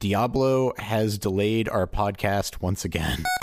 [0.00, 3.24] Diablo has delayed our podcast once again.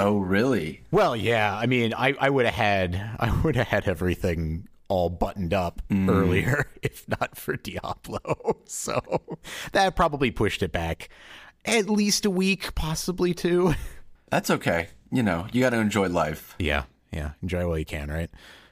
[0.00, 0.82] Oh, really?
[0.90, 1.56] Well, yeah.
[1.56, 5.80] I mean, I, I would have had I would have had everything all buttoned up
[5.90, 8.58] earlier if not for Diablo.
[8.66, 9.00] So
[9.72, 11.08] that probably pushed it back
[11.64, 13.74] at least a week, possibly two.
[14.28, 14.88] That's okay.
[15.10, 16.54] You know, you got to enjoy life.
[16.58, 17.30] Yeah, yeah.
[17.42, 18.30] Enjoy while you can, right?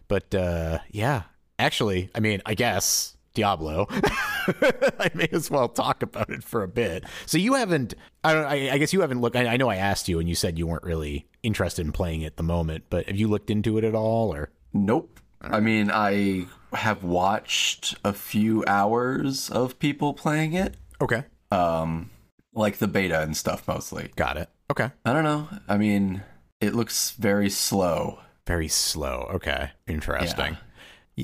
[0.08, 1.22] But uh yeah.
[1.62, 3.86] Actually, I mean, I guess Diablo.
[3.90, 7.04] I may as well talk about it for a bit.
[7.26, 7.94] So you haven't.
[8.24, 8.44] I don't.
[8.44, 9.36] I, I guess you haven't looked.
[9.36, 12.22] I, I know I asked you, and you said you weren't really interested in playing
[12.22, 12.84] it at the moment.
[12.90, 14.50] But have you looked into it at all, or?
[14.72, 15.20] Nope.
[15.40, 22.10] I mean, I have watched a few hours of people playing it, Okay, um,
[22.54, 24.10] like the beta and stuff mostly.
[24.16, 24.48] got it.
[24.70, 25.48] Okay, I don't know.
[25.68, 26.22] I mean,
[26.60, 28.20] it looks very slow.
[28.46, 29.28] very slow.
[29.34, 30.56] Okay, interesting.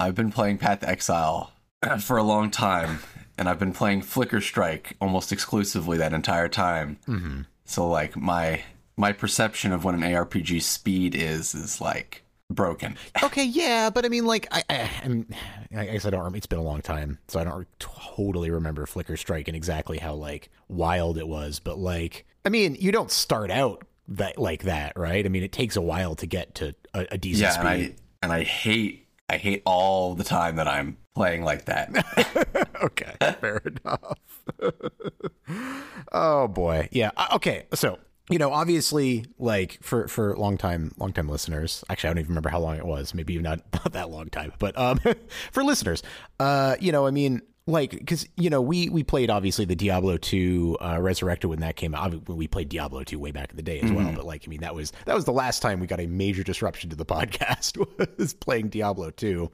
[0.00, 1.52] I've been playing Path of Exile
[2.00, 3.00] for a long time,
[3.36, 6.98] and I've been playing Flicker Strike almost exclusively that entire time.
[7.06, 8.62] hmm So like my
[8.96, 12.96] my perception of what an ARPG speed is is like broken.
[13.22, 15.24] Okay, yeah, but I mean, like, I, I,
[15.76, 16.34] I guess I don't.
[16.34, 20.14] It's been a long time, so I don't totally remember Flicker Strike and exactly how
[20.14, 21.58] like wild it was.
[21.60, 25.24] But like, I mean, you don't start out that like that, right?
[25.24, 27.60] I mean, it takes a while to get to a, a decent Yeah, speed.
[27.60, 32.66] and I and I hate I hate all the time that I'm playing like that.
[32.82, 34.18] okay, fair enough.
[36.12, 37.10] oh boy, yeah.
[37.16, 37.98] uh, Okay, so
[38.30, 42.28] you know, obviously, like for for long time long time listeners, actually, I don't even
[42.30, 43.14] remember how long it was.
[43.14, 44.98] Maybe not not that long time, but um,
[45.52, 46.02] for listeners,
[46.40, 47.42] uh, you know, I mean.
[47.68, 51.76] Like, because you know, we we played obviously the Diablo two uh, Resurrected when that
[51.76, 52.12] came out.
[52.12, 54.10] Obvi- We played Diablo two way back in the day as well.
[54.14, 56.42] But like, I mean, that was that was the last time we got a major
[56.42, 57.76] disruption to the podcast
[58.16, 59.50] was playing Diablo two.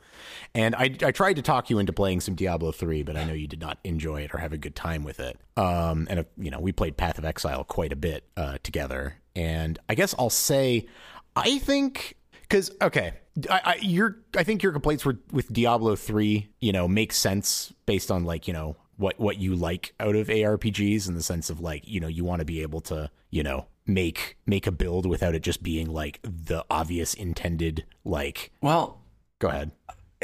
[0.54, 3.32] And I I tried to talk you into playing some Diablo three, but I know
[3.32, 5.36] you did not enjoy it or have a good time with it.
[5.56, 9.16] Um, and uh, you know, we played Path of Exile quite a bit uh, together.
[9.34, 10.86] And I guess I'll say,
[11.34, 13.14] I think because okay,
[13.50, 17.72] I, I your I think your complaints were with Diablo three, you know, make sense
[17.86, 21.50] based on like you know what what you like out of ARPGs in the sense
[21.50, 24.72] of like you know you want to be able to you know make make a
[24.72, 28.50] build without it just being like the obvious intended like.
[28.62, 29.00] well,
[29.40, 29.72] Go ahead.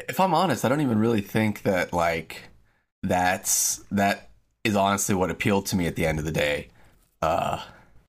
[0.08, 2.42] if I'm honest, I don't even really think that like
[3.02, 4.30] that's that
[4.64, 6.68] is honestly what appealed to me at the end of the day.
[7.20, 7.62] Uh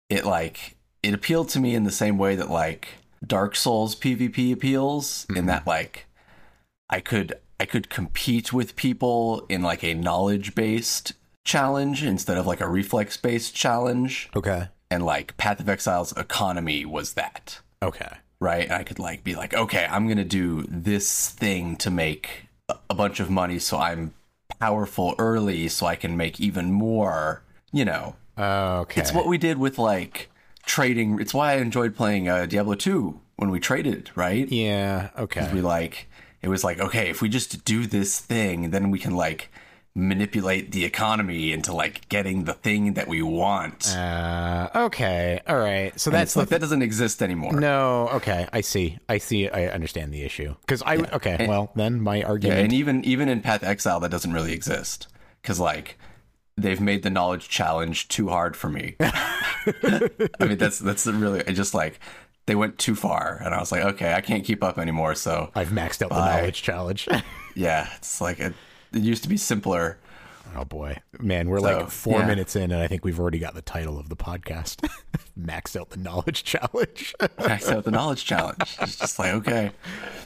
[0.09, 2.87] it like it appealed to me in the same way that like
[3.25, 6.05] Dark Souls PvP appeals in that like
[6.89, 11.13] I could I could compete with people in like a knowledge based
[11.45, 14.69] challenge instead of like a reflex based challenge Okay.
[14.89, 18.13] and like Path of Exile's economy was that Okay.
[18.39, 18.63] right?
[18.63, 22.77] And I could like be like, okay, I'm gonna do this thing to make a-
[22.89, 24.15] a bunch of money, so I'm
[24.59, 27.43] powerful early, so I can make even more.
[27.71, 28.99] You know, Okay.
[28.99, 30.31] it's what we did with like
[30.65, 31.19] trading.
[31.21, 34.47] It's why I enjoyed playing uh, Diablo 2 when we traded, right?
[34.51, 35.09] Yeah.
[35.15, 35.47] Okay.
[35.53, 36.07] We like
[36.41, 39.51] it was like, okay, if we just do this thing, then we can like
[39.93, 43.93] manipulate the economy into like getting the thing that we want.
[43.95, 45.41] Uh, okay.
[45.47, 45.99] All right.
[45.99, 47.53] So And that's like that doesn't exist anymore.
[47.59, 48.09] no.
[48.13, 48.47] Okay.
[48.53, 48.97] I see.
[49.09, 49.49] I see.
[49.49, 50.55] I understand the issue.
[50.61, 50.97] Because I.
[50.97, 51.45] Okay.
[51.47, 52.57] well, then my argument.
[52.59, 55.07] Yeah, and even even in Path Exile, that doesn't really exist
[55.41, 55.97] because like
[56.57, 58.95] they've made the knowledge challenge too hard for me.
[58.99, 60.09] I
[60.39, 61.99] mean, that's that's really I just like
[62.45, 65.15] they went too far, and I was like, okay, I can't keep up anymore.
[65.15, 66.37] So I've maxed out the Bye.
[66.37, 67.07] knowledge challenge.
[67.55, 68.53] yeah, it's like it,
[68.93, 69.97] it used to be simpler.
[70.55, 72.27] Oh boy, man, we're So, like four yeah.
[72.27, 74.87] minutes in, and I think we've already got the title of the podcast.
[75.39, 77.13] maxed out the knowledge challenge.
[77.39, 78.77] Max out the knowledge challenge.
[78.81, 79.71] It's just like okay,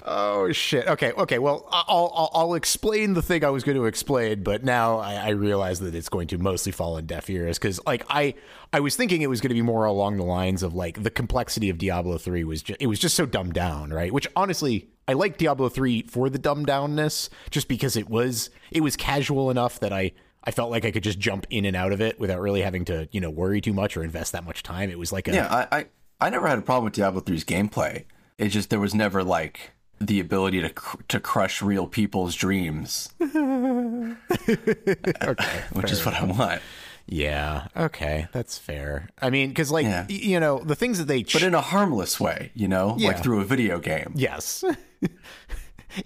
[0.04, 0.88] oh shit.
[0.88, 1.12] Okay.
[1.14, 1.40] Okay.
[1.40, 5.14] Well, I'll, I'll I'll explain the thing I was going to explain, but now I,
[5.16, 8.36] I realize that it's going to mostly fall on deaf ears because, like, I
[8.74, 11.12] I was thinking it was going to be more along the lines of like the
[11.12, 14.12] complexity of Diablo three was just it was just so dumbed down, right?
[14.12, 14.90] Which honestly.
[15.08, 19.52] I like Diablo 3 for the dumbed downness just because it was it was casual
[19.52, 20.14] enough that I
[20.46, 22.86] I felt like I could just jump in and out of it without really having
[22.86, 24.90] to, you know, worry too much or invest that much time.
[24.90, 25.86] It was like a yeah, I, I
[26.22, 28.06] I never had a problem with Diablo 3's gameplay.
[28.38, 33.10] It's just there was never like the ability to cr- to crush real people's dreams,
[33.22, 34.16] okay,
[35.74, 36.62] which is what I want.
[37.08, 37.68] Yeah.
[37.78, 38.28] Okay.
[38.32, 39.10] That's fair.
[39.22, 40.06] I mean, because like Yeah.
[40.10, 41.24] y- you know the things that they.
[41.24, 43.10] Ch- but in a harmless way, you know, Yeah.
[43.10, 44.12] like through a video game.
[44.16, 44.64] yes.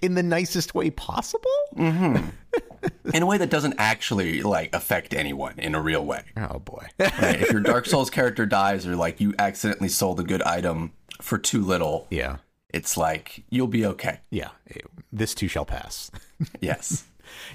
[0.02, 1.50] in the nicest way possible.
[1.76, 2.28] Mm-hmm.
[3.14, 6.22] in a way that doesn't actually like affect anyone in a real way.
[6.36, 6.86] Oh boy.
[6.98, 7.40] Right?
[7.40, 11.38] if your Dark Souls character dies or like you accidentally sold a good item for
[11.38, 12.36] too little, yeah.
[12.72, 14.20] it's like you'll be okay.
[14.30, 14.80] Yeah, eh,
[15.12, 16.10] this too shall pass.
[16.60, 17.04] Yes.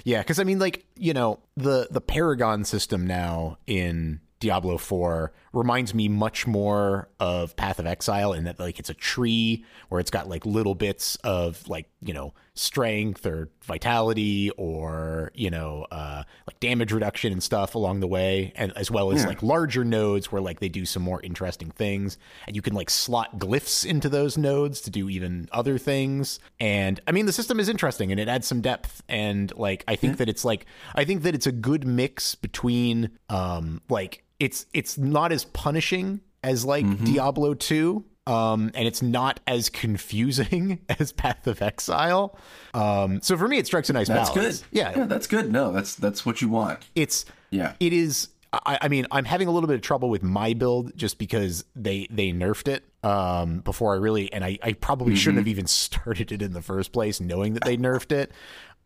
[0.04, 5.32] yeah, because I mean, like you know, the the Paragon system now in Diablo 4
[5.52, 10.00] reminds me much more of Path of Exile in that like it's a tree where
[10.00, 15.86] it's got like little bits of like, you know, strength or vitality or, you know,
[15.90, 19.28] uh like damage reduction and stuff along the way and as well as Yeah.
[19.28, 22.90] like larger nodes where like they do some more interesting things and you can like
[22.90, 26.38] slot glyphs into those nodes to do even other things.
[26.60, 29.96] And I mean the system is interesting and it adds some depth and like I
[29.96, 34.66] think that it's like I think that it's a good mix between um like it's
[34.72, 41.12] it's not as punishing as like Diablo 2 um and it's not as confusing as
[41.12, 42.36] Path of Exile.
[42.74, 44.58] Um so for me it strikes a nice That's balance.
[44.60, 44.66] good.
[44.72, 45.50] Yeah, Yeah, that's good.
[45.52, 46.80] No, that's that's what you want.
[46.94, 47.74] it's Yeah.
[47.80, 50.96] it is I, I mean i'm having a little bit of trouble with my build
[50.96, 55.16] just because they they nerfed it um before i really and i, I probably Mm-hmm.
[55.18, 58.30] shouldn't have even started it in the first place knowing that they nerfed it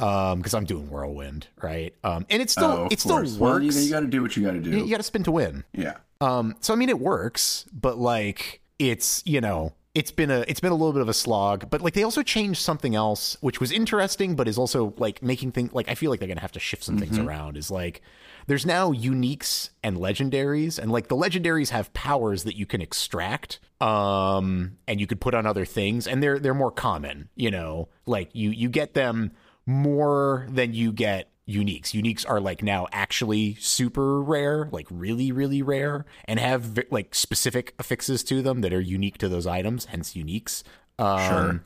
[0.00, 3.37] um because i'm doing whirlwind right um and it's still Oh, it still course.
[3.37, 4.70] works Well, you, you got to do what you got to do.
[4.70, 5.98] you got to spin to win yeah.
[6.20, 10.60] um, so I mean, it works, but like it's you know it's been a it's
[10.60, 11.68] been a little bit of a slog.
[11.68, 15.52] But like they also changed something else, which was interesting, but is also like making
[15.52, 17.56] things like I feel like they're gonna have to shift some things around.
[17.56, 18.02] Is like
[18.46, 23.60] there's now uniques and legendaries, and like the legendaries have powers that you can extract,
[23.80, 27.28] um, and you could put on other things, and they're they're more common.
[27.34, 29.32] You know, like you you get them
[29.66, 31.93] more than you get uniques.
[31.93, 37.75] Uniques are like now actually super rare, like really, really rare, and have like specific
[37.79, 40.62] affixes to them that are unique to those items, hence uniques.
[40.99, 41.62] Um, Sure.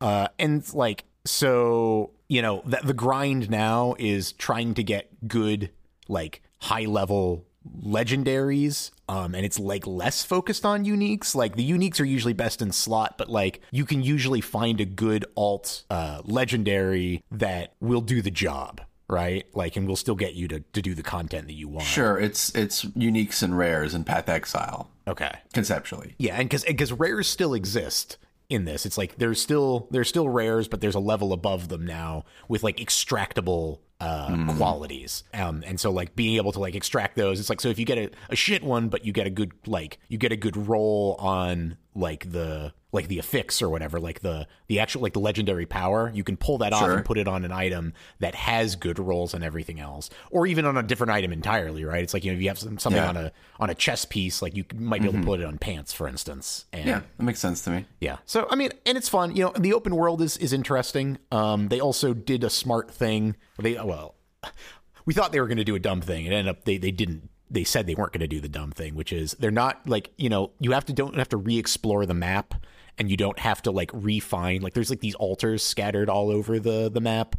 [0.00, 5.70] Uh, and like, so, you know, that the grind now is trying to get good,
[6.08, 7.46] like high level
[7.84, 12.60] legendaries um and it's like less focused on uniques like the uniques are usually best
[12.60, 18.00] in slot but like you can usually find a good alt uh legendary that will
[18.00, 21.46] do the job right like and we'll still get you to, to do the content
[21.46, 22.18] that you want Sure.
[22.18, 26.14] It's it's uniques and rares in Path Exile okay conceptually.
[26.18, 28.16] yeah and because because rares still exist
[28.48, 31.84] in this it's like there's still there's still rares but there's a level above them
[31.86, 37.14] now with like extractable uh qualities um and so like being able to like extract
[37.16, 39.30] those it's like so if you get a, a shit one but you get a
[39.30, 44.00] good like you get a good roll on like the like the affix or whatever
[44.00, 47.16] like the the actual like the legendary power you can pull that off and put
[47.18, 50.82] it on an item that has good rolls and everything else or even on a
[50.82, 53.08] different item entirely right it's like you know if you have some, something Yeah.
[53.10, 55.58] on a on a chest piece like you might be able to put it on
[55.58, 57.84] pants for instance and Yeah, that makes sense to me.
[58.00, 58.16] yeah.
[58.26, 59.36] So I mean, and it's fun.
[59.36, 61.18] You know, the open world is is interesting.
[61.30, 63.36] Um, they also did a smart thing.
[63.62, 64.14] They well,
[65.06, 66.90] we thought they were going to do a dumb thing, and ended up they they
[66.90, 67.28] didn't.
[67.50, 70.10] They said they weren't going to do the dumb thing, which is they're not like
[70.16, 72.54] you know you have to don't have to re-explore the map,
[72.98, 76.58] and you don't have to like refine like there's like these altars scattered all over
[76.58, 77.36] the the map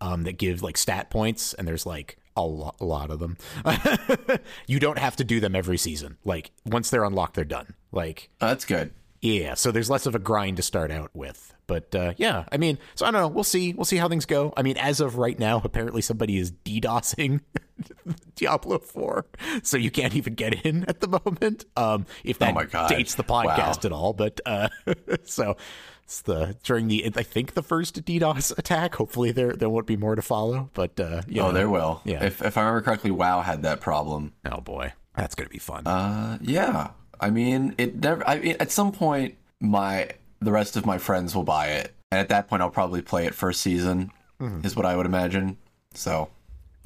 [0.00, 3.36] um, that give like stat points, and there's like a, lo- a lot of them.
[4.66, 6.18] you don't have to do them every season.
[6.24, 7.74] Like once they're unlocked, they're done.
[7.92, 8.92] Like Oh, that's good.
[9.22, 11.54] yeah, so there's less of a grind to start out with.
[11.66, 13.28] But uh, yeah, I mean, so I don't know.
[13.28, 13.72] We'll see.
[13.74, 14.52] We'll see how things go.
[14.56, 17.40] I mean, as of right now, apparently somebody is DDoSing
[18.36, 19.26] Diablo 4,
[19.62, 21.64] so you can't even get in at the moment.
[21.76, 23.80] Um, if that Oh dates the podcast Wow.
[23.84, 24.68] at all, but uh,
[25.24, 25.56] so
[26.04, 28.94] it's the during the I think the first DDoS attack.
[28.94, 30.70] Hopefully there there won't be more to follow.
[30.74, 31.52] But uh, you Oh, know.
[31.52, 32.00] there will.
[32.04, 32.24] Yeah.
[32.24, 34.32] If if I remember correctly, WoW had that problem.
[34.50, 35.86] oh boy, that's gonna be fun.
[35.86, 36.90] Uh, yeah.
[37.20, 38.26] I mean, it never.
[38.28, 42.18] I mean, at some point, my the rest of my friends will buy it, and
[42.20, 44.10] at that point, I'll probably play it first season.
[44.40, 44.66] Mm-hmm.
[44.66, 45.56] Is what I would imagine.
[45.94, 46.28] So,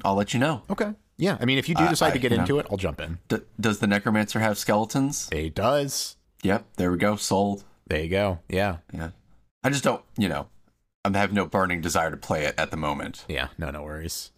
[0.05, 0.61] I'll let you know.
[0.69, 1.37] okay, yeah.
[1.41, 2.43] I mean, if you do decide I- to get you know.
[2.43, 3.17] into it, I'll jump in.
[3.27, 5.27] D- does the Necromancer have skeletons?
[5.33, 6.15] It does.
[6.43, 6.65] Yep.
[6.77, 7.17] There we go.
[7.17, 7.63] Sold.
[7.87, 8.39] There you go.
[8.47, 8.77] Yeah.
[8.93, 9.09] Yeah.
[9.63, 10.01] I just don't.
[10.17, 10.47] You know,
[11.03, 13.25] I have no burning desire to play it at the moment.
[13.27, 14.31] Yeah, no, no worries.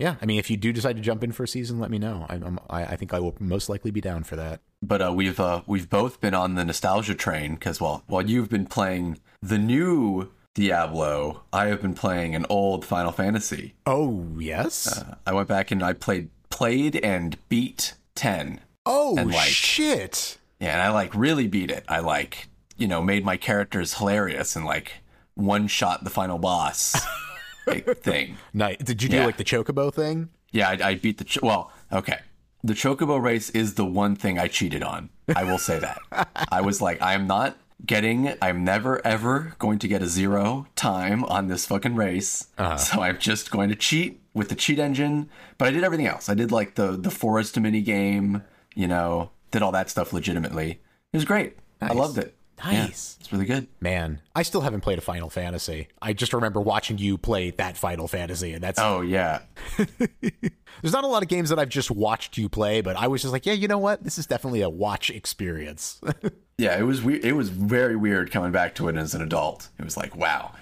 [0.00, 0.16] Yeah.
[0.20, 2.24] I mean, if you do decide to jump in for a season, let me know.
[2.28, 4.60] I, I'm, I, I think I will most likely be down for that.
[4.82, 8.48] But uh, we've uh, we've both been on the nostalgia train because well, while you've
[8.48, 13.74] been playing the new Diablo, I have been playing an old Final Fantasy.
[13.84, 15.04] Oh yes.
[15.26, 18.60] I went back and I played played and beat ten.
[18.86, 20.38] oh and, like- shit.
[20.60, 21.84] Yeah, and I like really beat it.
[21.88, 24.92] I like you know made my characters hilarious and like
[25.34, 26.96] one shot the final boss
[28.02, 28.36] thing.
[28.52, 28.78] Nice.
[28.78, 29.26] Did you do Yeah.
[29.26, 30.28] like the chocobo thing?
[30.52, 31.72] Yeah, I, I beat the ch- well.
[31.92, 32.18] Okay,
[32.64, 35.10] the chocobo race is the one thing I cheated on.
[35.34, 35.98] I will say that.
[36.50, 38.34] I was like, I am not getting.
[38.42, 42.48] I'm never ever going to get a zero time on this fucking race.
[42.58, 42.76] Uh-huh.
[42.76, 45.28] So I'm just going to cheat with the cheat engine.
[45.58, 46.28] But I did everything else.
[46.28, 48.42] I did like the the forest mini game.
[48.74, 50.80] You know, did all that stuff legitimately.
[51.12, 51.56] It was great.
[51.80, 52.34] I loved it.
[52.64, 53.16] Nice.
[53.20, 53.68] It's really good.
[53.80, 55.88] Man, I still haven't played a Final Fantasy.
[56.00, 59.40] I just remember watching you play that Final Fantasy, and that's Oh yeah.
[60.20, 63.22] there's not a lot of games that I've just watched you play, but I was
[63.22, 64.04] just like, yeah, you know what?
[64.04, 66.00] This is definitely a watch experience.
[66.58, 67.24] Yeah, it was weird.
[67.24, 69.70] It was very weird coming back to it as an adult.
[69.78, 70.52] It was like, wow,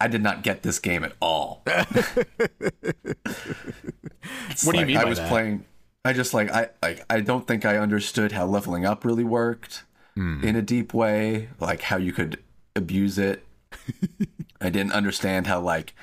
[0.00, 1.64] I did not get this game at all.
[4.64, 5.28] What do you mean I was that?
[5.28, 5.64] playing.
[6.04, 9.84] I just like I like I don't think I understood how leveling up really worked
[10.14, 10.42] Hmm.
[10.42, 12.42] in a deep way, like how you could
[12.74, 13.44] abuse it.
[14.60, 15.94] I didn't understand how like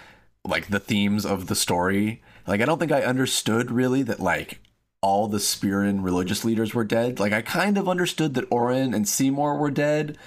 [0.45, 2.21] like the themes of the story.
[2.45, 4.61] Like I don't think I understood really that like
[5.01, 7.19] all the Spiran religious leaders were dead.
[7.19, 10.17] Like I kind of understood that Auron and Seymour were dead,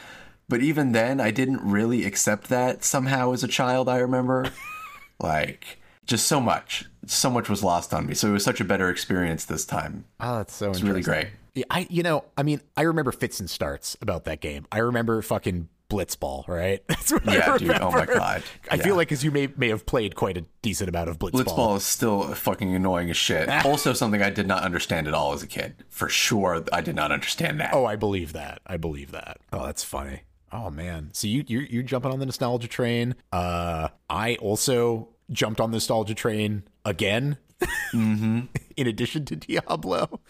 [0.49, 4.51] but even then I didn't really accept that somehow as a child, I remember.
[5.21, 6.87] like just so much.
[7.07, 8.15] So much was lost on me.
[8.15, 10.05] So it was such a better experience this time.
[10.21, 11.29] oh, that's so It's really great.
[11.71, 14.67] I you know, I mean, I remember fits and starts about that game.
[14.73, 16.83] I remember fucking Blitzball, right?
[16.89, 17.71] That's what I Yeah, dude.
[17.81, 18.45] Oh my god.
[18.71, 18.83] I Yeah.
[18.85, 21.45] feel like as you may may have played quite a decent amount of Blitzball.
[21.45, 23.49] Blitzball is still fucking annoying as shit.
[23.67, 25.75] also, something I did not understand at all as a kid.
[25.89, 27.75] For sure, I did not understand that.
[27.75, 28.61] Oh, I believe that.
[28.67, 29.39] I believe that.
[29.53, 30.23] Oh, that's funny.
[30.53, 31.11] Oh man.
[31.13, 33.15] So you you you jumping on the nostalgia train.
[33.33, 37.37] Uh I also jumped on the nostalgia train again.
[37.93, 38.41] Mm-hmm.
[38.77, 40.21] In addition to Diablo.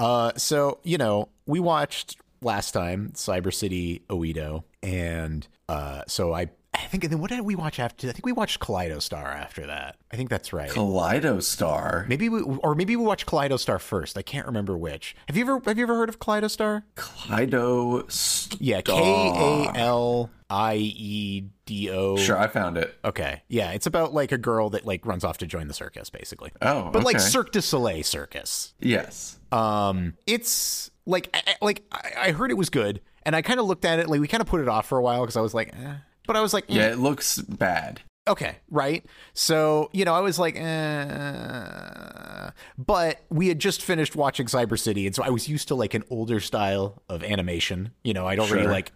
[0.00, 6.48] Uh so, you know, we watched last time Cyber City Oedo and uh so I
[6.72, 8.08] I think and then what did we watch after?
[8.08, 9.96] I think we watched Kaleido Star after that.
[10.12, 10.70] I think that's right.
[10.70, 12.06] Kaleido Star.
[12.08, 14.16] maybe we or maybe we watched Kaleido Star first.
[14.16, 15.14] I can't remember which.
[15.26, 16.84] Have you ever have you ever heard of Kaleido Star?
[16.96, 18.58] Kaleido Star.
[18.60, 22.16] Yeah, K A L I E D O.
[22.16, 22.94] Sure, I found it.
[23.04, 23.42] Okay.
[23.48, 26.52] Yeah, it's about like a girl that like runs off to join the circus, basically.
[26.62, 27.20] Oh, But like.
[27.20, 28.74] Cirque du Soleil circus.
[28.80, 29.38] Yes.
[29.52, 31.82] Um, it's like I, like
[32.18, 34.40] I heard it was good, and I kind of looked at it like we kind
[34.40, 35.94] of put it off for a while because I was like, eh.
[36.26, 38.00] but I was like, eh, Yeah, it looks bad.
[38.28, 39.04] Okay, right.
[39.34, 42.50] So you know, I was like, eh.
[42.78, 45.94] but we had just finished watching Cyber City, and so I was used to like
[45.94, 47.90] an older style of animation.
[48.04, 48.72] You know, I don't really Sure.
[48.72, 48.92] like,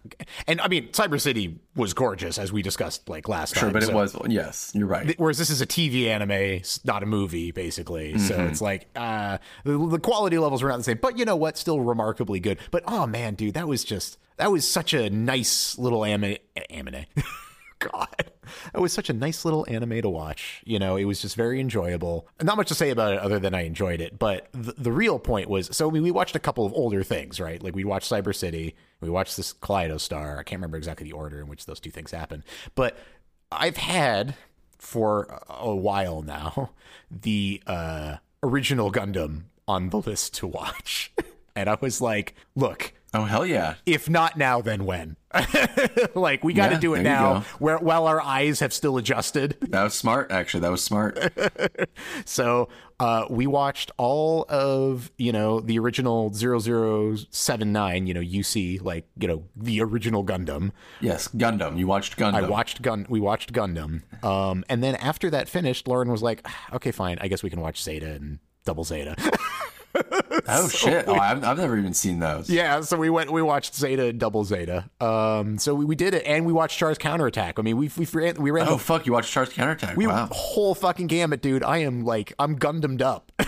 [0.47, 3.73] and I mean, Cyber City was gorgeous as we discussed like last Sure, time.
[3.73, 4.15] but it was.
[4.27, 5.15] Yes, you're right.
[5.17, 8.17] Whereas this is a TV anime, not a movie, basically.
[8.19, 11.35] So it's like uh, the, the quality levels were not the same, but you know
[11.35, 11.57] what?
[11.57, 12.59] Still remarkably good.
[12.71, 16.37] But oh man, dude, that was just that was such a nice little anime.
[16.69, 17.05] Anime.
[17.91, 18.31] God,
[18.73, 20.61] It was such a nice little anime to watch.
[20.65, 22.27] You know, it was just very enjoyable.
[22.41, 24.17] Not much to say about it other than I enjoyed it.
[24.17, 27.03] But the, the real point was, so I mean, we watched a couple of older
[27.03, 27.61] things, right?
[27.61, 30.39] Like we watched Cyber City, we watched this Kaleido Star.
[30.39, 32.43] I can't remember exactly the order in which those two things happened,
[32.75, 32.97] but
[33.51, 34.35] I've had
[34.77, 36.71] for a while now
[37.11, 41.11] the uh, original Gundam on the list to watch.
[41.55, 43.75] and I was like, look, Oh hell yeah!
[43.85, 45.15] if not now, then when?
[46.15, 49.57] like, we got to Yeah, do it now where, while our eyes have still adjusted.
[49.69, 50.31] That was smart.
[50.31, 51.17] Actually, that was smart.
[52.25, 52.69] So
[52.99, 59.27] uh, we watched all of, you know, the original 0079, you know, UC, like, you
[59.27, 60.71] know, the original Gundam.
[61.01, 61.77] yes, Gundam.
[61.77, 62.33] You watched Gundam.
[62.35, 63.05] I watched Gun.
[63.09, 67.17] We watched Gundam, um, and then after that finished, Lauren was like, "Ah, "Okay, fine.
[67.21, 69.15] I guess we can watch Zeta and Double Zeta."
[70.47, 71.05] Oh shit!
[71.07, 72.49] Oh, I've, I've never even seen those.
[72.49, 73.31] yeah, so we went.
[73.31, 74.89] We watched Zeta and Double Zeta.
[75.01, 77.57] Um, so we, we did it, and we watched Char's counterattack.
[77.57, 79.07] I mean, we we ran we ran Oh the fuck!
[79.07, 79.97] You watched Char's counterattack.
[79.97, 80.29] we wow.
[80.31, 81.63] whole fucking gamut, dude.
[81.63, 83.31] I am like I'm Gundammed up.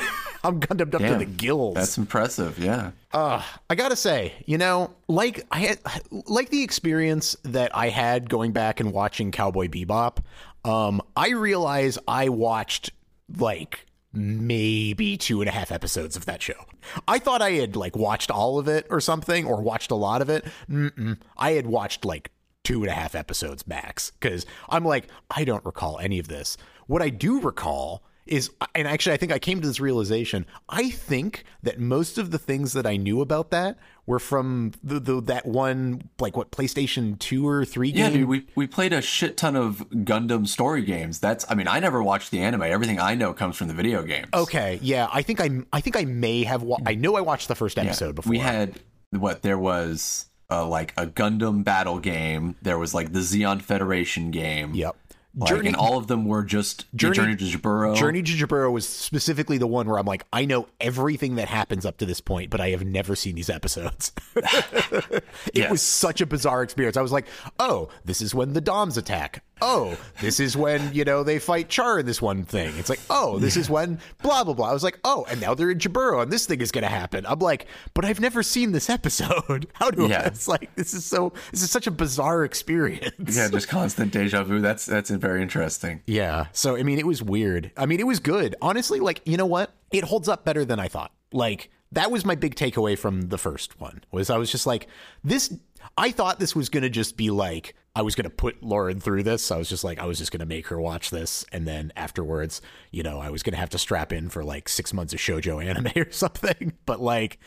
[0.43, 1.75] I'm Gundammed up to the gills.
[1.75, 2.57] That's impressive.
[2.57, 2.91] Yeah.
[3.11, 5.79] Uh, I gotta say, you know, like I had,
[6.25, 10.17] like the experience that I had going back and watching Cowboy Bebop.
[10.65, 12.91] Um, I realize I watched
[13.37, 13.86] like
[14.17, 16.65] maybe two and a half episodes of that show.
[17.07, 20.21] I thought I had like watched all of it or something, or watched a lot
[20.21, 20.45] of it.
[20.69, 21.17] Mm-mm.
[21.37, 22.31] I had watched like
[22.63, 26.57] two and a half episodes max because I'm like, I don't recall any of this.
[26.87, 30.45] What I do recall is and actually I think I came to this realization.
[30.67, 34.99] I think that most of the things that I knew about that were from the,
[34.99, 38.13] the that one like what PlayStation 2 or 3 Yeah, game.
[38.21, 41.19] dude, we, we played a shit ton of Gundam story games.
[41.19, 42.61] That's, I mean, I never watched the anime.
[42.63, 44.27] Everything I know comes from the video games.
[44.33, 47.47] okay, yeah, I think I I think I may have wa- I know I watched
[47.49, 48.29] the first episode before.
[48.31, 48.79] We had
[49.11, 52.55] what there was uh, like a Gundam battle game.
[52.61, 54.73] There was like the Zeon Federation game.
[54.73, 54.95] Yep.
[55.39, 57.95] Like, Journey and all of them were just Journey- Journey, to Jaburo.
[57.95, 61.85] Journey to Jaburo was specifically the one where I'm like, I know everything that happens
[61.85, 64.11] up to this point, but I have never seen these episodes.
[64.35, 65.69] it Yes.
[65.71, 66.97] was such a bizarre experience.
[66.97, 67.27] I was like,
[67.59, 69.43] oh, this is when the Doms attack.
[69.61, 72.73] Oh, this is when, you know, they fight Char in this one thing.
[72.77, 74.69] It's like, oh, this is when blah, blah, blah.
[74.69, 76.89] I was like, oh, and now they're in Jaburo and this thing is going to
[76.89, 77.25] happen.
[77.25, 79.67] I'm like, but I've never seen this episode.
[79.73, 80.21] How do Yeah.
[80.21, 80.25] I?
[80.25, 83.35] It's like, this is so, this is such a bizarre experience.
[83.37, 84.59] Yeah, just constant deja vu.
[84.59, 86.01] That's that's very interesting.
[86.05, 86.47] Yeah.
[86.53, 87.71] So I mean, it was weird.
[87.77, 88.55] I mean, it was good.
[88.61, 89.73] Honestly, like you know what?
[89.91, 91.11] It holds up better than I thought.
[91.31, 94.03] Like that was my big takeaway from the first one.
[94.11, 94.87] Was I was just like
[95.23, 95.53] this.
[95.97, 99.49] I thought this was gonna just be like I was gonna put Lauren through this.
[99.49, 102.61] I was just like I was just gonna make her watch this, and then afterwards,
[102.91, 105.65] you know, I was gonna have to strap in for like six months of shojo
[105.65, 106.73] anime or something.
[106.85, 107.39] But like.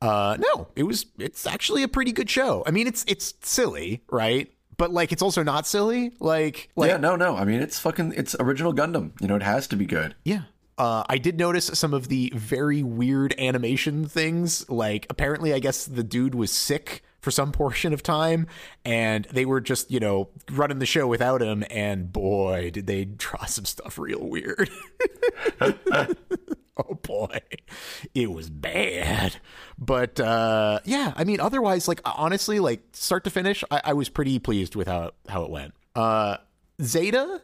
[0.00, 2.62] Uh no, it was it's actually a pretty good show.
[2.64, 4.48] I mean it's it's silly, right?
[4.76, 6.12] But like it's also not silly.
[6.20, 7.34] Like like yeah, no, no.
[7.36, 9.20] I mean, it's fucking it's original Gundam.
[9.20, 10.14] You know, it has to be good.
[10.22, 10.42] Yeah.
[10.78, 14.70] Uh, I did notice some of the very weird animation things.
[14.70, 18.46] Like, apparently, I guess the dude was sick for some portion of time,
[18.86, 21.62] and they were just, you know, running the show without him.
[21.70, 24.70] And boy, did they draw some stuff real weird.
[25.60, 27.40] oh boy,
[28.14, 29.36] it was bad.
[29.78, 34.08] But uh, yeah, I mean, otherwise, like honestly, like start to finish, I, I was
[34.08, 35.74] pretty pleased with how how it went.
[35.94, 36.38] Uh,
[36.80, 37.42] Zeta.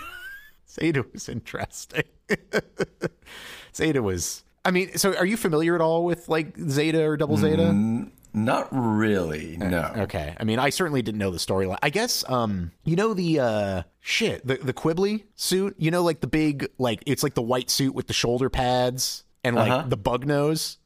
[0.70, 2.04] Zeta was interesting.
[3.76, 4.44] Zeta was.
[4.64, 8.08] I mean, so are you familiar at all with like Zeta or Double Zeta?
[8.34, 9.56] Not really.
[9.56, 9.92] No.
[9.96, 10.36] Okay.
[10.38, 11.78] I mean, I certainly didn't know the storyline.
[11.82, 15.76] I guess, um, you know the uh, shit, the the Qubeley suit.
[15.78, 19.22] You know, like the big, like it's like the white suit with the shoulder pads
[19.44, 19.88] and like Uh-huh.
[19.88, 20.78] the bug nose.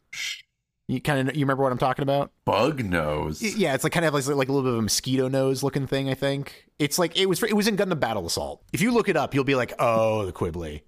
[0.88, 2.32] You kind of you remember what I'm talking about?
[2.46, 3.42] Bug nose.
[3.42, 5.86] Yeah, it's like kind of like, like a little bit of a mosquito nose looking
[5.86, 6.08] thing.
[6.08, 8.62] I think it's like it was it was in Gundam Battle Assault.
[8.72, 10.82] If you look it up, you'll be like, oh, the Quibbly,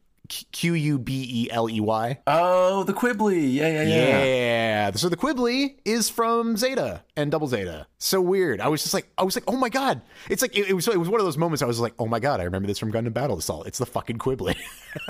[0.53, 2.19] Q U B E L E Y.
[2.27, 3.53] Oh, the Qubeley.
[3.53, 4.25] Yeah, yeah, yeah.
[4.25, 4.91] Yeah.
[4.93, 7.87] So the Qubeley is from Zeta and Double Zeta.
[7.99, 8.61] So weird.
[8.61, 10.03] I was just like, I was like, oh my god.
[10.29, 10.89] It's like it, it was.
[10.89, 11.63] It was one of those moments.
[11.63, 13.67] I was like, oh my god, I remember this from Gundam Battle Assault.
[13.67, 14.57] It's the fucking Qubeley.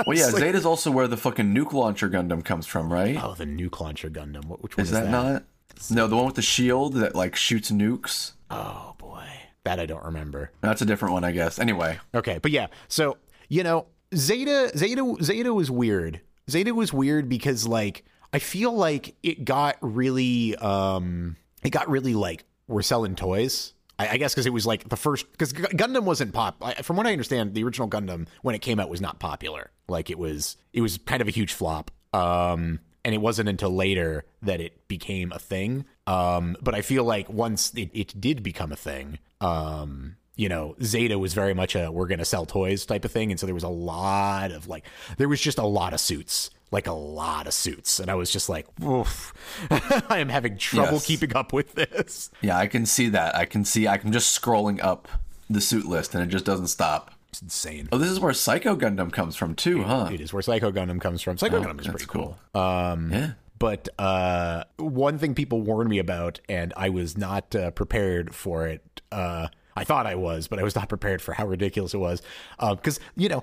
[0.06, 3.16] Well, yeah, Zeta's also where the fucking nuke launcher Gundam comes from, right?
[3.22, 4.44] oh, the nuke launcher Gundam.
[4.44, 5.44] What, which one is is, that, not?
[5.90, 8.32] No, the one with the shield that like shoots nukes.
[8.50, 9.24] Oh boy,
[9.64, 10.50] that I don't remember.
[10.60, 11.58] That's a different one, I guess.
[11.58, 13.16] Anyway, Okay, but yeah, so
[13.48, 16.20] you know, Zeta, Zeta, Zeta was weird.
[16.48, 22.14] Zeta was weird because like I feel like it got really, um, it got really
[22.14, 23.74] like we're selling toys.
[23.98, 26.56] I, I guess because it was like the first because Gundam wasn't pop.
[26.62, 29.70] I, from what I understand, the original Gundam when it came out was not popular.
[29.88, 31.90] Like it was, it was kind of a huge flop.
[32.12, 35.86] Um, and it wasn't until later that it became a thing.
[36.06, 40.74] Um, but I feel like once it, it did become a thing, um, you know,
[40.82, 43.30] Zeta was very much a we're going to sell toys type of thing.
[43.30, 44.84] And so there was a lot of like,
[45.18, 48.00] there was just a lot of suits, like a lot of suits.
[48.00, 49.34] And I was just like, oof,
[50.08, 51.06] I am having trouble Yes.
[51.06, 52.30] keeping up with this.
[52.40, 53.36] yeah, I can see that.
[53.36, 53.86] I can see.
[53.86, 55.08] I'm just scrolling up
[55.50, 57.10] the suit list, and it just doesn't stop.
[57.28, 57.88] It's insane.
[57.92, 60.08] Oh, this is where Psycho Gundam comes from too, huh?
[60.12, 61.36] It is where Psycho Gundam comes from.
[61.38, 62.38] Psycho Gundam is Oh, pretty cool.
[62.54, 63.32] yeah.
[63.58, 68.66] But uh, one thing people warned me about, and I was not uh, prepared for
[68.66, 69.02] it.
[69.12, 69.48] Uh,
[69.80, 72.20] I thought I was, but I was not prepared for how ridiculous it was.
[72.58, 73.42] Because you know,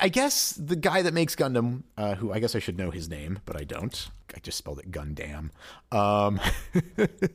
[0.00, 3.08] I guess the guy that makes Gundam, uh, who I guess I should know his
[3.08, 4.10] name, but I don't.
[4.34, 5.50] I just spelled it Gundam.
[5.92, 6.40] Um,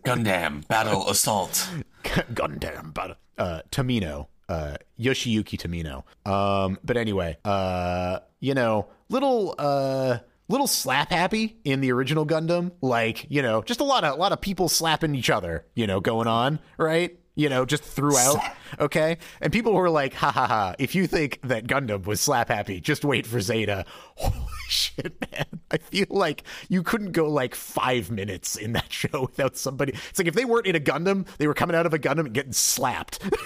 [0.04, 1.70] Gundam Battle Assault.
[2.04, 6.04] Gundam, but uh, Tomino, uh, Yoshiyuki Tomino.
[6.30, 10.18] Um, but anyway, uh, you know, little uh,
[10.50, 14.18] little slap happy in the original Gundam, like you know, just a lot of a
[14.18, 17.18] lot of people slapping each other, you know, going on, right?
[17.36, 18.40] You know, just throughout,
[18.80, 19.18] okay?
[19.42, 22.80] And people were like, ha ha ha, if you think that Gundam was slap happy,
[22.80, 23.86] just wait for Zeta.
[24.16, 25.46] Holy shit, man.
[25.70, 29.94] I feel like you couldn't go like five minutes in that show without somebody.
[30.10, 32.26] It's like if they weren't in a Gundam, they were coming out of a Gundam
[32.26, 33.22] and getting slapped.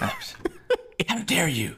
[1.08, 1.76] How dare you?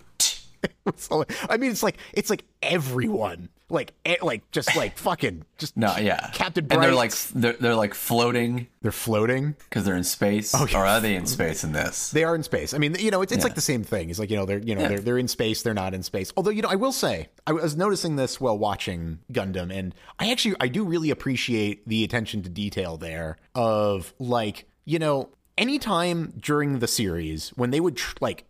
[1.49, 5.97] I mean, it's like it's like everyone, like e- like just like fucking just No,
[5.97, 6.31] yeah.
[6.33, 6.77] Captain Bright.
[6.77, 9.57] And they're like they're they're like floating they're floating.
[9.69, 10.55] because they're in space.
[10.55, 10.81] Oh, yeah.
[10.81, 12.11] Or are they in space in this?
[12.11, 12.75] They are in space.
[12.75, 14.11] I mean, you know, it's, it's like the same thing.
[14.11, 15.63] It's like you know they're you know they're they're in space.
[15.63, 16.33] They're not in space.
[16.37, 20.31] Although you know, I will say I was noticing this while watching Gundam, and I
[20.31, 26.33] actually I do really appreciate the attention to detail there of like you know anytime
[26.39, 28.45] during the series when they would tr- like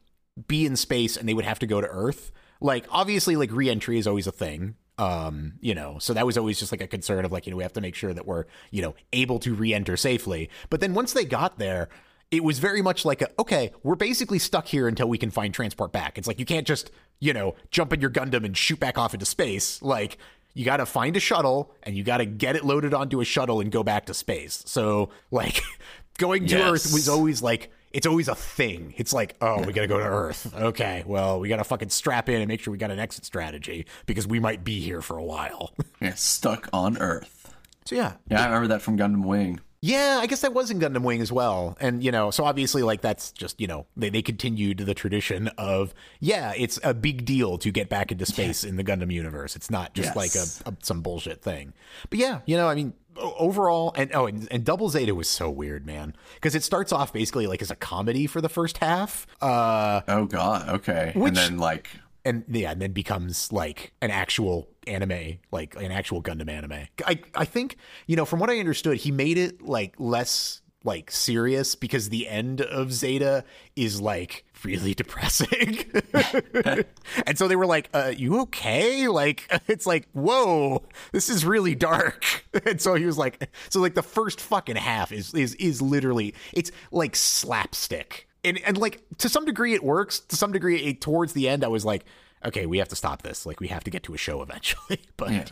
[0.49, 2.33] be in space and they would have to go to Earth.
[2.61, 4.77] Like obviously, like reentry is always a thing.
[5.03, 7.57] Um, you know, so that was always just like a concern of like, you know,
[7.57, 10.49] we have to make sure that we're, you know, able to re-enter safely.
[10.71, 11.88] But then once they got there,
[12.31, 15.53] it was very much like a, okay, we're basically stuck here until we can find
[15.53, 16.19] transport back.
[16.19, 19.12] It's like you can't just, you know, jump in your Gundam and shoot back off
[19.12, 19.83] into space.
[19.83, 20.19] Like
[20.55, 23.25] you got to find a shuttle and you got to get it loaded onto a
[23.25, 24.62] shuttle and go back to space.
[24.67, 25.62] So like
[26.19, 26.71] going to Yes.
[26.87, 28.94] Earth was always like it's always a thing.
[28.96, 30.52] It's like, oh, we got to go to Earth.
[30.55, 33.24] Okay, well, we got to fucking strap in and make sure we got an exit
[33.24, 35.72] strategy because we might be here for a while.
[36.00, 37.55] Yeah, stuck on Earth.
[37.85, 39.61] so yeah, Yeah, I remember that from Gundam Wing.
[39.81, 41.76] yeah, I guess that was in Gundam Wing as well.
[41.81, 45.46] And, you know, so obviously, like, that's just, you know, they, they continued the tradition
[45.59, 49.55] of, yeah, it's a big deal to get back into space in the Gundam universe.
[49.55, 50.16] It's not just Yes.
[50.16, 51.72] like a, a some bullshit thing.
[52.11, 55.51] But yeah, you know, I mean, overall, and oh, and, and Double Zeta was so
[55.51, 56.14] weird, man.
[56.35, 59.27] Because it starts off basically like as a comedy for the first half.
[59.40, 60.68] Uh, Oh God.
[60.68, 61.12] Okay.
[61.14, 61.88] Which- and then like
[62.25, 66.87] and yeah, and then becomes like an actual anime, like an actual Gundam anime.
[67.05, 71.11] I I think you know from what I understood, he made it like less like
[71.11, 73.45] serious because the end of Zeta
[73.77, 75.79] is like really depressing.
[77.27, 79.09] and so they were like, uh, you okay?
[79.09, 82.25] Like it's like, whoa, this is really dark.
[82.66, 86.35] and so he was like so like the first fucking half is is is literally
[86.53, 88.29] it's like slapstick.
[88.45, 90.21] And and like to some degree it works.
[90.21, 92.05] To some degree it, towards the end I was like,
[92.45, 93.47] okay, we have to stop this.
[93.47, 95.01] Like we have to get to a show eventually.
[95.16, 95.45] but Yeah.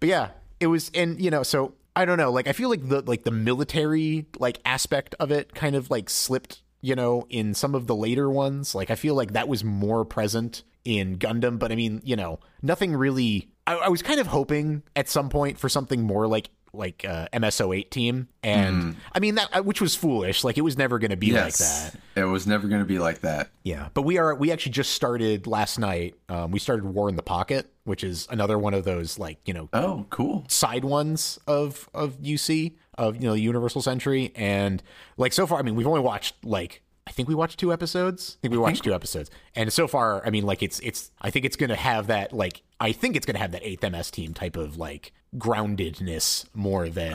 [0.00, 0.28] but yeah,
[0.60, 3.24] it was and you know, so I don't know, like I feel like the like
[3.24, 7.86] the military like aspect of it kind of like slipped, you know, in some of
[7.86, 8.74] the later ones.
[8.74, 12.40] Like I feel like that was more present in Gundam, but I mean, you know,
[12.62, 16.50] nothing really I, I was kind of hoping at some point for something more like
[16.74, 20.44] like uh, MS08 team, and I mean that which was foolish.
[20.44, 21.94] Like it was never going to be like that.
[22.16, 23.50] it was never going to be like that.
[23.62, 26.14] Yeah, but we are we actually just started last night.
[26.28, 29.54] Um, we started War in the Pocket, which is another one of those like you
[29.54, 30.44] know Oh, cool.
[30.48, 34.82] side ones of of UC of you know Universal Century, and
[35.16, 38.36] like so far, I mean, we've only watched like I think we watched two episodes.
[38.38, 41.30] I think we watched two episodes, and so far, I mean, like it's it's I
[41.30, 44.32] think it's gonna have that like I think it's gonna have that eighth MS team
[44.32, 47.12] type of like groundedness more than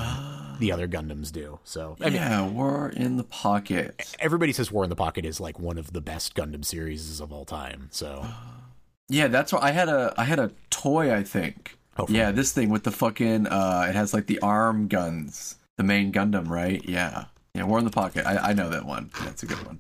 [0.59, 1.59] the other Gundams do.
[1.63, 4.15] So I yeah, War in the Pocket.
[4.19, 7.33] everybody says War in the Pocket is like one of the best Gundam series of
[7.33, 7.87] all time.
[7.91, 8.25] So
[9.09, 11.13] Yeah, that's what I had a I had a toy.
[11.13, 11.77] I think.
[11.97, 15.83] Oh, yeah, this thing with the fucking uh, it has like the arm guns, the
[15.83, 16.81] main Gundam, right?
[16.87, 17.25] Yeah,
[17.59, 17.65] yeah.
[17.65, 18.25] War in the Pocket.
[18.25, 19.09] I, I know that one.
[19.23, 19.79] That's a good one.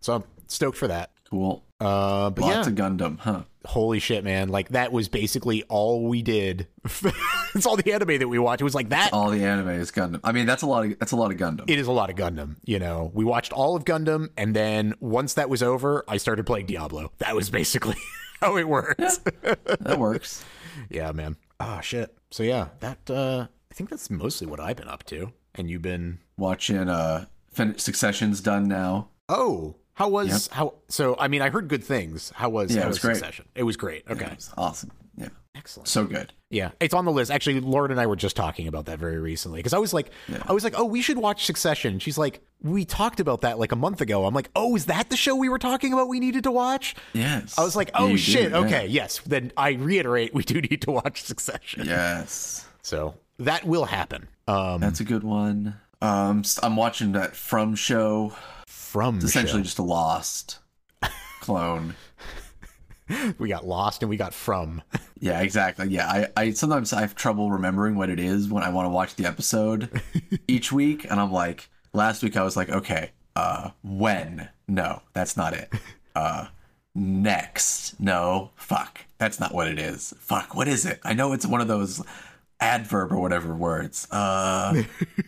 [0.00, 1.10] so I'm stoked for that.
[1.28, 1.64] Cool.
[1.80, 3.42] Uh, but Lots yeah, of Gundam, huh?
[3.66, 4.48] holy shit, man!
[4.48, 6.68] Like that was basically all we did.
[7.54, 8.60] it's all the anime that we watched.
[8.60, 9.12] It was like that.
[9.12, 10.20] All the anime is Gundam.
[10.22, 11.64] I mean, that's a lot of that's a lot of Gundam.
[11.68, 12.56] It is a lot of Gundam.
[12.64, 16.46] You know, we watched all of Gundam, and then once that was over, I started
[16.46, 17.10] playing Diablo.
[17.18, 17.96] That was basically
[18.40, 19.00] how it worked.
[19.00, 20.44] Yeah, that works.
[20.90, 21.36] Yeah, man.
[21.60, 22.16] Ah, shit.
[22.32, 23.08] So yeah, that.
[23.08, 25.32] uh I think that's mostly what I've been up to.
[25.54, 26.18] And you've been.
[26.36, 29.08] Watching uh, fin- Succession's done now.
[29.28, 30.74] Oh, how was how?
[30.88, 32.32] So I mean, I heard good things.
[32.34, 32.74] How was?
[32.74, 33.16] Yeah, how it was great.
[33.16, 33.46] Succession?
[33.54, 34.02] It was great.
[34.10, 34.90] Okay, It's awesome.
[35.16, 35.86] Yeah, excellent.
[35.88, 36.32] so good.
[36.50, 37.30] Yeah, it's on the list.
[37.30, 40.10] Actually, Lauren and I were just talking about that very recently because I was like,
[40.46, 42.00] I was like, oh, we should watch Succession.
[42.00, 44.26] She's like, we talked about that like a month ago.
[44.26, 46.08] I'm like, oh, is that the show we were talking about?
[46.08, 46.96] We needed to watch.
[47.12, 47.56] Yes.
[47.56, 48.64] I was like, oh you shit, do, yeah.
[48.66, 49.20] okay, yes.
[49.24, 51.86] Then I reiterate, we do need to watch Succession.
[51.86, 52.66] Yes.
[52.82, 54.28] So that will happen.
[54.46, 55.76] Um, That's a good one.
[56.02, 58.34] Um, I'm watching that From show.
[58.66, 59.64] from It's essentially show.
[59.64, 60.58] just a Lost
[61.40, 61.94] clone.
[63.38, 64.82] we got lost and we got from.
[65.20, 65.88] Yeah, exactly.
[65.88, 68.90] Yeah, I, I sometimes I have trouble remembering what it is when I want to
[68.90, 70.00] watch the episode
[70.48, 74.48] each week, and I'm like, last week I was like, okay, uh, when?
[74.68, 75.72] No, that's not it.
[76.16, 76.46] Uh,
[76.94, 77.98] next?
[77.98, 80.14] No, fuck, that's not what it is.
[80.20, 81.00] Fuck, what is it?
[81.02, 82.00] I know it's one of those
[82.64, 84.08] adverb or whatever words.
[84.10, 84.82] Uh,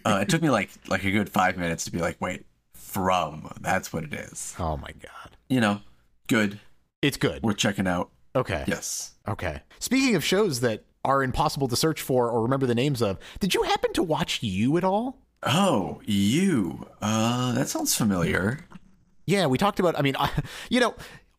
[0.04, 3.50] uh it took me like like a good five minutes to be like, wait, from?
[3.60, 4.54] That's what it is.
[4.58, 5.80] Oh my god, You know,
[6.28, 6.60] good.
[7.02, 7.42] it's good.
[7.42, 8.10] We're checking out.
[8.34, 8.64] Okay.
[8.66, 9.12] Yes.
[9.28, 9.62] Okay.
[9.78, 13.54] Speaking of shows that are impossible to search for or remember the names of, did
[13.54, 15.18] you happen to watch You at all?
[15.42, 16.86] Oh, you.
[17.00, 18.66] Uh, that sounds familiar.
[19.26, 19.98] Yeah, we talked about.
[19.98, 20.30] I mean, I,
[20.70, 20.94] you know,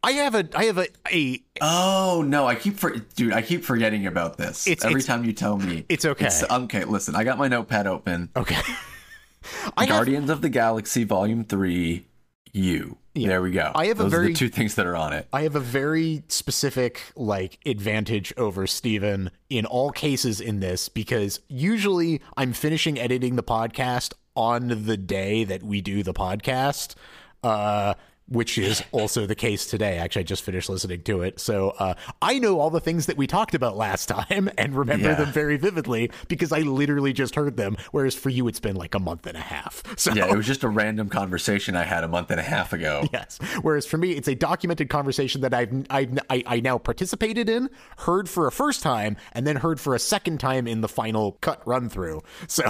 [0.08, 1.44] I have a, I have a, a.
[1.60, 3.34] Oh no, I keep for dude.
[3.34, 4.66] I keep forgetting about this.
[4.66, 6.28] It's- Every it's- time you tell me, it's okay.
[6.28, 8.30] It's, okay, listen, I got my notepad open.
[8.36, 8.56] Okay.
[9.78, 12.06] I have, Guardians of the Galaxy Volume Three.
[12.54, 12.98] You.
[13.14, 13.72] There we go.
[13.76, 15.28] I have a Those are very- the two things that are on it.
[15.34, 21.40] I have a very specific like advantage over Steven in all cases in this because
[21.50, 26.96] usually I'm finishing editing the podcast on the day that we do the podcast.
[27.44, 27.96] Uh
[28.30, 29.98] which is also the case today.
[29.98, 31.40] Actually, I just finished listening to it.
[31.40, 35.10] So uh, I know all the things that we talked about last time and remember
[35.10, 35.16] Yeah.
[35.16, 37.78] them very vividly because I literally just heard them.
[37.92, 39.84] Whereas for you, it's been like a month and a half.
[39.98, 42.74] So Yeah, it was just a random conversation I had a month and a half
[42.74, 43.06] ago.
[43.14, 43.40] Yes.
[43.62, 47.70] Whereas for me, it's a documented conversation that I've, I've I, I now participated in,
[48.00, 51.34] heard for a first time, and then heard for a second time in the final
[51.42, 52.22] cut run through.
[52.48, 52.64] So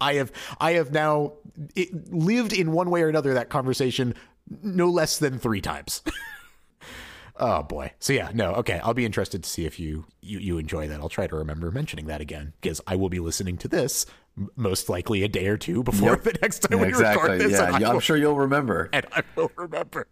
[0.00, 1.32] I have I have now
[2.10, 4.01] lived in one way or another that conversation
[4.62, 6.02] no less than three times.
[7.36, 7.92] oh boy.
[7.98, 8.80] So yeah, no, okay.
[8.84, 11.00] I'll be interested to see if you you you enjoy that.
[11.00, 14.06] I'll try to remember mentioning that again because I will be listening to this
[14.56, 16.22] most likely a day or two before Yep.
[16.22, 17.22] the next time Yeah, we exactly.
[17.32, 17.60] record this.
[17.60, 18.88] yeah, I'm will- sure you'll remember.
[18.92, 20.06] and I will remember.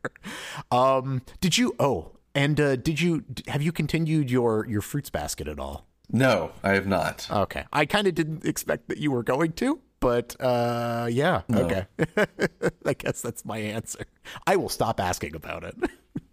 [0.70, 1.74] Um, did you?
[1.78, 3.24] Oh, and uh, did you?
[3.48, 5.86] Have you continued your your fruits basket at all?
[6.12, 7.28] No, I have not.
[7.30, 11.42] Okay, I kind of didn't expect that you were going to, but uh, yeah.
[11.54, 11.86] Okay,
[12.86, 14.04] I guess that's my answer.
[14.46, 15.76] I will stop asking about it.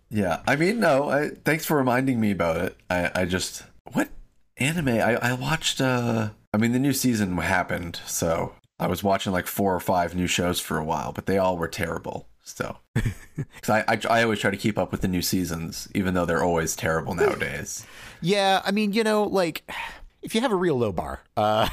[0.10, 1.10] Yeah, I mean, no.
[1.10, 2.78] I, thanks for reminding me about it.
[2.90, 4.08] I, I just what
[4.56, 4.88] anime?
[4.88, 5.82] I, I watched.
[5.82, 10.16] uh I mean, the new season happened, so I was watching like four or five
[10.16, 12.30] new shows for a while, but they all were terrible.
[12.42, 16.14] So, because I, I I always try to keep up with the new seasons, even
[16.14, 17.86] though they're always terrible nowadays.
[18.22, 19.70] yeah, I mean, you know, like
[20.22, 21.68] if you have a real low bar, uh,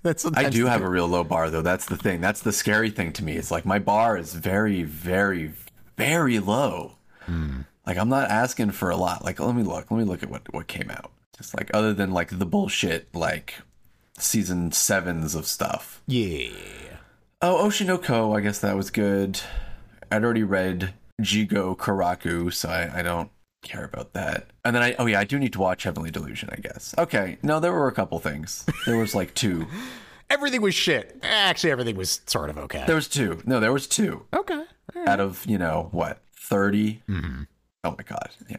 [0.02, 1.62] that's I do have a real low bar, though.
[1.62, 2.20] That's the thing.
[2.20, 3.36] That's the scary thing to me.
[3.36, 5.52] It's like my bar is very, very,
[5.96, 6.96] very low.
[7.22, 7.62] Hmm.
[7.86, 9.24] Like I'm not asking for a lot.
[9.24, 9.90] Like let me look.
[9.90, 11.10] Let me look at what what came out.
[11.36, 13.54] Just like other than like the bullshit like
[14.18, 16.02] season sevens of stuff.
[16.06, 16.50] yeah.
[17.42, 18.34] Oh, Oshi no Ko.
[18.34, 19.40] I guess that was good.
[20.12, 23.30] I'd already read Jigokuraku, so I, I don't
[23.62, 24.50] care about that.
[24.64, 26.48] And then I oh yeah, I do need to watch Heavenly Delusion.
[26.52, 26.94] I guess.
[26.98, 27.38] Okay.
[27.42, 28.64] No, there were a couple things.
[28.86, 29.66] There was like two.
[30.30, 31.18] Everything was shit.
[31.24, 32.84] Actually, everything was sort of okay.
[32.86, 33.40] There was two.
[33.46, 34.26] No, there was two.
[34.32, 34.62] okay.
[34.94, 35.08] Right.
[35.08, 37.42] out of you know what 30 Mm-hmm.
[37.84, 38.56] Oh my god yeah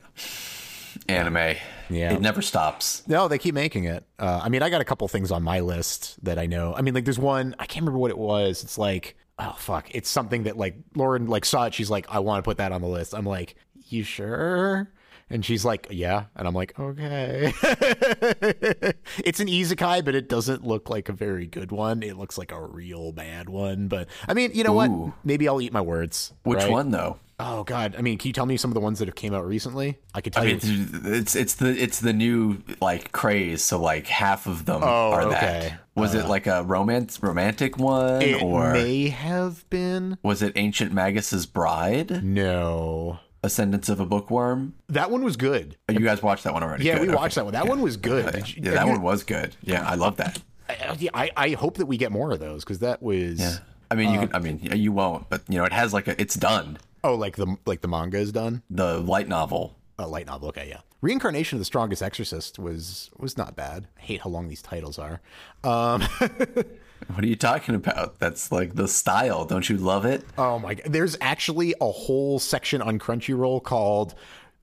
[1.09, 1.57] anime
[1.89, 2.13] Yeah.
[2.13, 4.05] it never stops No, they keep making it.
[4.19, 6.73] Uh, I mean, I got a couple things on my list that I know.
[6.75, 8.63] I mean, like there's one I can't remember what it was.
[8.63, 11.73] It's like, oh fuck, it's something that like Lauren like saw it.
[11.73, 13.13] She's like, I want to put that on the list.
[13.13, 13.55] I'm like,
[13.91, 14.89] you sure?
[15.29, 16.25] And she's like, yeah.
[16.35, 17.53] And I'm like, okay.
[19.23, 22.03] it's an isekai, but it doesn't look like a very good one.
[22.03, 23.87] It looks like a real bad one.
[23.87, 24.87] But I mean, you know Ooh.
[25.05, 25.13] what?
[25.23, 26.33] Maybe I'll eat my words.
[26.43, 26.69] which right?
[26.71, 27.95] one though Oh god.
[27.97, 29.97] I mean, can you tell me some of the ones that have came out recently?
[30.13, 30.87] I could tell I mean you.
[31.13, 35.21] it's, it's the it's the new like craze so like half of them Oh, are
[35.23, 35.31] okay.
[35.31, 36.29] that was it uh.
[36.29, 40.17] like a romance romantic one It or may have been.
[40.21, 43.19] was it ancient magus's bride No.
[43.43, 45.75] Ascendance of a bookworm That one was good.
[45.89, 47.15] you guys watched that one already Yeah, Good, we okay.
[47.15, 47.53] watched that one.
[47.53, 48.25] That one was good.
[48.35, 51.31] yeah, you- yeah, that you- one was good yeah i love that I, yeah, I,
[51.35, 53.39] I hope that we get more of those because that was.
[53.39, 53.57] yeah
[53.89, 56.07] i mean you Uh, can i mean you won't but you know it has like
[56.07, 58.61] a it's done Oh, like the like the manga is done.
[58.69, 60.49] the light novel A light novel.
[60.49, 60.81] Okay, yeah.
[61.01, 63.87] Reincarnation of the Strongest Exorcist was was not bad.
[63.97, 65.19] I hate how long these titles are.
[65.63, 66.03] Um,
[67.07, 68.19] What are you talking about?
[68.19, 69.45] That's like the style.
[69.45, 70.23] Don't you love it?
[70.37, 74.15] oh my god, there's actually a whole section on Crunchyroll called.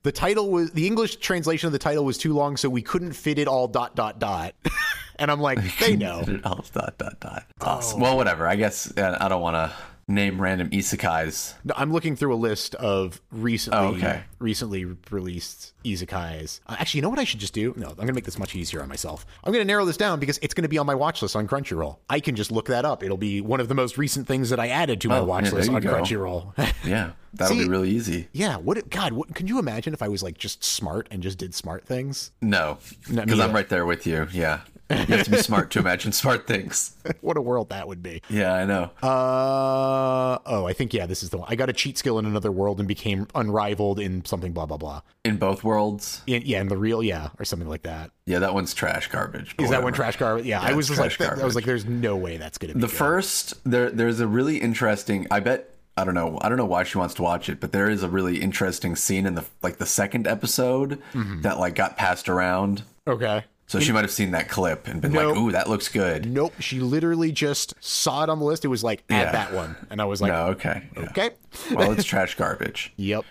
[0.03, 3.13] The title was the English translation of the title was too long, so we couldn't
[3.13, 3.67] fit it all.
[3.67, 4.55] Dot dot dot.
[5.17, 6.23] and I'm like, they know.
[6.45, 7.43] Oh, dot dot dot.
[7.61, 7.65] Oh.
[7.67, 7.99] Awesome.
[7.99, 8.47] Well, whatever.
[8.47, 9.71] I guess uh, I don't want to
[10.09, 11.53] name random isekais.
[11.63, 14.23] No, I'm looking through a list of recently Oh, okay.
[14.39, 16.59] recently released isekais.
[16.67, 17.73] Uh, actually, you know what I should just do?
[17.77, 19.25] No, I'm going to make this much easier on myself.
[19.43, 21.35] I'm going to narrow this down because it's going to be on my watch list
[21.35, 21.97] on Crunchyroll.
[22.09, 23.03] I can just look that up.
[23.03, 25.45] It'll be one of the most recent things that I added to my Oh, watch
[25.45, 25.93] yeah, list on go.
[25.93, 26.73] Crunchyroll.
[26.85, 28.29] Yeah, that'll See- be really easy.
[28.31, 31.37] yeah, what God, what can you imagine if I was like just smart and just
[31.37, 32.31] did smart things?
[32.41, 34.27] No, No, because I'm right there with you.
[34.31, 36.95] Yeah, you have to be smart to imagine smart things.
[37.21, 38.21] what a world that would be.
[38.29, 38.89] Yeah, I know.
[39.01, 41.47] Uh oh, I think yeah, this is the one.
[41.49, 44.77] I got a cheat skill in another world and became unrivaled in something blah blah
[44.77, 45.01] blah.
[45.23, 46.21] In both worlds.
[46.27, 48.11] In, yeah, in the real, yeah, or something like that.
[48.25, 49.55] Yeah, that one's trash garbage.
[49.59, 50.45] Is that one trash garbage?
[50.45, 52.79] Yeah, I was just like, trash I was like, there's no way that's gonna be
[52.79, 52.95] The good.
[52.95, 56.83] first there there's a really interesting I bet I don't know I don't know why
[56.83, 59.77] she wants to watch it, but there is a really interesting scene in the like
[59.77, 61.41] the second episode Mm-hmm.
[61.41, 62.83] that like got passed around.
[63.07, 63.43] Okay.
[63.69, 65.29] So she might have seen that clip and been No.
[65.29, 66.53] like, "Ooh, that looks good." Nope.
[66.59, 68.65] She literally just saw it on the list.
[68.65, 69.31] It was like add Yeah.
[69.31, 70.89] that one, and I was like, no, okay.
[70.97, 71.03] yeah.
[71.03, 71.29] okay.
[71.71, 72.91] Well, it's trash garbage.
[72.97, 73.23] Yep.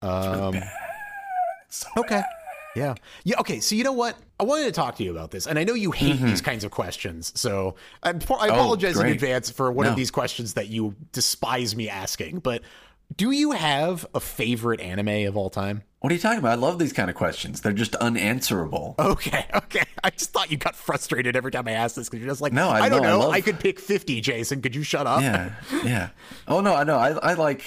[0.00, 0.56] Um,
[1.68, 2.22] So okay.
[2.74, 2.94] Yeah.
[3.24, 3.38] Yeah.
[3.40, 3.60] Okay.
[3.60, 4.16] So you know what?
[4.40, 6.64] I wanted to talk to you about this, and I know you hate these kinds
[6.64, 7.30] of questions.
[7.38, 8.98] So I, I apologize in Mm-hmm.
[8.98, 9.14] Oh, great.
[9.14, 12.38] advance for one of these questions that you despise me asking.
[12.40, 12.62] But
[13.14, 15.82] do you have a favorite anime of all time?
[16.02, 16.50] What are you talking about?
[16.50, 17.60] I love these kind of questions.
[17.60, 18.96] They're just unanswerable.
[18.98, 19.84] Okay, okay.
[20.02, 22.52] I just thought you got frustrated every time I asked this because you're just like,
[22.52, 24.60] No, I I, don't know, I love- I could pick 50, Jason.
[24.62, 25.22] Could you shut up?
[25.22, 25.52] Yeah,
[25.84, 26.08] yeah.
[26.48, 26.96] Oh no, I know.
[26.98, 27.62] I, I like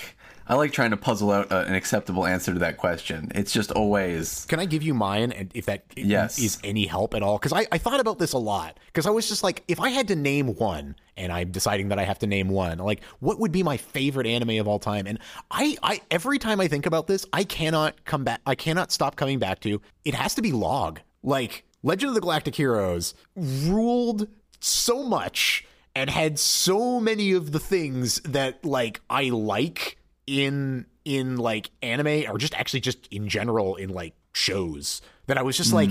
[0.47, 3.31] I like trying to puzzle out uh, an acceptable answer to that question.
[3.33, 6.37] It's just always Can I give you mine and if that Yes.
[6.37, 7.37] is any help at all?
[7.39, 8.77] Because I, I thought about this a lot.
[8.87, 11.97] Because I was just like, if I had to name one, and I'm deciding that
[11.99, 15.07] I have to name one, like what would be my favorite anime of all time?
[15.07, 15.17] And
[15.49, 18.41] I, I every time I think about this, I cannot come back.
[18.45, 20.99] I cannot stop coming back to it has to be Log.
[21.23, 24.27] Like Legend of the Galactic Heroes ruled
[24.59, 25.65] so much.
[25.97, 32.23] and had so many of the things that like I like in in like anime
[32.29, 35.89] or just actually just in general in like shows that I was just like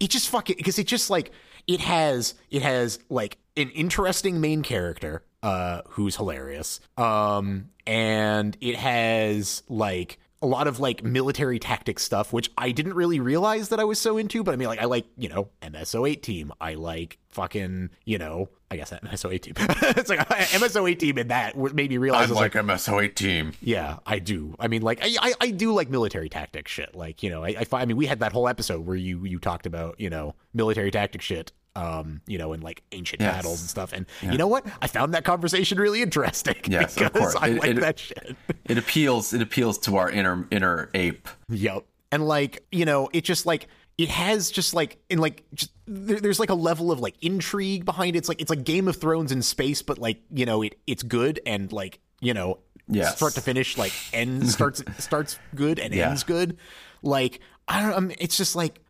[0.00, 1.32] it just fucking because it just like
[1.66, 6.80] it has it has like an interesting main character uh who's hilarious.
[6.96, 12.94] Um and it has like a lot of like military tactics stuff, which I didn't
[12.94, 14.44] really realize that I was so into.
[14.44, 16.52] But I mean, like, I like, you know, MS08 team.
[16.60, 19.54] I like fucking, you know, I guess that MS08 team.
[19.58, 23.54] it's like MS08 team and that made me realize I was like, MS08 team.
[23.60, 24.54] yeah, I do.
[24.60, 26.94] I mean, like, I, I, I do like military tactics shit.
[26.94, 29.40] Like, you know, I, I, I mean, we had that whole episode where you, you
[29.40, 31.50] talked about, you know, military tactic shit.
[31.76, 33.34] Um, you know, in like ancient Yes.
[33.34, 33.92] battles and stuff.
[33.92, 34.64] And you know what?
[34.80, 37.36] I found that conversation really interesting Yes, of because course.
[37.38, 38.36] I It- like it- that shit.
[38.64, 39.32] It appeals.
[39.34, 41.28] It appeals to our inner inner ape.
[41.50, 41.84] Yep.
[42.12, 46.18] And like, you know, it just like it has just like in like just there,
[46.20, 48.20] there's like a level of like intrigue behind it.
[48.20, 51.02] It's like it's like Game of Thrones in space, but like, you know, it it's
[51.02, 52.58] good and like, you know,
[52.88, 53.16] Yes.
[53.16, 56.08] start to finish, like ends starts starts good and Yeah.
[56.08, 56.56] ends good.
[57.02, 58.80] Like, I don't know, it's just like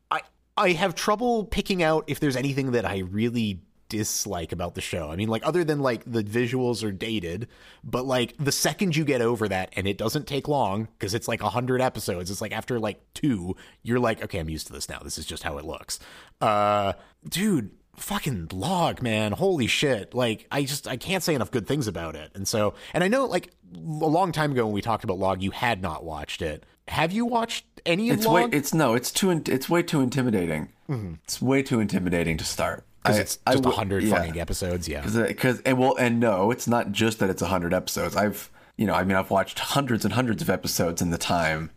[0.57, 5.11] I have trouble picking out if there's anything that I really dislike about the show.
[5.11, 7.49] I mean, like other than like the visuals are dated,
[7.85, 11.29] but like the second you get over that and it doesn't take long because it's
[11.29, 12.31] like 100 episodes.
[12.31, 14.99] It's like after like 2, you're like, okay, I'm used to this now.
[15.01, 15.99] This is just how it looks.
[16.40, 16.95] Uh
[17.29, 19.33] dude, fucking LoGH, man.
[19.33, 20.14] Holy shit.
[20.14, 22.33] Like I just I can't say enough good things about it.
[22.35, 25.42] And so, and I know like a long time ago when we talked about LoGH,
[25.42, 26.64] you had not watched it.
[26.88, 28.49] Have you watched any of It's way.
[28.53, 28.94] It's no.
[28.94, 29.31] It's too.
[29.31, 30.68] in- It's way too intimidating.
[30.88, 31.14] Mm-hmm.
[31.25, 32.85] It's way too intimidating to start.
[33.03, 34.16] because it's just a w- 100 yeah.
[34.16, 35.01] fucking episodes, yeah.
[35.01, 38.51] because uh, and well and no it's not just that it's a 100 episodes i've
[38.77, 41.70] you know i mean i've watched hundreds and hundreds of episodes in the time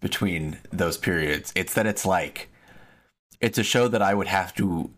[0.00, 2.48] between those periods it's that it's like
[3.40, 4.90] it's a show that i would have to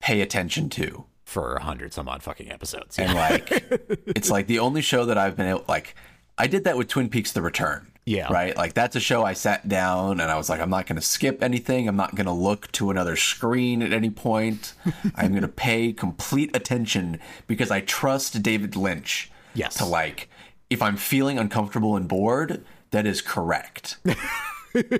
[0.00, 2.98] pay attention to For a 100 some odd fucking episodes.
[2.98, 3.50] and like
[4.16, 5.94] it's like the only show that i've been able like
[6.38, 8.32] i did that with twin peaks the return Yeah.
[8.32, 8.56] right?
[8.56, 11.02] Like that's a show i sat down and i was like i'm not going to
[11.06, 11.88] skip anything.
[11.88, 14.72] I'm not going to look to another screen at any point.
[15.16, 19.74] I'm going to pay complete attention because i trust david lynch Yes.
[19.78, 20.28] to like
[20.70, 23.96] if i'm feeling uncomfortable and bored that is correct.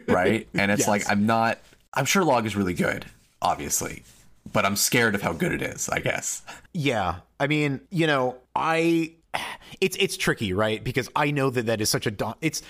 [0.09, 0.49] Right?
[0.55, 0.89] And it's Yes.
[0.89, 1.59] like i'm not
[1.95, 3.05] i'm sure LoGH is really good
[3.43, 4.03] obviously
[4.53, 6.43] but i'm scared of how good it is i guess.
[6.73, 9.13] Yeah, I mean, you know, I
[9.81, 10.83] it's it's tricky, right?
[10.83, 12.63] Because I know that that is such a da- it's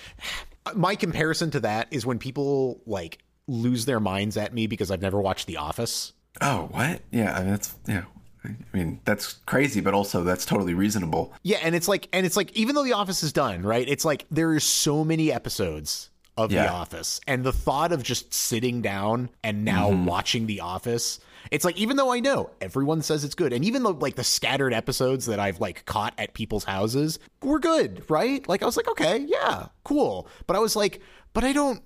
[0.74, 5.02] my comparison to that is when people like lose their minds at me because I've
[5.02, 6.12] never watched The Office.
[6.40, 7.00] Oh, what?
[7.10, 8.04] Yeah, I mean that's yeah.
[8.44, 11.32] I mean that's crazy, but also that's totally reasonable.
[11.42, 13.88] Yeah, and it's like and it's like even though The Office is done, right?
[13.88, 18.34] It's like there are so many episodes of The Office, and the thought of just
[18.34, 20.04] sitting down and now Mm-hmm.
[20.04, 21.18] watching The Office,
[21.50, 24.24] it's like even though I know everyone says it's good, and even though like the
[24.24, 28.46] scattered episodes that I've like caught at people's houses were good, right?
[28.48, 31.00] Like I was like, okay, yeah, cool, but I was like,
[31.32, 31.82] but I don't.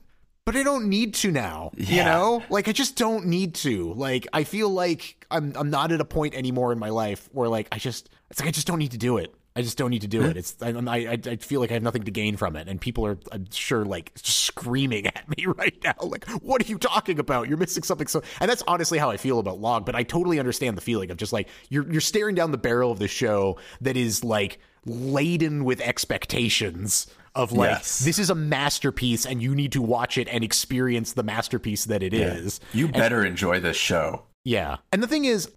[0.46, 2.42] But I don't need to now, you know?
[2.48, 3.92] Like I just don't need to.
[3.92, 7.48] Like I feel like I'm I'm not at a point anymore in my life where
[7.48, 9.32] like I just it's like I just don't need to do it.
[9.60, 10.32] I just don't need to do it.
[10.32, 10.38] Hmm?
[10.38, 13.06] It's I, I I feel like I have nothing to gain from it, and people
[13.06, 17.48] are I'm sure like screaming at me right now, like what are you talking about?
[17.48, 18.06] You're missing something.
[18.06, 19.84] So, and that's honestly how I feel about LoGH.
[19.86, 22.90] But I totally understand the feeling of just like you're you're staring down the barrel
[22.90, 28.00] of this show that is like laden with expectations of like Yes.
[28.00, 32.02] this is a masterpiece, and you need to watch it and experience the masterpiece that
[32.02, 32.60] it is.
[32.72, 34.24] You better enjoy this show.
[34.44, 34.78] Yeah.
[34.90, 35.50] And the thing is,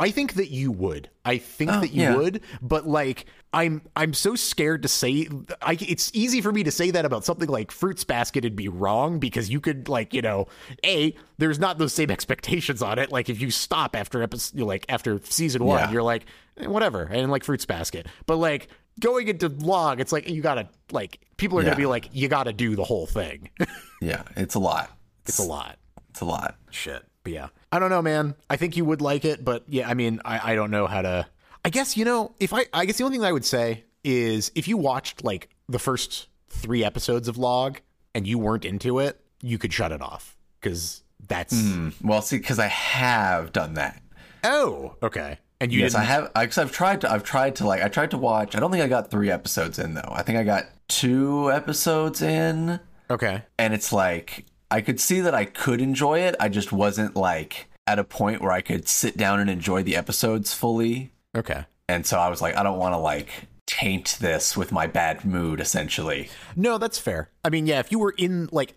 [0.00, 1.10] I think that you would.
[1.24, 2.16] I think that you yeah.
[2.16, 5.28] would, but like I'm I'm so scared to say
[5.60, 8.68] I it's easy for me to say that about something like Fruits Basket and be
[8.68, 10.46] wrong because you could like, you know,
[10.84, 13.12] A, there's not those same expectations on it.
[13.12, 15.90] Like if you stop after episode like after season 1, Yeah.
[15.92, 17.02] you're like eh, whatever.
[17.02, 18.06] and like Fruits Basket.
[18.26, 18.68] But like
[19.00, 22.08] going into LoGH, it's like you got to like people are going to be like
[22.12, 23.50] you got to do the whole thing.
[24.02, 24.90] Yeah, it's a lot.
[25.26, 25.78] it's a lot.
[26.08, 26.56] It's a lot.
[26.70, 27.04] shit.
[27.22, 28.34] But yeah, I don't know, man.
[28.48, 31.02] I think you would like it, but yeah, I mean, I, I don't know how
[31.02, 31.26] to.
[31.64, 34.50] I guess you know, if I, I guess the only thing I would say is
[34.54, 37.76] if you watched like the first three episodes of LoGH
[38.14, 41.90] and you weren't into it, you could shut it off because that's hmm.
[42.02, 44.02] Well, see, because I have done that.
[44.42, 45.38] oh okay.
[45.62, 46.04] And you Yes, didn't.
[46.04, 46.32] I have.
[46.32, 47.12] Because I've tried to.
[47.12, 47.82] I've tried to like.
[47.82, 48.56] I tried to watch.
[48.56, 50.10] I don't think I got three episodes in though.
[50.10, 53.42] I think I got two episodes in, okay.
[53.58, 56.36] and it's like I could see that I could enjoy it.
[56.38, 59.96] I just wasn't like at a point where I could sit down and enjoy the
[59.96, 61.12] episodes fully.
[61.36, 61.64] Okay.
[61.88, 63.28] And so I was like, I don't want to like
[63.66, 65.60] taint this with my bad mood.
[65.60, 67.30] Essentially, No, that's fair.
[67.44, 68.74] I mean, yeah, if you were in like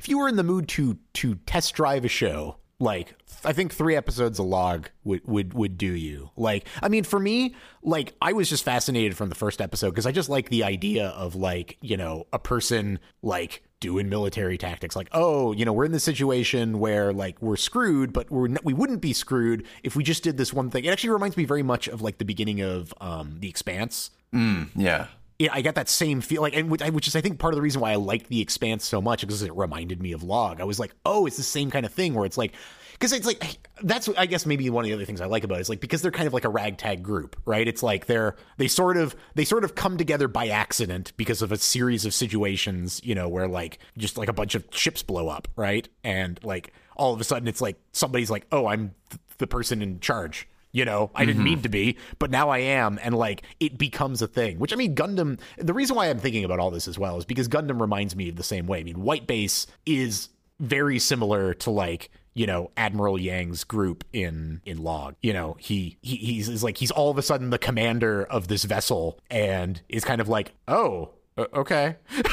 [0.00, 3.72] if you were in the mood to to test drive a show Like I think
[3.72, 6.30] three episodes of LoGH would would would do you.
[6.36, 10.06] Like I mean, for me, like I was just fascinated from the first episode because
[10.06, 14.96] I just like the idea of like you know a person like doing military tactics
[14.96, 18.58] like oh you know we're in this situation where like we're screwed but we're n-
[18.64, 21.44] we wouldn't be screwed if we just did this one thing it actually reminds me
[21.44, 25.06] very much of like the beginning of um the expanse Yeah.
[25.38, 27.56] yeah, I got that same feel like, and which, which is I think part of
[27.56, 30.60] the reason why I liked the Expanse so much because it reminded me of LoGH.
[30.60, 32.52] I was like, oh, it's the same kind of thing where it's like,
[32.98, 35.58] because it's like that's I guess maybe one of the other things I like about
[35.58, 37.66] it is like because they're kind of like a ragtag group, right?
[37.66, 41.52] It's like they're they sort of they sort of come together by accident because of
[41.52, 45.28] a series of situations, you know, where like just like a bunch of ships blow
[45.28, 45.88] up, right?
[46.02, 49.82] And like all of a sudden it's like somebody's like, oh, I'm th- the person
[49.82, 51.44] in charge you know i didn't mm-hmm.
[51.44, 54.76] mean to be but now i am and like it becomes a thing which i
[54.76, 57.80] mean gundam the reason why i'm thinking about all this as well is because gundam
[57.80, 60.28] reminds me of the same way i mean white base is
[60.58, 65.96] very similar to like you know admiral yang's group in in LoGH you know he,
[66.02, 69.80] he he's is like he's all of a sudden the commander of this vessel and
[69.88, 71.10] is kind of like oh
[71.54, 71.96] okay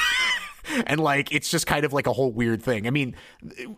[0.86, 2.88] and like it's just kind of like a whole weird thing.
[2.88, 3.16] I mean,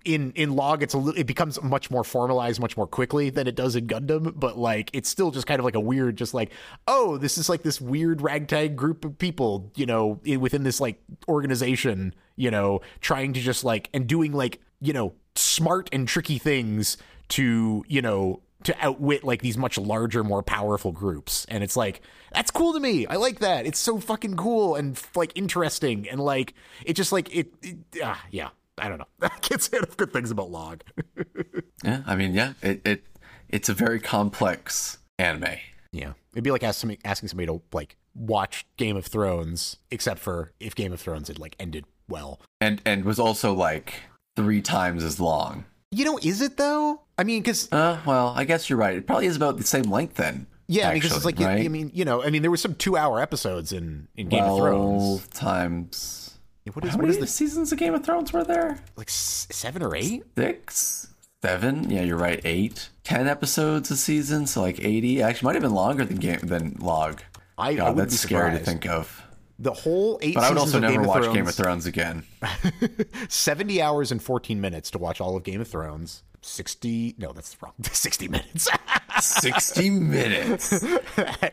[0.04, 3.48] in in LoGH, it's a li- it becomes much more formalized much more quickly than
[3.48, 6.34] it does in Gundam, but like it's still just kind of like a weird, just
[6.34, 6.52] like
[6.88, 11.02] oh, this is like this weird ragtag group of people, you know, within this like
[11.28, 16.38] organization, you know, trying to just like and doing like you know smart and tricky
[16.38, 16.98] things
[17.30, 21.46] to you know to outwit like these much larger, more powerful groups.
[21.50, 22.02] And it's like,
[22.34, 23.06] that's cool to me.
[23.06, 23.66] I like that.
[23.66, 26.10] It's so fucking cool and like interesting.
[26.10, 29.06] And like, it just like, it, it ah, yeah, I don't know.
[29.22, 30.82] I can't say enough good things about LoGH.
[31.84, 32.02] Yeah.
[32.08, 32.54] I mean, yeah.
[32.64, 33.04] It it
[33.48, 35.58] it's a very complex anime.
[35.92, 36.14] yeah.
[36.34, 40.92] It'd be like asking somebody to like watch Game of Thrones, except for if Game
[40.94, 42.40] of Thrones had like ended well.
[42.60, 44.02] And and was also like
[44.36, 45.66] three times as long.
[45.92, 47.02] You know, is it though?
[47.18, 48.98] I mean, because Uh, well, I guess you're right.
[48.98, 50.48] It probably is about the same length then.
[50.68, 51.64] yeah, because it's like right?
[51.66, 54.58] I mean, you know, I mean, there was some two-hour episodes in in Game of
[54.58, 55.28] Thrones.
[55.30, 56.22] Times.
[56.74, 58.80] What is How what many is the seasons of Game of Thrones were there?
[58.96, 60.24] Like s- seven or eight?
[60.36, 61.08] Six,
[61.44, 61.90] seven.
[61.92, 62.42] Yeah, you're right.
[62.44, 65.22] Eight, ten episodes a season, so like eighty.
[65.22, 67.20] Actually, might have been longer than game than LoGH.
[67.58, 69.22] I, I God, wouldn't that's be scary to think of.
[69.58, 71.86] The whole eight But I would also of never Game watch Thrones, Game of Thrones
[71.86, 72.24] again.
[73.30, 76.24] 70 hours and 14 minutes to watch all of Game of Thrones.
[76.42, 77.74] 60, no, that's wrong.
[77.82, 78.68] 60 minutes.
[79.22, 80.70] Sixty minutes.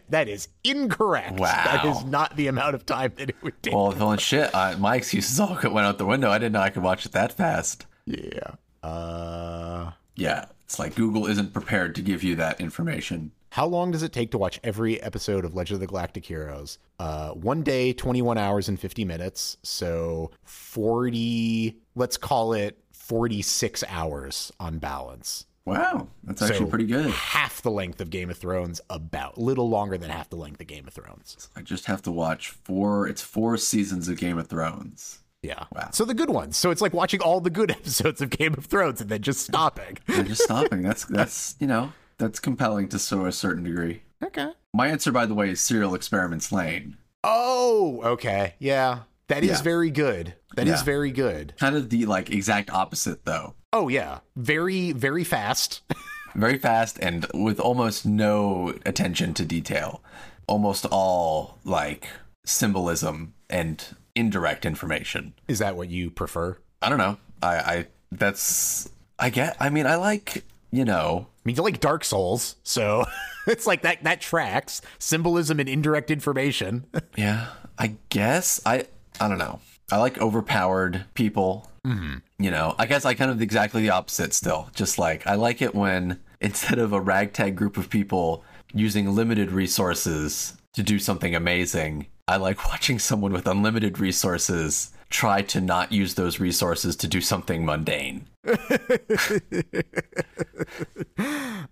[0.08, 1.36] that is incorrect.
[1.38, 1.92] That Wow.
[1.96, 3.72] is not the amount of time that it would take.
[3.72, 4.52] Well, well, shit.
[4.52, 6.28] My excuses all went out the window.
[6.28, 7.86] I didn't know I could watch it that fast.
[8.04, 8.54] yeah.
[8.82, 13.30] Uh, Yeah, it's like Google isn't prepared to give you that information.
[13.52, 16.78] How long does it take to watch every episode of Legend of the Galactic Heroes?
[16.98, 19.58] Uh, one day, 21 hours and 50 minutes.
[19.62, 25.44] So 40, let's call it 46 hours on balance.
[25.66, 27.10] Wow, that's actually So, pretty good.
[27.10, 30.62] Half the length of Game of Thrones, about a little longer than half the length
[30.62, 31.50] of Game of Thrones.
[31.54, 33.06] I just have to watch four.
[33.06, 35.18] It's four seasons of Game of Thrones.
[35.42, 35.64] Yeah.
[35.74, 35.90] Wow.
[35.92, 36.56] So the good ones.
[36.56, 39.44] So it's like watching all the good episodes of Game of Thrones and then just
[39.44, 39.98] stopping.
[40.08, 40.80] And just stopping.
[40.82, 41.92] That's that's you know
[42.22, 44.02] that's compelling to so a certain degree.
[44.22, 44.50] okay.
[44.72, 46.96] My answer, by the way, is Serial Experiments Lain.
[47.24, 48.54] Oh, okay.
[48.58, 49.00] Yeah.
[49.28, 49.62] That is Yeah.
[49.62, 50.34] very good.
[50.56, 50.84] That is Yeah.
[50.84, 51.54] very good.
[51.58, 53.54] Kind of the like exact opposite though.
[53.72, 54.20] Oh yeah.
[54.36, 55.82] Very very fast.
[56.34, 60.02] Very fast and with almost no attention to detail.
[60.46, 62.08] Almost all like
[62.46, 65.34] symbolism and indirect information.
[65.48, 66.56] is that what you prefer?
[66.80, 67.18] I don't know.
[67.42, 69.56] I, I that's I get.
[69.60, 71.26] I mean, I like you know.
[71.28, 73.04] I mean, you like Dark Souls, so
[73.46, 76.86] it's like that that tracks symbolism and indirect information.
[77.16, 77.48] Yeah,
[77.78, 78.86] I guess I.
[79.20, 79.60] I don't know.
[79.90, 81.70] I like overpowered people.
[81.86, 82.18] Mm-hmm.
[82.38, 84.32] You know, I guess I kind of exactly the opposite.
[84.32, 89.14] Still, just like I like it when instead of a ragtag group of people using
[89.14, 95.60] limited resources to do something amazing, I like watching someone with unlimited resources try to
[95.60, 98.26] not use those resources to do something mundane.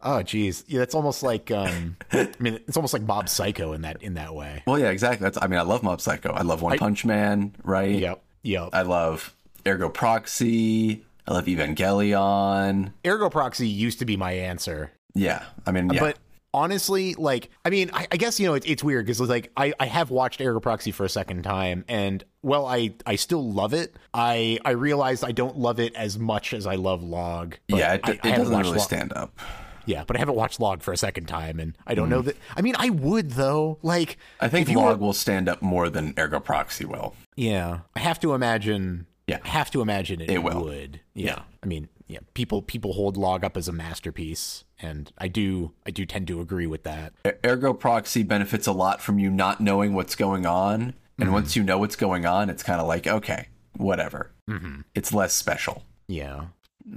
[0.03, 0.65] oh geez.
[0.69, 4.15] Yeah, that's almost like um I mean it's almost like Mob Psycho in that in
[4.15, 4.63] that way.
[4.67, 5.25] Well, yeah, exactly.
[5.25, 5.39] That's.
[5.41, 6.31] I mean, I love Mob Psycho.
[6.31, 7.57] I love One Punch Man.
[7.65, 7.99] Right.
[7.99, 8.23] Yep.
[8.43, 8.69] Yep.
[8.73, 9.35] I love
[9.67, 11.05] Ergo Proxy.
[11.27, 12.93] I love Evangelion.
[13.07, 14.93] Ergo Proxy used to be my answer.
[15.15, 16.19] Yeah, I mean, yeah, But
[16.53, 19.73] honestly, like, I mean, I, I guess you know it's it's weird because like I,
[19.79, 23.75] I have watched Ergo Proxy for a second time, and well, I I still love
[23.75, 23.97] it.
[24.15, 27.55] I I realized I don't love it as much as I love LoGH.
[27.69, 29.39] yeah, it, I, it I haven't doesn't watched really LoGH- stand up.
[29.87, 32.27] Yeah, but I haven't watched LoGH for a second time, and I don't know mm.
[32.27, 32.37] that.
[32.57, 33.79] I mean, I would though.
[33.83, 37.15] Like, I think LoGH were- will stand up more than Ergo Proxy will.
[37.37, 39.07] yeah, I have to imagine.
[39.27, 39.39] Yeah.
[39.45, 40.65] I have to imagine it, It will.
[40.65, 41.01] would.
[41.15, 41.43] Yeah.
[41.63, 45.91] I mean, yeah, people people hold LoGH up as a masterpiece, and I do I
[45.91, 47.13] do tend to agree with that.
[47.45, 51.63] Ergo proxy benefits a lot from you not knowing what's going on, and once you
[51.63, 54.33] know what's going on, it's kind of like okay, whatever.
[54.49, 54.81] Mm-hmm.
[54.95, 55.85] It's less special.
[56.09, 56.47] Yeah,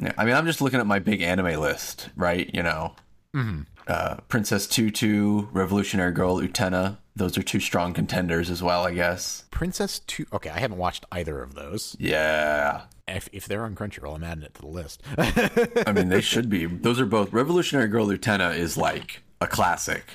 [0.01, 2.49] Yeah, I mean, I'm just looking at my big anime list, right?
[2.53, 2.95] You know,
[3.87, 6.97] uh, Princess Tutu, Revolutionary Girl, Utena.
[7.15, 9.43] Those are two strong contenders as well, I guess.
[9.51, 10.25] Princess Two.
[10.33, 11.95] Okay, I haven't watched either of those.
[11.99, 15.03] Yeah, If if they're on Crunchyroll, I'm adding it to the list.
[15.17, 16.65] I mean, they should be.
[16.65, 17.33] Those are both.
[17.33, 20.05] Revolutionary Girl, Utena is like a classic,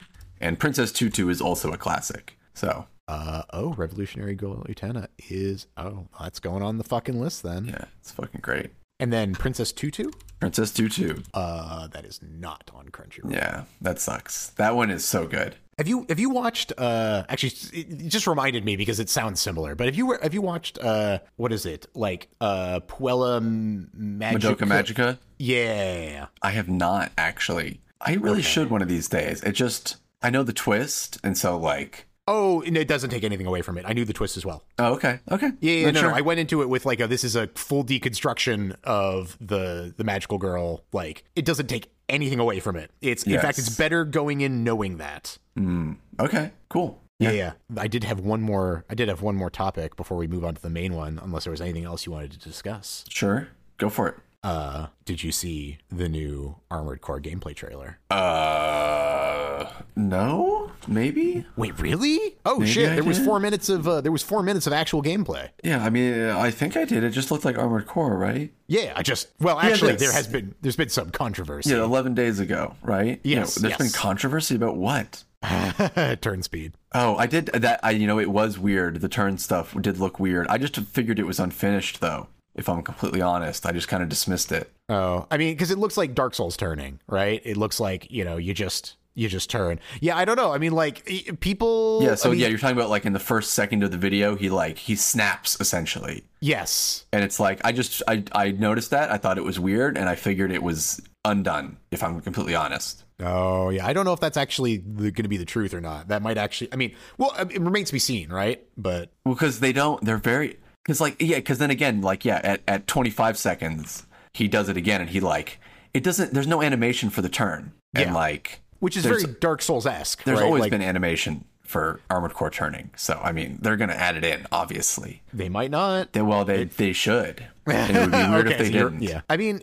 [0.41, 2.39] and Princess Tutu is also a classic.
[2.55, 7.67] So uh oh, Revolutionary Girl Utena is oh that's going on the fucking list then.
[7.67, 8.71] yeah, it's fucking great.
[9.01, 10.11] And then Princess Tutu.
[10.41, 11.23] Princess Tutu.
[11.35, 13.33] Uh, that is not on Crunchyroll.
[13.33, 14.51] Yeah, that sucks.
[14.51, 15.57] That one is so good.
[15.79, 16.73] Have you have you watched?
[16.77, 19.77] Uh, actually, it just reminded me because it sounds similar.
[19.77, 20.79] But have you have you watched?
[20.79, 22.29] Uh, what is it like?
[22.41, 24.33] Uh, Puella Magica.
[24.33, 25.19] Madoka Magica.
[25.39, 26.27] Yeah.
[26.43, 27.81] I have not actually.
[28.01, 29.43] I really should one of these days.
[29.45, 32.07] It just I know the twist, and so like.
[32.31, 33.87] Oh, and it doesn't take anything away from it.
[33.89, 34.63] I knew the twist as well.
[34.79, 35.51] Oh, okay, okay.
[35.61, 36.11] Yeah, yeah no, sure.
[36.11, 36.17] no.
[36.17, 40.05] I went into it with like a this is a full deconstruction of the the
[40.05, 40.85] magical girl.
[40.93, 42.91] Like it doesn't take anything away from it.
[43.01, 45.39] It's in fact it's better going in knowing that.
[45.57, 45.95] Hmm.
[46.21, 47.01] okay, cool.
[47.19, 47.33] Yeah.
[47.33, 48.85] yeah, I did have one more.
[48.91, 51.19] I did have one more topic before we move on to the main one.
[51.21, 53.07] Unless there was anything else you wanted to discuss.
[53.09, 53.49] Sure,
[53.79, 54.17] go for it.
[54.45, 57.99] Uh, did you see the new Armored Core gameplay trailer?
[58.11, 59.67] Uh,
[59.97, 61.45] no, maybe.
[61.57, 62.37] Wait, really?
[62.47, 62.89] Oh shit!
[62.91, 65.49] I There was four minutes of uh, there was four minutes of actual gameplay.
[65.65, 67.03] Yeah, I mean, I think I did.
[67.03, 68.53] It just looked like Armored Core, right?
[68.69, 71.71] Yeah, I just well, actually, this- there has been there's been some controversy.
[71.71, 73.21] Yeah, eleven days ago, right?
[73.25, 75.25] You know, Yes, there's been controversy about what?
[76.21, 76.75] Turn speed.
[76.95, 77.81] Oh, I did that.
[77.83, 79.01] I, you know, it was weird.
[79.01, 80.47] The turn stuff did look weird.
[80.49, 82.29] I just figured it was unfinished, though.
[82.59, 84.71] If I'm completely honest, I just kind of dismissed it.
[84.89, 87.41] Oh, I mean, because it looks like Dark Souls turning, right?
[87.45, 89.81] It looks like you know you just you just turn.
[90.01, 90.53] Yeah, I don't know.
[90.53, 91.09] I mean, like
[91.41, 92.01] people.
[92.03, 92.15] Yeah.
[92.15, 94.37] So I mean, yeah, you're talking about like in the first second of the video,
[94.37, 97.05] he like he snaps essentially, yes.
[97.13, 99.11] and it's like I just I I noticed that.
[99.11, 101.77] I thought it was weird, and I figured it was undone.
[101.91, 103.05] If I'm completely honest.
[103.21, 103.85] Oh, yeah.
[103.85, 106.09] I don't know if that's actually going to be the truth or not.
[106.09, 106.73] That might actually.
[106.73, 108.65] I mean, well, it remains to be seen, right?
[108.77, 110.03] But Well, because they don't.
[110.05, 110.59] They're very.
[110.89, 111.37] Because like yeah.
[111.37, 115.21] Because then again, like yeah, at at 25 seconds, he does it again, and he
[115.21, 115.61] like
[115.93, 116.33] it doesn't.
[116.33, 118.15] There's no animation for the turn, and Yeah.
[118.15, 120.25] like which is very Dark Souls esque.
[120.25, 120.47] there's right?
[120.47, 122.89] always Like, been animation for Armored Core turning.
[122.97, 125.21] So I mean, they're gonna add it in, obviously.
[125.35, 126.15] They might not.
[126.15, 127.45] They, well, they they should.
[127.67, 129.03] And it would be weird if they so didn't.
[129.03, 129.21] Yeah.
[129.29, 129.61] I mean,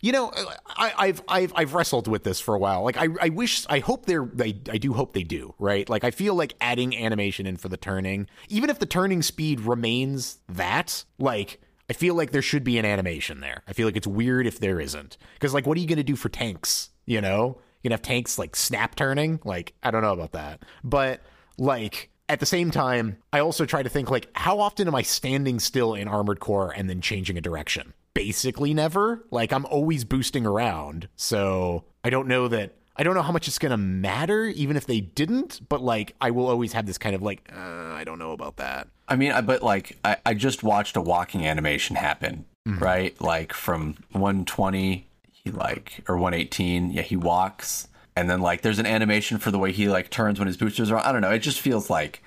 [0.00, 2.82] you know, uh, I, I've I've I've wrestled with this for a while.
[2.82, 5.88] Like, I I wish I hope they're they I do hope they do right.
[5.88, 9.60] Like, I feel like adding animation in for the turning, even if the turning speed
[9.60, 11.60] remains that, like.
[11.88, 13.62] I feel like there should be an animation there.
[13.68, 15.16] I feel like it's weird if there isn't.
[15.34, 16.90] Because, like, what are you to do for tanks?
[17.04, 17.60] You know?
[17.80, 19.38] You can have tanks, like, snap turning?
[19.44, 20.64] Like, I don't know about that.
[20.82, 21.20] But,
[21.58, 25.02] like, at the same time, I also try to think, like, how often am I
[25.02, 27.92] standing still in Armored Core and then changing a direction?
[28.16, 29.24] Basically, never.
[29.30, 31.08] Like, I'm always boosting around.
[31.16, 32.74] So, I don't know that.
[32.96, 36.14] I don't know how much it's going to matter, even if they didn't, but like,
[36.18, 38.88] I will always have this kind of like, uh, I don't know about that.
[39.06, 43.20] I mean, I, but like, I, I just watched a walking animation happen, right?
[43.20, 47.88] Like from 120, he like, or 118, yeah, he walks.
[48.16, 50.90] And then like, there's an animation for the way he like turns when his boosters
[50.90, 50.96] are.
[50.96, 51.04] on.
[51.04, 51.30] I don't know.
[51.32, 52.22] It just feels like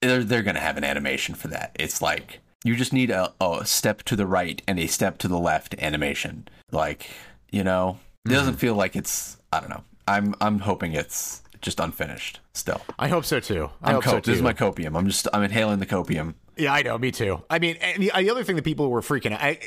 [0.00, 1.74] they're they're gonna have an animation for that.
[1.80, 5.28] It's like you just need a, a step to the right and a step to
[5.28, 6.48] the left animation.
[6.72, 7.10] Like,
[7.50, 8.58] you know, it doesn't mm-hmm.
[8.58, 9.36] feel like it's.
[9.52, 9.84] I don't know.
[10.08, 12.80] I'm I'm hoping it's just unfinished still.
[12.98, 13.70] I hope so too.
[13.82, 14.30] I I'm hope so too.
[14.30, 14.96] this is my copium.
[14.96, 16.34] I'm just I'm inhaling the copium.
[16.56, 16.98] Yeah, I know.
[16.98, 17.42] Me too.
[17.50, 19.42] I mean, and the, the other thing that people were freaking out.
[19.42, 19.58] I,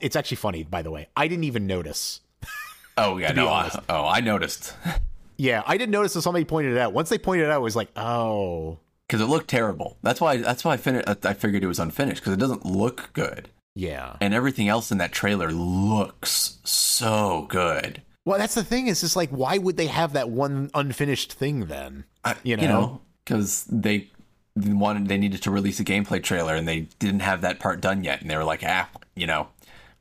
[0.00, 1.08] it's actually funny, by the way.
[1.16, 2.20] I didn't even notice.
[2.96, 3.48] Oh yeah, no.
[3.48, 4.72] I, oh, I noticed
[5.36, 6.92] Yeah, I didn't notice until somebody pointed it out.
[6.92, 9.96] Once they pointed it out, I was like, oh, because it looked terrible.
[10.02, 10.38] That's why.
[10.38, 11.06] That's why I finished.
[11.24, 14.16] I figured it was unfinished because it doesn't look good, yeah.
[14.20, 18.02] and everything else in that trailer looks so good.
[18.24, 18.86] Well, that's the thing.
[18.86, 22.04] Is just like, why would they have that one unfinished thing then?
[22.24, 22.80] I, You you know?
[22.80, 24.10] know, because they
[24.56, 28.04] wanted they needed to release a gameplay trailer and they didn't have that part done
[28.04, 29.48] yet, and they were like, ah, you know,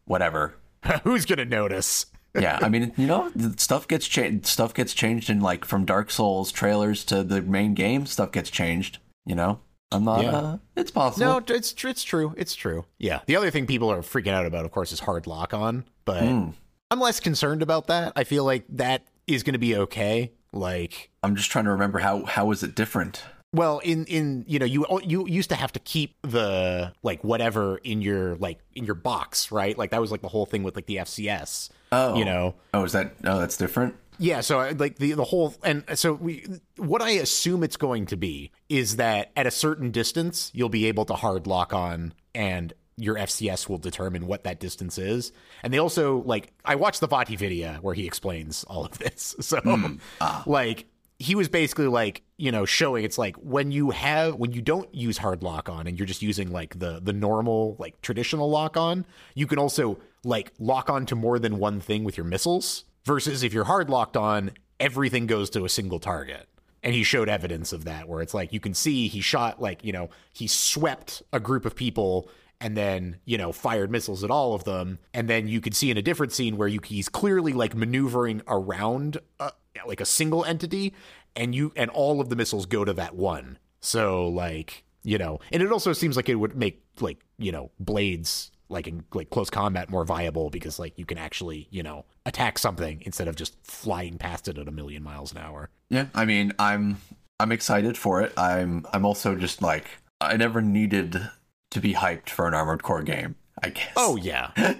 [0.05, 0.55] whatever.
[1.03, 2.05] Who's gonna notice?
[2.35, 4.45] Yeah, I mean, you know, stuff gets changed.
[4.47, 8.05] Stuff gets changed in like from Dark Souls trailers to the main game.
[8.05, 8.97] Stuff gets changed.
[9.25, 9.59] You know,
[9.91, 10.23] I'm not.
[10.23, 10.31] Yeah.
[10.31, 11.25] Uh, it's possible.
[11.25, 12.33] No, it's it's true.
[12.37, 12.85] It's true.
[12.97, 13.19] Yeah.
[13.27, 15.85] The other thing people are freaking out about, of course, is hard lock on.
[16.05, 16.49] But Hmm.
[16.91, 18.13] I'm less concerned about that.
[18.15, 20.31] I feel like that is going to be okay.
[20.51, 23.23] Like, I'm just trying to remember how how is it different?
[23.53, 27.77] Well, in in you know you you used to have to keep the like whatever
[27.77, 29.77] in your like in your box, right?
[29.77, 31.69] Like that was like the whole thing with like the FCS.
[31.93, 32.15] Oh.
[32.15, 32.55] you know.
[32.73, 33.15] Oh, is that?
[33.23, 33.95] Oh, that's different.
[34.19, 36.45] Yeah, so I- like the the whole and so we
[36.77, 40.85] what I assume it's going to be is that at a certain distance you'll be
[40.85, 45.31] able to hard lock on and your FCS will determine what that distance is.
[45.63, 49.35] And they also like I watched the VaatiVidya where he explains all of this.
[49.41, 49.95] So hmm.
[50.21, 50.43] ah.
[50.45, 50.85] like
[51.19, 54.93] he was basically like, you know, showing it's like when you have when you don't
[54.93, 58.77] use hard lock on and you're just using like the the normal like traditional lock
[58.77, 62.85] on, you can also like lock on to more than one thing with your missiles
[63.05, 66.47] versus if you're hard locked on, everything goes to a single target.
[66.81, 69.83] And he showed evidence of that where it's like you can see he shot like,
[69.85, 74.31] you know, he swept a group of people and then, you know, fired missiles at
[74.31, 74.99] all of them.
[75.13, 78.41] And then you could see in a different scene where you he's clearly like maneuvering
[78.47, 79.51] around a,
[79.85, 80.93] like a single entity
[81.35, 83.57] and you and all of the missiles go to that one.
[83.79, 87.71] So like, you know, and it also seems like it would make like, you know,
[87.79, 92.05] blades like in like close combat more viable because like you can actually, you know,
[92.25, 95.69] attack something instead of just flying past it at a million miles an hour.
[95.89, 96.97] Yeah, I mean, I'm
[97.39, 98.33] I'm excited for it.
[98.37, 99.85] I'm I'm also just like
[100.21, 101.29] I never needed
[101.71, 103.35] to be hyped for an Armored Core game.
[103.61, 103.91] I guess.
[103.95, 104.51] Oh yeah.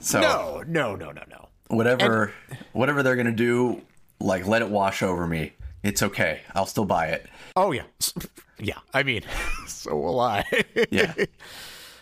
[0.00, 1.48] so No, no, no, no, no.
[1.68, 2.32] whatever
[2.72, 3.82] whatever they're gonna do,
[4.20, 5.52] like let it wash over me.
[5.82, 6.40] It's okay.
[6.54, 7.26] I'll still buy it.
[7.56, 7.84] Oh yeah.
[8.60, 8.78] Yeah.
[8.92, 9.22] I mean,
[9.68, 10.44] so will I.
[10.90, 11.14] Yeah,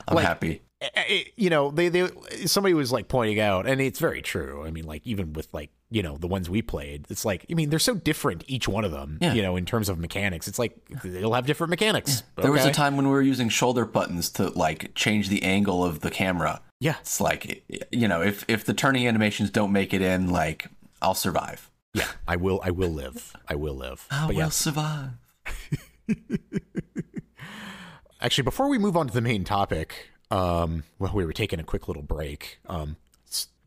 [0.09, 0.63] I'm Like- happy.
[1.37, 2.09] You know, they they
[2.47, 4.65] somebody was like pointing out, and it's very true.
[4.65, 7.55] I mean, like even with like you know the ones we played, it's like I
[7.55, 9.19] mean they're so different each one of them.
[9.21, 9.35] Yeah.
[9.35, 12.23] You know, in terms of mechanics, it's like they'll have different mechanics.
[12.37, 15.85] There was a time when we were using shoulder buttons to like change the angle
[15.85, 16.63] of the camera.
[16.81, 16.97] Yeah.
[17.01, 20.69] It's like you know, if if the turning animations don't make it in, like
[21.01, 21.71] I'll survive.
[21.95, 22.61] Yeah, I will.
[22.63, 23.35] I will live.
[23.49, 24.07] I will live.
[24.11, 25.11] I but will yeah, survive.
[28.21, 31.65] actually, before we move on to the main topic, um, well, we were taking a
[31.65, 32.59] quick little break.
[32.67, 32.97] Um,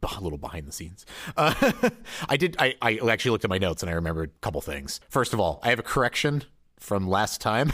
[0.02, 1.06] a little behind the scenes.
[1.36, 1.90] Uh,
[2.30, 2.56] I did.
[2.60, 5.00] I, I actually looked at my notes and I remembered a couple things.
[5.10, 6.44] First of all, I have a correction
[6.80, 7.74] from last time.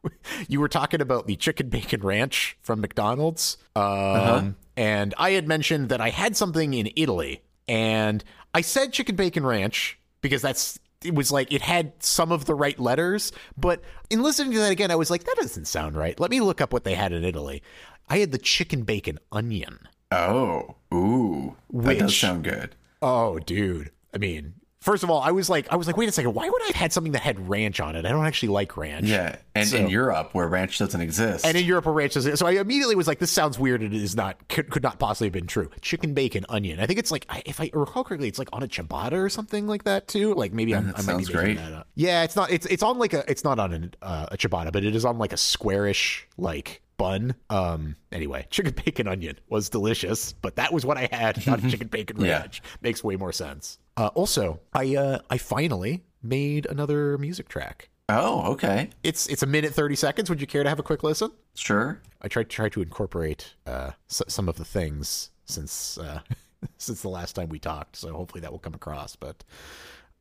[0.48, 5.88] you were talking about the chicken bacon ranch from McDonald's, um, and I had mentioned
[5.90, 8.22] that I had something in Italy, and
[8.54, 12.54] I said chicken bacon ranch because that's it was like it had some of the
[12.54, 16.18] right letters, but in listening to that again, I was like, that doesn't sound right.
[16.18, 17.62] Let me look up what they had in Italy.
[18.08, 19.80] I had the chicken bacon onion.
[20.12, 22.74] Oh, ooh, that does Which- sound good.
[23.02, 23.90] Oh, dude.
[24.14, 26.48] I mean, first of all, I was like, I was like, wait a second, why
[26.48, 28.06] would I have had something that had ranch on it?
[28.06, 29.06] I don't actually like ranch.
[29.06, 31.44] Yeah, and So- in Europe where ranch doesn't exist.
[31.44, 32.30] And in Europe, where ranch doesn't.
[32.30, 32.40] Exist.
[32.40, 33.82] So I immediately was like, "This sounds weird.
[33.82, 34.48] It is not.
[34.48, 36.78] Could, could not possibly have been true." Chicken bacon onion.
[36.80, 39.66] I think it's like, if I recall correctly, it's like on a ciabatta or something
[39.66, 40.32] like that too.
[40.34, 41.56] Like maybe I'm, that I might be making great.
[41.58, 41.88] that up.
[41.96, 42.50] Yeah, it's not.
[42.50, 43.28] It's it's on like a.
[43.30, 46.80] It's not on an, uh, a ciabatta, but it is on like a squarish like
[46.96, 47.34] bun.
[47.50, 47.96] Um.
[48.12, 51.46] Anyway, chicken bacon onion was delicious, but that was what I had.
[51.46, 52.40] Not chicken bacon Yeah.
[52.40, 52.62] ranch.
[52.82, 53.78] Makes way more sense.
[53.96, 57.88] Uh, also, I uh I finally made another music track.
[58.08, 60.28] oh, okay, It's it's a minute thirty seconds.
[60.30, 61.30] Would you care to have a quick listen?
[61.54, 62.00] sure.
[62.22, 66.20] I tried try to incorporate uh, s- some of the things since uh,
[66.78, 67.96] since the last time we talked.
[67.96, 69.16] So hopefully that will come across.
[69.16, 69.44] But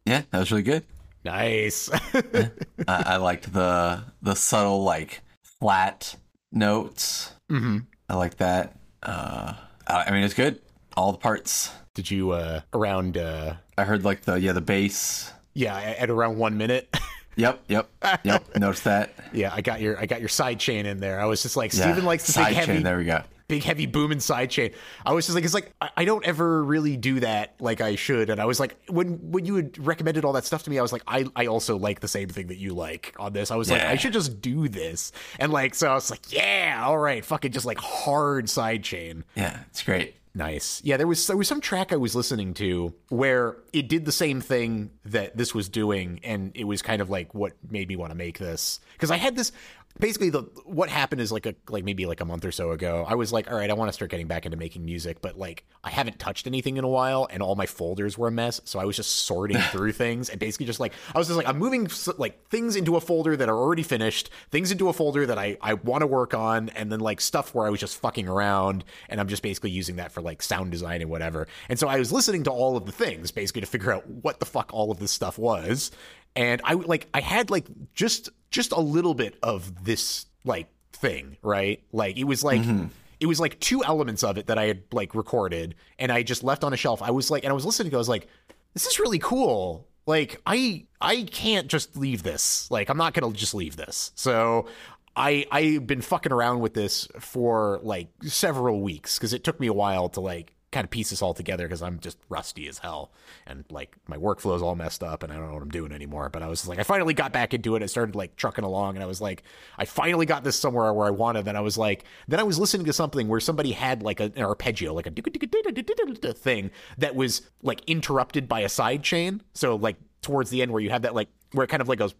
[0.05, 0.83] Yeah, that was really good.
[1.23, 1.89] nice.
[1.91, 2.51] I,
[2.87, 6.15] I liked the the subtle like flat
[6.55, 7.33] notes.
[7.51, 7.79] Mm-hmm.
[8.09, 8.75] I like that.
[9.03, 9.53] Uh,
[9.87, 10.61] I mean, it's good.
[10.97, 11.71] All the parts.
[11.93, 13.17] Did you uh, around?
[13.17, 15.31] Uh, I heard like the yeah the bass.
[15.53, 16.87] yeah, at around one minute.
[17.37, 17.89] Yep, yep,
[18.23, 18.55] yep.
[18.55, 19.13] Noticed that.
[19.33, 21.19] yeah, I got your I got your side chain in there.
[21.19, 21.81] I was just like Yeah.
[21.83, 22.83] Steven likes the side big heavy chain.
[22.83, 23.23] There we go.
[23.47, 24.71] Big heavy booming side chain.
[25.05, 27.95] I was just like, it's like I, I don't ever really do that like I
[27.95, 28.29] should.
[28.29, 30.81] And I was like, when when you had recommended all that stuff to me, I
[30.81, 33.51] was like, I I also like the same thing that you like on this.
[33.51, 35.11] I was like, I should just do this.
[35.39, 39.23] And like, so I was like, yeah, all right, fucking just like hard side chain.
[39.35, 40.15] Yeah, it's great.
[40.37, 40.81] Nice.
[40.83, 44.11] Yeah, there was there was some track I was listening to where it did the
[44.11, 47.95] same thing that this was doing, and it was kind of like what made me
[47.95, 49.53] want to make this because I had this.
[49.97, 53.05] Basically, the what happened is like a like maybe like a month or so ago.
[53.07, 55.37] I was like, all right, I want to start getting back into making music, but
[55.37, 58.59] like I haven't touched anything in a while, and all my folders were a mess.
[58.65, 61.47] So I was just sorting through things and basically just like I was just like
[61.47, 61.87] I'm moving
[62.17, 65.57] like things into a folder that are already finished, things into a folder that I
[65.61, 68.83] I want to work on, and then like stuff where I was just fucking around,
[69.07, 71.47] and I'm just basically using that for like sound design and whatever.
[71.69, 74.41] And so I was listening to all of the things basically to figure out what
[74.41, 75.91] the fuck all of this stuff was,
[76.35, 81.37] and I like I had like just just a little bit of this like thing,
[81.41, 81.81] right?
[81.91, 82.87] Like it was like mm-hmm.
[83.19, 86.43] it was like two elements of it that I had like recorded and I just
[86.43, 87.01] left on a shelf.
[87.01, 88.27] I was like and I was listening to it, I was like
[88.73, 89.87] this is really cool.
[90.05, 92.69] Like I I can't just leave this.
[92.69, 94.11] Like I'm not gonna just leave this.
[94.15, 94.67] So
[95.15, 99.67] I I've been fucking around with this for like several weeks because it took me
[99.67, 102.79] a while to like kind of piece this all together because I'm just rusty as
[102.79, 103.11] hell
[103.47, 105.91] and like my workflow is all messed up and I don't know what I'm doing
[105.91, 106.29] anymore.
[106.29, 107.81] But I was like, I finally got back into it.
[107.81, 109.43] I started like trucking along and I was like,
[109.77, 111.45] I finally got this somewhere where I wanted.
[111.45, 114.33] Then I was like, then I was listening to something where somebody had like an
[114.37, 119.41] arpeggio, like a thing that was like interrupted by a side chain.
[119.53, 121.99] So like towards the end where you have that like where it kind of like
[121.99, 122.13] goes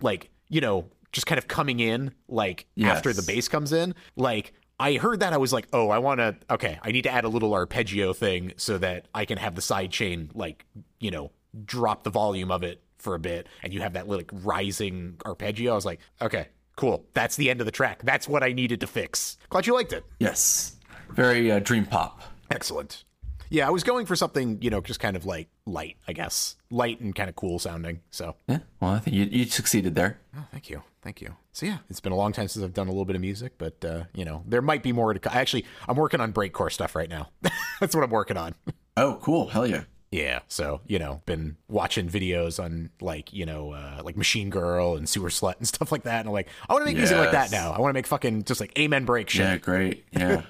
[0.00, 2.96] like you know just kind of coming in like Yes.
[2.98, 6.20] after the bass comes in like I heard that I was like, oh, I want
[6.20, 6.36] to.
[6.50, 9.62] Okay, I need to add a little arpeggio thing so that I can have the
[9.62, 10.64] side chain like
[11.00, 11.32] you know
[11.64, 15.72] drop the volume of it for a bit, and you have that like rising arpeggio.
[15.72, 17.04] I was like, okay, cool.
[17.14, 18.02] That's the end of the track.
[18.04, 19.36] That's what I needed to fix.
[19.50, 20.04] Glad you liked it.
[20.20, 20.76] Yes.
[21.10, 22.22] Very uh, dream pop.
[22.50, 23.04] Excellent.
[23.50, 26.56] Yeah, I was going for something you know just kind of like light, I guess,
[26.70, 28.00] light and kind of cool sounding.
[28.10, 28.58] So Yeah.
[28.80, 30.18] Well, I think you, you succeeded there.
[30.36, 30.82] Oh, thank you.
[31.02, 31.34] Thank you.
[31.58, 33.54] So yeah, it's been a long time since I've done a little bit of music,
[33.58, 36.70] but uh, you know, there might be more to co- actually I'm working on breakcore
[36.70, 37.30] stuff right now.
[37.80, 38.54] That's what I'm working on.
[38.96, 39.48] Oh, cool.
[39.48, 39.82] Hell yeah.
[40.12, 44.94] Yeah, so you know, been watching videos on like you know, uh, like Machine Girl
[44.94, 47.18] and Sewer Slut and stuff like that, and I'm like, I want to make music
[47.18, 47.72] like that now.
[47.72, 49.40] I want to make fucking just like Amen break shit.
[49.40, 50.04] Yeah, great.
[50.12, 50.42] Yeah.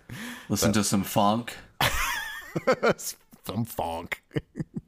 [0.48, 1.56] Listen to some funk.
[3.44, 4.20] some funk.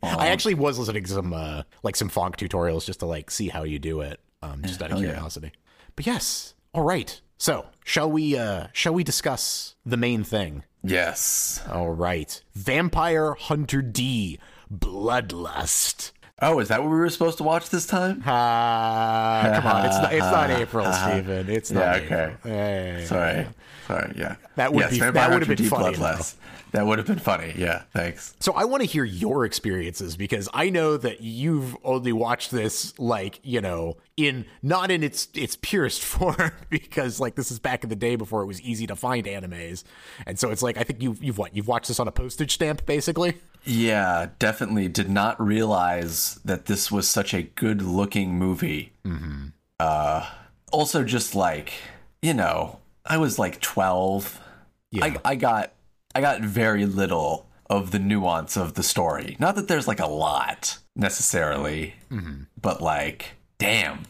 [0.02, 3.46] I actually was listening to some uh, like some funk tutorials just to like see
[3.46, 5.52] how you do it, um, just out of curiosity.
[5.54, 5.60] yeah.
[5.99, 7.20] But yes, all right.
[7.38, 10.62] So shall we uh, shall we discuss the main thing?
[10.84, 11.61] Yes.
[11.68, 14.38] All right, Vampire Hunter D,
[14.72, 16.12] Bloodlust.
[16.40, 18.22] Oh, is that what we were supposed to watch this time?
[18.24, 21.49] Ah, come on, it's not, it's not April, Steven.
[21.51, 22.20] It's not Yeah, April.
[22.20, 22.34] okay.
[22.44, 23.05] Hey.
[23.07, 23.46] Sorry.
[23.89, 24.36] Sorry, yeah.
[24.57, 26.34] That would yes, be- that would have been funny, Bloodlust.
[26.72, 27.55] That would have been funny.
[27.57, 28.36] Yeah, thanks.
[28.41, 32.97] So I want to hear your experiences because I know that you've only watched this
[32.99, 37.82] like, you know, in not in its its purest form because like this is back
[37.82, 39.84] in the day before it was easy to find animes.
[40.26, 41.57] And so it's like I think you've you've what?
[41.57, 43.34] You've watched this on a postage stamp basically?
[43.64, 48.93] Yeah, definitely did not realize that this was such a good looking movie.
[49.07, 49.49] Mm-hmm.
[49.80, 50.26] Uh,
[50.70, 51.72] also, just like,
[52.22, 54.40] you know, I was like 12.
[54.92, 55.04] Yeah.
[55.04, 55.72] I, I got
[56.14, 59.36] I got very little of the nuance of the story.
[59.38, 62.44] Not that there's like a lot necessarily, mm-hmm.
[62.61, 64.04] but like, damn,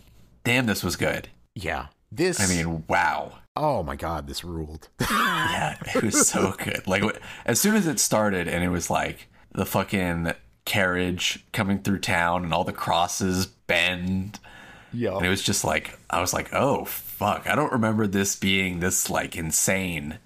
[0.45, 1.29] damn, this was good.
[1.55, 1.87] Yeah.
[2.11, 3.39] This I mean, wow.
[3.57, 4.89] oh my god, this ruled.
[5.11, 6.87] Yeah, it was so good.
[6.87, 7.03] Like
[7.45, 10.33] as soon as it started, and it was like the fucking
[10.65, 14.39] carriage coming through town, and all the crosses bend,
[14.93, 15.17] Yeah.
[15.17, 16.85] and it was just like I was like, oh
[17.19, 20.19] fuck, I don't remember this being this like insane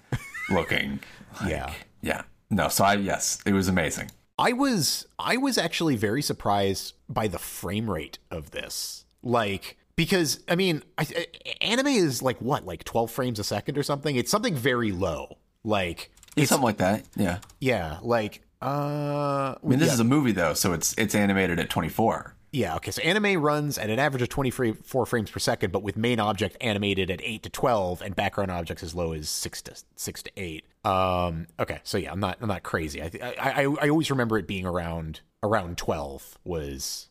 [0.49, 0.99] looking.
[1.41, 1.73] Like, Yeah.
[2.03, 2.21] yeah.
[2.51, 4.11] No, so I yes, it was amazing.
[4.37, 9.05] I was I was actually very surprised by the frame rate of this.
[9.23, 11.27] Like because I mean, I, I-
[11.61, 14.15] anime is like what, like 12 frames a second or something?
[14.15, 15.37] It's something very low.
[15.63, 17.05] Like It's something like that.
[17.15, 17.39] Yeah.
[17.59, 21.59] yeah, like uh I mean, this yeah, is a movie though, so it's it's animated
[21.59, 22.35] at 24.
[22.53, 22.91] Yeah, okay.
[22.91, 26.55] So anime runs at an average of 24 frames per second, but with main object
[26.61, 30.31] animated at 8 to 12 and background objects as low as 6 to 6 to
[30.37, 30.65] 8.
[30.85, 33.01] Um okay, so yeah, I'm not I'm not crazy.
[33.01, 37.09] I I I, I always remember it being around around 12 was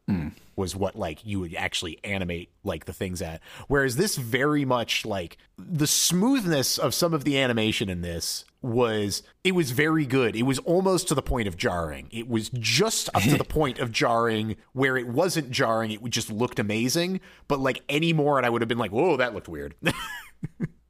[0.54, 5.04] was what like you would actually animate like the things at whereas this very much
[5.04, 10.36] like the smoothness of some of the animation in this was it was very good
[10.36, 13.78] it was almost to the point of jarring it was just up to the point
[13.78, 18.46] of jarring where it wasn't jarring it just looked amazing but like any more and
[18.46, 19.74] i would have been like whoa that looked weird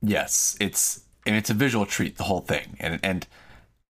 [0.03, 3.27] Yes, it's and it's a visual treat the whole thing, and and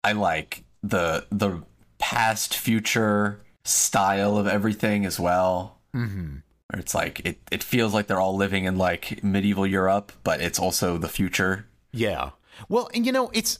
[0.03, 1.63] I like the the
[1.97, 5.79] past future style of everything as well.
[5.95, 6.37] Mm-hmm.
[6.73, 10.59] It's like it it feels like they're all living in like medieval Europe, but it's
[10.59, 11.65] also the future.
[11.93, 12.31] Yeah.
[12.67, 13.59] Well, and you know, it's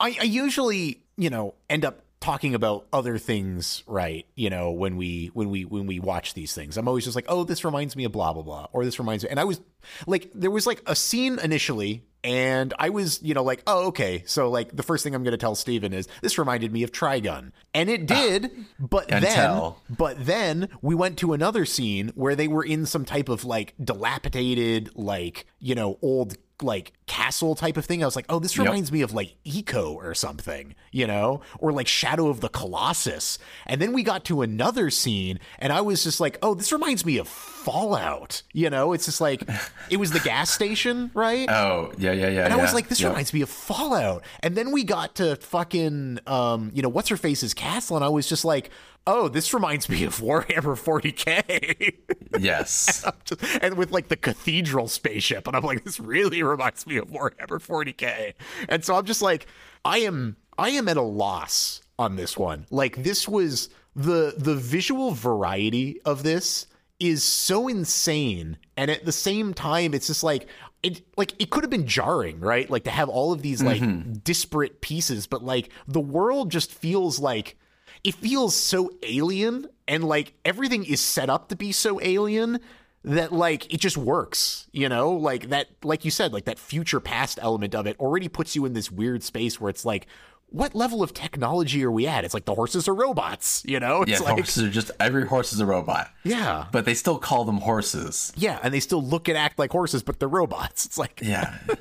[0.00, 4.26] I, I usually, you know, end up talking about other things, right?
[4.34, 6.78] You know, when we when we when we watch these things.
[6.78, 9.24] I'm always just like, "Oh, this reminds me of blah blah blah," or this reminds
[9.24, 9.30] me.
[9.30, 9.60] And I was
[10.06, 14.22] like there was like a scene initially and I was, you know, like, "Oh, okay."
[14.26, 16.90] So like the first thing I'm going to tell Steven is this reminded me of
[16.90, 17.52] Trigun.
[17.74, 19.82] And it ah, did, but then tell.
[19.90, 23.74] but then we went to another scene where they were in some type of like
[23.82, 28.02] dilapidated, like, you know, old like castle type of thing.
[28.02, 31.72] I was like, oh, this reminds me of like Ico or something, you know, or
[31.72, 33.38] like Shadow of the Colossus.
[33.66, 37.04] And then we got to another scene, and I was just like, oh, this reminds
[37.06, 38.42] me of Fallout.
[38.52, 39.42] You know, it's just like
[39.90, 41.48] it was the gas station, right?
[41.50, 42.44] Oh, yeah, yeah, yeah.
[42.44, 42.62] And I yeah.
[42.62, 43.10] was like, this Yep.
[43.10, 44.24] reminds me of Fallout.
[44.40, 48.08] And then we got to fucking, um, you know, what's her face's castle, and I
[48.08, 48.70] was just like,
[49.06, 51.94] oh, this reminds me of Warhammer 40k.
[52.38, 53.04] Yes.
[53.24, 57.08] Just- and with like the cathedral spaceship, and I'm like, this really reminds me of
[57.08, 58.34] Warhammer 40k.
[58.68, 59.46] And so I'm just like,
[59.84, 62.66] I am, I am at a loss on this one.
[62.70, 66.66] Like this was the the visual variety of this
[66.98, 70.48] is so insane, and at the same time, it's just like.
[70.82, 72.68] It, like it could have been jarring, right?
[72.68, 74.12] Like to have all of these like mm-hmm.
[74.22, 77.56] disparate pieces, but like the world just feels like
[78.04, 82.60] it feels so alien and like everything is set up to be so alien
[83.02, 87.00] that like it just works you know like that like you said like that future
[87.00, 90.06] past element of it already puts you in this weird space where it's like
[90.48, 94.02] what level of technology are we at it's like the horses are robots you know
[94.02, 96.10] it's Yeah, like horses are just every horse is a robot.
[96.22, 98.32] yeah But they still call them horses.
[98.36, 101.58] yeah and they still look and act like horses but they're robots it's like Yeah.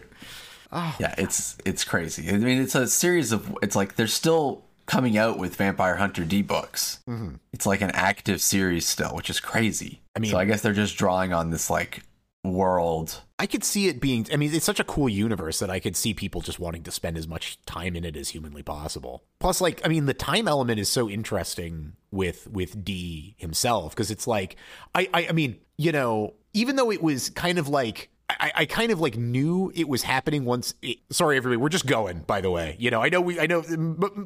[0.76, 0.95] Oh.
[0.99, 2.30] Yeah, it's it's crazy.
[2.30, 6.25] I mean, it's a series of it's like they're still coming out with Vampire Hunter
[6.25, 6.99] D books.
[7.09, 7.36] Mm-hmm.
[7.51, 10.01] It's like an active series still, which is crazy.
[10.15, 12.03] I mean- so I guess they're just drawing on this like
[12.43, 13.21] world.
[13.39, 14.27] I could see it being.
[14.31, 16.91] I mean, it's such a cool universe that I could see people just wanting to
[16.91, 19.23] spend as much time in it as humanly possible.
[19.39, 24.11] Plus, like, I mean, the time element is so interesting with with D himself because
[24.11, 24.55] it's like,
[24.93, 28.09] I, I, I mean, you know, even though it was kind of like.
[28.39, 30.73] I, I kind of like knew it was happening once.
[30.81, 32.19] It, sorry, everybody, we're just going.
[32.19, 33.63] By the way, you know, I know we, I know,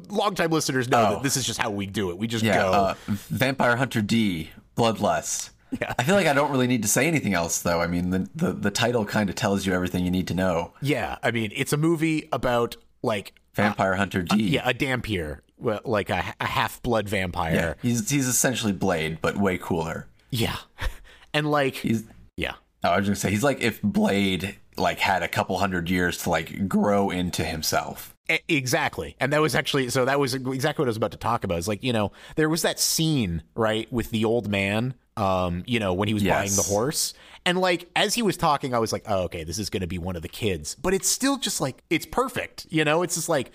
[0.08, 1.10] long time listeners know Oh.
[1.14, 2.18] that this is just how we do it.
[2.18, 2.72] We just Yeah, go.
[2.72, 5.50] uh, Vampire Hunter D, Bloodlust.
[5.80, 5.92] Yeah.
[5.98, 7.80] I feel like I don't really need to say anything else though.
[7.80, 10.72] I mean, the the, the title kind of tells you everything you need to know.
[10.80, 14.42] yeah, I mean, it's a movie about like Vampire Hunter D.
[14.44, 17.54] yeah, a dhampir, well, like a, a half blood vampire.
[17.54, 20.06] Yeah, he's he's essentially Blade, but way cooler.
[20.30, 20.56] Yeah.
[21.34, 22.04] And like He's
[22.82, 26.30] I was gonna say he's like if Blade like had a couple hundred years to
[26.30, 28.14] like grow into himself.
[28.48, 29.16] Exactly.
[29.18, 31.58] And that was actually so that was exactly what I was about to talk about.
[31.58, 35.80] It's like, you know, there was that scene, right, with the old man, um, you
[35.80, 36.36] know, when he was Yes.
[36.36, 37.14] buying the horse.
[37.44, 39.98] And like as he was talking, I was like, oh, okay, this is gonna be
[39.98, 40.74] one of the kids.
[40.76, 42.66] But it's still just like it's perfect.
[42.70, 43.50] You know, it's just like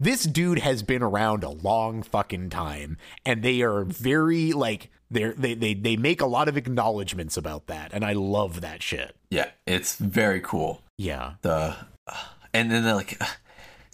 [0.00, 5.32] this dude has been around a long fucking time and they are very like they're
[5.34, 9.14] they they they make a lot of acknowledgments about that and I love that shit.
[9.30, 10.80] Yeah, it's very cool.
[10.98, 11.34] Yeah.
[11.42, 11.76] The
[12.52, 13.20] and then like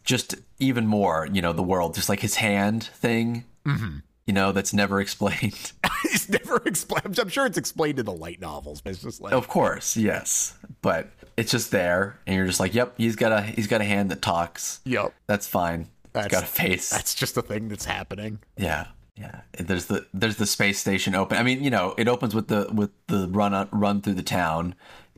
[0.05, 3.45] just even more, you know, the world, just like his hand thing.
[3.67, 3.99] Mm-hmm.
[4.27, 5.73] You know, that's never explained.
[6.05, 7.19] it's never explained.
[7.19, 10.57] I'm sure it's explained in the light novels, but it's just like of course, yes,
[10.83, 13.85] but it's just there, and you're just like, yep, he's got a he's got a
[13.85, 14.81] hand that talks.
[14.85, 15.13] Yep.
[15.27, 15.89] That's fine.
[16.13, 16.91] That's- It's got a face.
[16.91, 18.39] That's just a thing that's happening.
[18.57, 18.87] Yeah,
[19.17, 19.41] yeah.
[19.59, 21.37] There's the there's the space station open.
[21.39, 24.23] I mean, you know, it opens with the with the run on, run through the
[24.23, 24.75] town,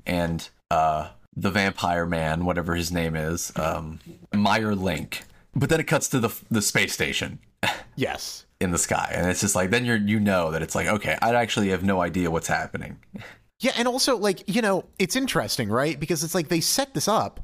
[0.07, 4.01] and uh the vampire man, whatever his name is, um
[4.35, 5.23] Meier Link.
[5.55, 7.39] But then it cuts to the the space station
[7.97, 8.47] Yes.
[8.61, 11.17] in the sky, and it's just like then you're you know that it's like okay,
[11.23, 12.99] I actually have no idea what's happening.
[13.61, 15.99] Yeah, and also like, you know, it's interesting, right?
[16.01, 17.39] Because it's like they set this up.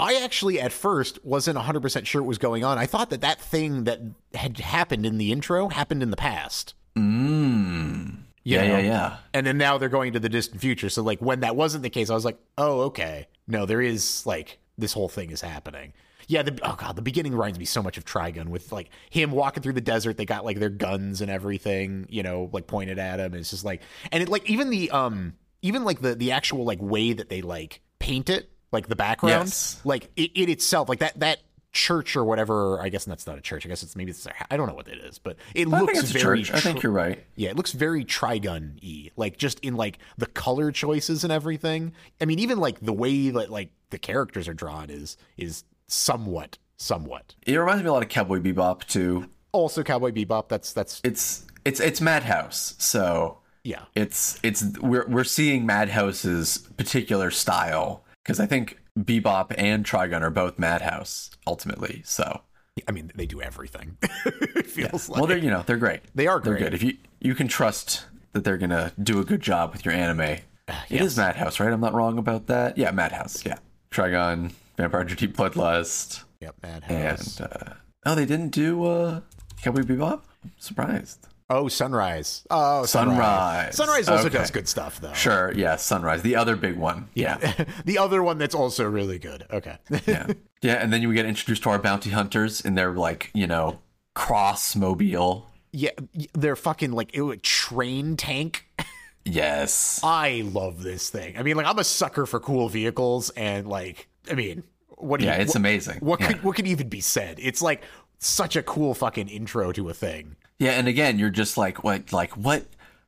[0.00, 2.78] I actually at first wasn't 100% sure what was going on.
[2.78, 4.00] I thought that that thing that
[4.34, 6.74] had happened in the intro happened in the past.
[6.96, 8.16] Mm.
[8.42, 8.78] Yeah, know?
[8.78, 9.16] yeah, yeah.
[9.34, 10.88] And then now they're going to the distant future.
[10.88, 13.28] So like when that wasn't the case, I was like, "Oh, okay.
[13.46, 15.92] No, there is like this whole thing is happening."
[16.26, 19.32] Yeah, the, oh god, the beginning reminds me so much of Trigun with like him
[19.32, 20.16] walking through the desert.
[20.16, 23.34] They got like their guns and everything, you know, like pointed at him.
[23.34, 26.80] It's just like, and it like even the um even like the the actual like
[26.80, 29.80] way that they like paint it, like the background, Yes.
[29.84, 31.38] like it, it itself, like that that
[31.72, 32.80] church or whatever.
[32.80, 33.64] I guess that's not a church.
[33.64, 35.70] I guess it's maybe it's their, I don't know what it is, but it I
[35.80, 36.42] looks think it's a very.
[36.42, 36.56] church.
[36.56, 37.24] I think you're right.
[37.36, 41.92] yeah, it looks very Trigun y, like just in like the color choices and everything.
[42.20, 46.58] I mean, even like the way that like the characters are drawn is is somewhat
[46.76, 47.34] somewhat.
[47.46, 49.28] It reminds me a lot of Cowboy Bebop too.
[49.52, 50.48] Also, Cowboy Bebop.
[50.48, 57.30] That's that's It's it's it's Madhouse, so yeah, it's it's we're we're seeing Madhouse's particular
[57.30, 62.02] style because I think Bebop and Trigun are both Madhouse ultimately.
[62.04, 62.42] So
[62.86, 63.96] I mean, they do everything.
[64.24, 66.02] it feels like well, they're you know they're great.
[66.14, 66.72] They are They're good.
[66.72, 70.20] If you you can trust that they're gonna do a good job with your anime.
[70.20, 70.44] It
[70.88, 71.02] yes.
[71.02, 71.72] is Madhouse, right?
[71.72, 72.78] I'm not wrong about that.
[72.78, 73.44] Yeah, Madhouse.
[73.44, 73.58] Yeah,
[73.90, 77.40] Trigun, Vampire Hunter D Bloodlust, yep, Madhouse.
[77.40, 77.72] and uh,
[78.06, 79.20] oh, they didn't do uh,
[79.60, 80.22] Cowboy Bebop.
[80.44, 81.26] I'm surprised.
[81.52, 82.44] Oh, Sunrise.
[82.48, 83.76] Oh, Sunrise.
[83.76, 84.38] Sunrise also Okay.
[84.38, 85.12] does good stuff, though.
[85.12, 87.08] Sure, yeah, Sunrise, the other big one.
[87.14, 87.36] Yeah.
[87.84, 89.44] the other one that's also really good.
[89.50, 89.76] Okay.
[90.06, 90.28] yeah.
[90.62, 93.80] Yeah, and then you get introduced to our bounty hunters in their like, you know,
[94.14, 95.46] cross mobile.
[95.72, 95.90] yeah,
[96.34, 98.66] they're fucking like ew, a train tank.
[99.26, 100.00] Yes.
[100.02, 101.36] I love this thing.
[101.36, 104.62] I mean, like I'm a sucker for cool vehicles, and like, I mean,
[104.96, 105.20] what?
[105.20, 105.98] Do you Yeah, you, it's what, amazing.
[106.00, 106.28] What yeah.
[106.28, 107.38] could what could even be said?
[107.38, 107.82] It's like
[108.18, 110.36] such a cool fucking intro to a thing.
[110.60, 112.66] Yeah, and again, you're just like, what, like, what,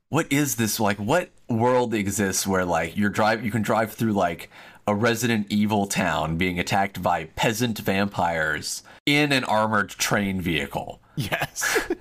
[0.08, 0.80] what is this?
[0.80, 4.50] Like, what world exists where like you're drive, you can drive through like
[4.86, 11.00] a Resident Evil town being attacked by peasant vampires in an armored train vehicle?
[11.14, 11.88] Yes.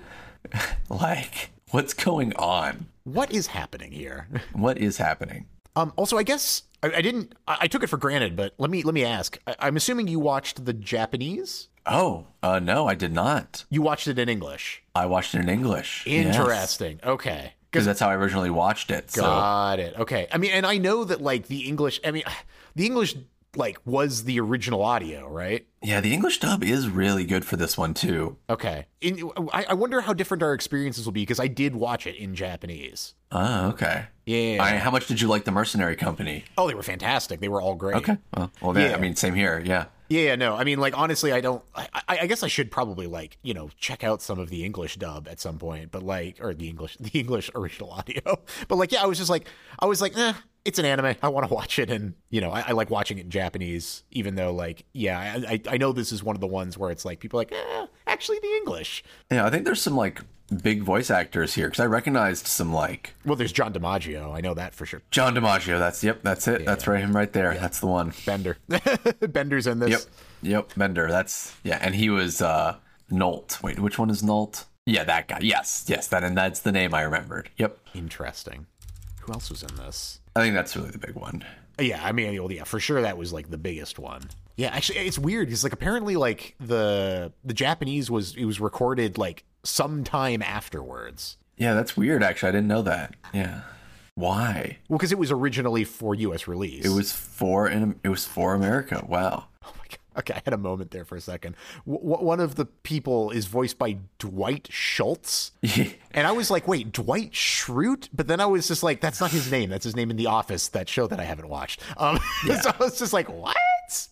[0.90, 2.86] Like, what's going on?
[3.04, 4.28] what is happening here?
[4.52, 5.46] What is happening?
[5.74, 5.94] Um.
[5.96, 7.34] Also, I guess I, I didn't.
[7.48, 9.38] I, I took it for granted, but let me let me ask.
[9.46, 11.68] I, I'm assuming you watched the Japanese.
[11.86, 13.64] Oh, uh, no, I did not.
[13.70, 14.82] You watched it in English.
[14.94, 16.04] I watched it in English.
[16.06, 16.36] yes.
[16.36, 17.00] Interesting.
[17.02, 17.54] Okay.
[17.70, 19.10] because that's how I originally watched it.
[19.10, 19.94] So Got it.
[19.98, 20.28] Okay.
[20.32, 22.00] I mean, and I know that like the English.
[22.04, 22.24] I mean,
[22.74, 23.16] the English
[23.56, 25.66] like was the original audio, right?
[25.82, 28.36] yeah, the English dub is really good for this one too.
[28.48, 28.86] Okay.
[29.00, 32.16] In, I, I wonder how different our experiences will be because I did watch it
[32.16, 33.14] in Japanese.
[33.30, 34.06] Oh, okay.
[34.24, 34.62] Yeah.
[34.62, 36.44] I, how much did you like the Mercenary Company?
[36.56, 37.40] oh, they were fantastic.
[37.40, 37.96] They were all great.
[37.96, 38.16] Okay.
[38.36, 38.94] Well, well Yeah.
[38.94, 39.62] I mean, same here.
[39.64, 39.86] Yeah.
[40.12, 40.54] Yeah, no.
[40.54, 41.64] I mean, like honestly, I don't.
[41.74, 44.96] I, I, guess I should probably like you know check out some of the English
[44.96, 48.20] dub at some point, but like or the English the English original audio.
[48.68, 49.48] But like, yeah, I was just like,
[49.78, 50.34] I was like, eh,
[50.66, 51.16] it's an anime.
[51.22, 54.04] I want to watch it, and you know, I, I like watching it in Japanese,
[54.10, 57.06] even though like, yeah, I, I know this is one of the ones where it's
[57.06, 59.02] like people like, eh, actually the English.
[59.30, 60.20] Yeah, I think there's some like
[60.62, 64.34] big voice actors here because I recognized some like Well, there's John DiMaggio.
[64.34, 65.02] I know that for sure.
[65.10, 65.78] John DiMaggio.
[65.78, 66.64] That's yep, that's it.
[66.64, 67.54] That's right, him right there.
[67.54, 68.12] That's the one.
[68.26, 68.58] Bender,
[69.20, 69.90] Bender's in this.
[69.90, 70.00] Yep,
[70.42, 71.08] yep, Bender.
[71.08, 72.76] That's yeah, and he was uh
[73.10, 73.62] Nolt.
[73.62, 74.64] Wait, which one is Nolt?
[74.86, 75.38] Yeah, that guy.
[75.42, 77.50] Yes, yes, that and that's the name I remembered.
[77.56, 78.66] Yep, Interesting.
[79.20, 80.18] Who else was in this?
[80.34, 81.44] I think that's really the big one.
[81.78, 84.22] Yeah, I mean, well, yeah, for sure that was like the biggest one.
[84.56, 89.18] Yeah, actually, it's weird because like apparently like the the Japanese was it was recorded
[89.18, 91.36] like sometime afterwards.
[91.56, 92.22] Yeah, that's weird.
[92.22, 93.14] Actually, I didn't know that.
[93.32, 93.62] Yeah,
[94.14, 94.78] why?
[94.88, 96.46] Well, because it was originally for U.S.
[96.48, 96.84] release.
[96.84, 99.04] It was for in, it was for America.
[99.06, 99.44] Wow.
[99.64, 99.98] Oh my god.
[100.18, 101.54] Okay, I had a moment there for a second.
[101.86, 106.66] W- w- one of the people is voiced by Dwight Schultz, and I was like,
[106.66, 109.70] "Wait, Dwight Schrute?" But then I was just like, "That's not his name.
[109.70, 112.18] That's his name in The Office, that show that I haven't watched." Um,
[112.60, 113.56] so I was just like, "What?"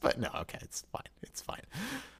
[0.00, 1.02] But no, okay, it's fine.
[1.22, 1.62] It's fine.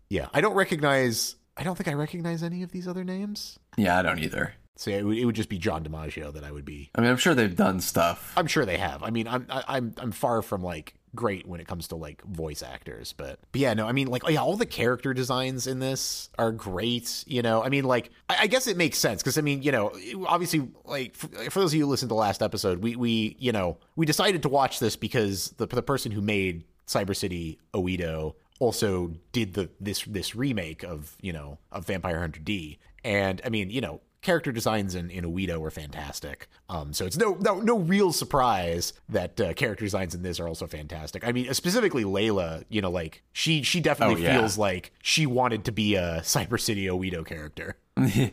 [0.09, 1.37] Yeah, I don't recognize.
[1.61, 3.59] I don't think I recognize any of these other names.
[3.77, 4.55] yeah, I don't either.
[4.77, 6.91] So it would, it would just be John DiMaggio that I would be.
[6.95, 8.33] I mean, I'm sure they've done stuff.
[8.35, 9.03] I'm sure they have.
[9.03, 12.23] I mean, I'm I, I'm I'm far from like great when it comes to like
[12.25, 15.67] voice actors, but but yeah, no, I mean like oh, yeah, all the character designs
[15.67, 17.25] in this are great.
[17.27, 19.71] You know, I mean like I, I guess it makes sense because I mean you
[19.71, 19.93] know
[20.27, 23.37] obviously like for, for those of you who listened to the last episode, we we
[23.39, 27.59] you know we decided to watch this because the the person who made Cyber City
[27.75, 33.41] Oedo also did the this this remake of you know of Vampire Hunter D, and
[33.45, 36.47] I mean you know character designs in, in Oedo were fantastic.
[36.69, 40.47] Um, so it's no no no real surprise that uh, character designs in this are
[40.47, 41.27] also fantastic.
[41.27, 44.39] I mean, specifically Leila, you know, like she she definitely Oh, yeah.
[44.39, 47.77] feels like she wanted to be a Cyber City Oedo character.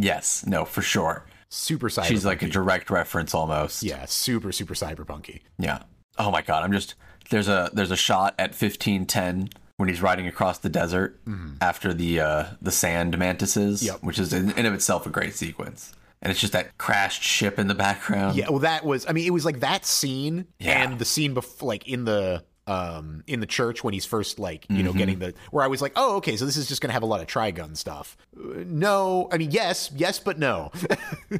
[0.00, 1.26] Yes, no, for sure.
[1.48, 2.04] Super cyber.
[2.04, 3.82] She's like a direct reference almost.
[3.82, 5.40] yeah, super super cyberpunky.
[5.58, 5.82] Yeah.
[6.18, 6.94] Oh my god, I'm just
[7.30, 11.20] there's a there's a shot at 1510 when he's riding across the desert
[11.60, 14.02] after the uh the sand mantises, Yep.
[14.02, 15.92] which is in, in of itself a great sequence.
[16.20, 18.36] And it's just that crashed ship in the background.
[18.36, 19.06] Yeah, well, that was.
[19.08, 20.82] I mean, it was like that scene Yeah.
[20.82, 24.66] and the scene before, like in the um in the church when he's first like
[24.68, 24.84] you Mm-hmm.
[24.84, 27.04] know getting the where I was like, oh, okay, so this is just gonna have
[27.04, 28.16] a lot of trigun stuff.
[28.36, 30.72] Uh, no, I mean, yes, yes, but no.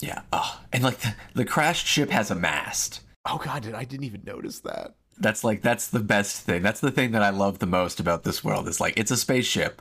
[0.00, 0.22] Yeah.
[0.32, 3.00] Oh, and like the, the crashed ship has a mast.
[3.26, 4.94] oh God, did I didn't even notice that.
[5.18, 6.62] That's like that's the best thing.
[6.62, 8.68] That's the thing that I love the most about this world.
[8.68, 9.80] Is like it's a spaceship,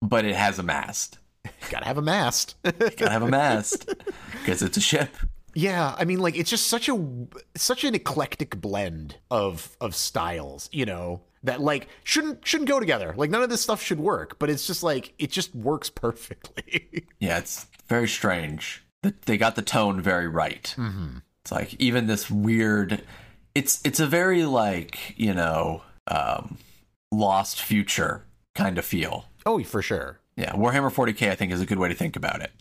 [0.00, 1.18] but it has a mast.
[1.70, 2.56] Gotta have a mast.
[2.62, 3.88] Gotta have a mast
[4.32, 5.10] because it's a ship.
[5.54, 10.68] Yeah, I mean, like it's just such a such an eclectic blend of of styles,
[10.72, 13.14] you know, that like shouldn't shouldn't go together.
[13.16, 17.06] Like none of this stuff should work, but it's just like it just works perfectly.
[17.18, 18.82] Yeah, it's very strange.
[19.26, 20.74] They got the tone very right.
[20.76, 21.18] Mm-hmm.
[21.42, 23.02] It's like even this weird.
[23.54, 26.58] It's it's a very like you know um,
[27.10, 28.24] lost future
[28.54, 29.26] kind of feel.
[29.46, 30.18] oh, for sure.
[30.36, 32.52] Yeah, Warhammer 40k I think is a good way to think about it.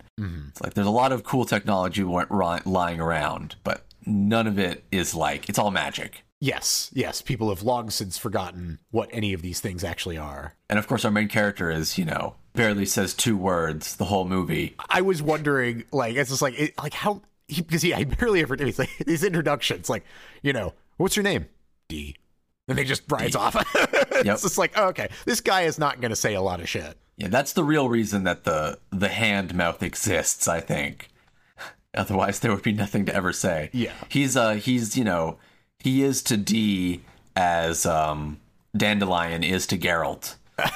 [0.50, 5.16] It's like there's a lot of cool technology lying around, but none of it is
[5.16, 6.24] like it's all magic.
[6.40, 10.56] Yes, yes, people have long since forgotten what any of these things actually are.
[10.70, 14.26] And of course, our main character is you know barely says two words the whole
[14.26, 14.76] movie.
[14.90, 18.56] I was wondering, like, it's just like, it, like how because he, I barely ever
[18.56, 20.06] he's like his introductions, like,
[20.42, 21.46] you know, what's your name?
[21.90, 22.16] D.
[22.68, 23.56] And they just rides off.
[23.76, 24.40] it's Yep.
[24.42, 26.98] just like, oh, okay, this guy is not going to say a lot of shit.
[27.18, 31.10] Yeah, that's the real reason that the the hand mouth exists, I think.
[31.94, 33.70] Otherwise there would be nothing to ever say.
[33.74, 33.94] Yeah.
[34.10, 35.38] He's uh he's, you know,
[35.80, 37.02] he is to D
[37.36, 38.40] as um
[38.76, 40.36] Dandelion is to Geralt.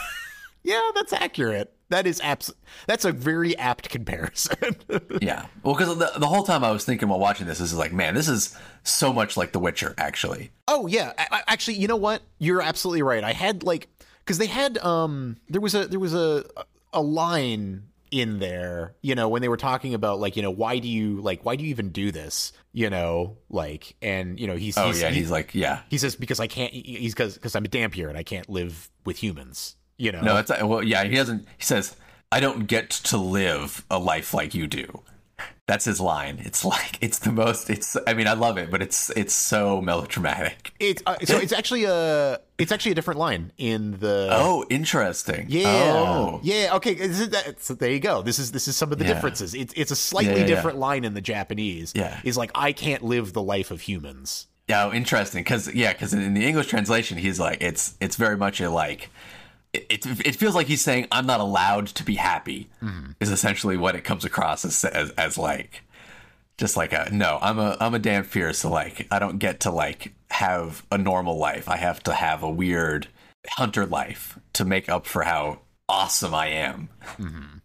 [0.67, 1.74] Yeah, that's accurate.
[1.89, 2.51] That is abs-
[2.87, 4.55] That's a very apt comparison.
[5.21, 5.45] Yeah.
[5.63, 7.93] Well, because the, the whole time I was thinking while watching this, this is like,
[7.93, 10.51] man, this is so much like The Witcher, actually.
[10.67, 12.21] oh yeah, I, I- actually, you know what?
[12.39, 13.23] You're absolutely right.
[13.23, 13.87] I had like
[14.19, 16.43] because they had um there was a there was a
[16.93, 20.77] a line in there you know when they were talking about like you know why
[20.79, 24.55] do you like why do you even do this you know like and you know
[24.55, 25.81] he's Oh he's, yeah, he- he's like, yeah.
[25.89, 28.89] he says because I can't he's because because I'm a dhampir and I can't live
[29.05, 31.03] with humans you know No, it's well, yeah.
[31.03, 31.45] He doesn't.
[31.57, 31.95] He says,
[32.31, 35.01] "I don't get to live a life like you do."
[35.67, 36.39] That's his line.
[36.45, 37.69] It's like it's the most.
[37.69, 37.97] It's.
[38.05, 40.71] I mean, I love it, but it's it's so melodramatic.
[40.79, 45.47] it's uh, so it's actually a it's actually a different line in the Oh, interesting.
[45.49, 45.67] Yeah.
[45.67, 46.39] Oh.
[46.43, 46.75] Yeah.
[46.75, 46.91] Okay.
[46.91, 48.21] Is it that, so there you go.
[48.21, 49.13] This is this is some of the Yeah.
[49.15, 49.53] differences.
[49.55, 50.55] It's it's a slightly Yeah, yeah, yeah.
[50.55, 51.93] different line in the Japanese.
[51.95, 52.19] Yeah.
[52.23, 54.47] Is like I can't live the life of humans.
[54.67, 55.43] Yeah, oh, interesting.
[55.43, 58.69] Because yeah, because in, in the English translation, he's like, it's it's very much a
[58.69, 59.09] like.
[59.89, 62.69] It, it, feels like he's saying I'm not allowed to be happy.
[62.81, 63.11] Mm-hmm.
[63.19, 65.83] Is essentially what it comes across as, as as like,
[66.57, 67.39] just like a no.
[67.41, 68.59] I'm a I'm a damn fierce.
[68.59, 71.69] So like I don't get to like have a normal life.
[71.69, 73.07] I have to have a weird
[73.49, 76.89] hunter life to make up for how awesome I am.
[77.17, 77.57] Mm-hmm.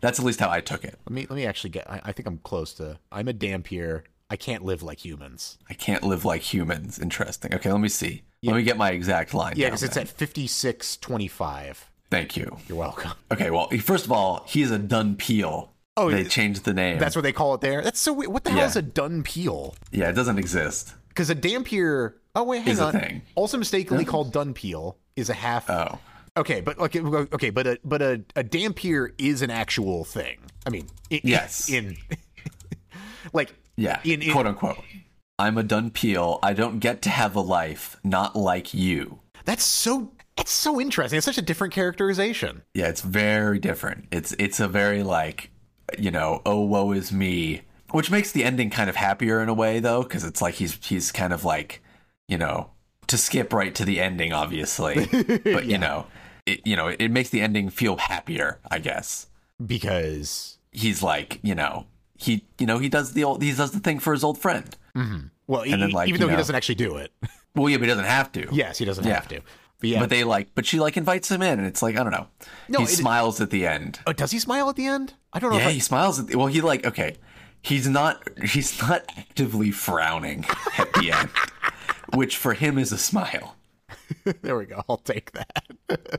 [0.00, 0.98] That's at least how I took it.
[1.06, 1.90] Let me let me actually get.
[1.90, 2.98] I, I think I'm close to.
[3.10, 4.02] I'm a dhampir.
[4.28, 5.58] I can't live like humans.
[5.70, 6.98] I can't live like humans.
[6.98, 7.54] Interesting.
[7.54, 8.22] Okay, let me see.
[8.42, 9.54] Let me get my exact line.
[9.56, 11.90] Yeah, because it's at 5625.
[12.10, 12.56] Thank you.
[12.68, 13.12] You're welcome.
[13.32, 15.72] Okay, well, first of all, he's a Dun Peel.
[15.96, 16.98] Oh, they changed the name.
[16.98, 17.80] That's what they call it there.
[17.82, 18.30] That's so weird.
[18.30, 19.74] What the hell is a dun peel?
[19.90, 20.94] yeah, it doesn't exist.
[21.08, 22.12] Because a dhampir.
[22.34, 22.92] Oh wait, hang Is a on.
[22.92, 23.22] thing.
[23.34, 25.70] Also mistakenly called dun peel is a half.
[25.70, 25.98] Oh,
[26.36, 30.36] Okay, but okay, okay, but a but a, a dhampir is an actual thing.
[30.66, 31.70] I mean, in, Yes.
[31.70, 31.96] in
[33.32, 34.76] like yeah, in, in quote unquote.
[35.38, 36.38] I'm a Dun Peel.
[36.42, 39.20] I don't get to have a life, not like you.
[39.44, 41.16] that's so that's so interesting.
[41.16, 42.62] It's such a different characterization.
[42.74, 44.06] Yeah, it's very different.
[44.10, 45.50] It's it's a very like,
[45.98, 49.54] you know, oh woe is me, which makes the ending kind of happier in a
[49.54, 51.82] way though, because it's like he's he's kind of like,
[52.28, 52.70] you know,
[53.08, 55.06] to skip right to the ending, obviously,
[55.44, 56.06] but you know,
[56.46, 59.26] it, you know, it makes the ending feel happier, I guess.
[59.64, 61.86] because he's like, you know,
[62.18, 64.76] he, you know, he does the old, he does the thing for his old friend.
[65.46, 67.12] well, e- then, like, even though he doesn't actually do it.
[67.54, 68.46] Well, yeah, but he doesn't have to.
[68.52, 69.14] yes, he doesn't Yeah.
[69.14, 69.40] have to.
[69.80, 72.02] But yeah, But they like, but she like invites him in, and it's like, I
[72.02, 72.26] don't know.
[72.68, 73.98] No, he it- smiles at the end.
[74.06, 75.14] oh, does he smile at the end?
[75.32, 75.56] I don't know.
[75.56, 76.26] Yeah, if he smiles at.
[76.26, 77.16] The, well, he like, okay,
[77.62, 80.44] he's not, he's not actively frowning
[80.78, 81.30] at the end,
[82.14, 83.56] which for him is a smile.
[84.42, 84.82] There we go.
[84.88, 85.64] I'll take that.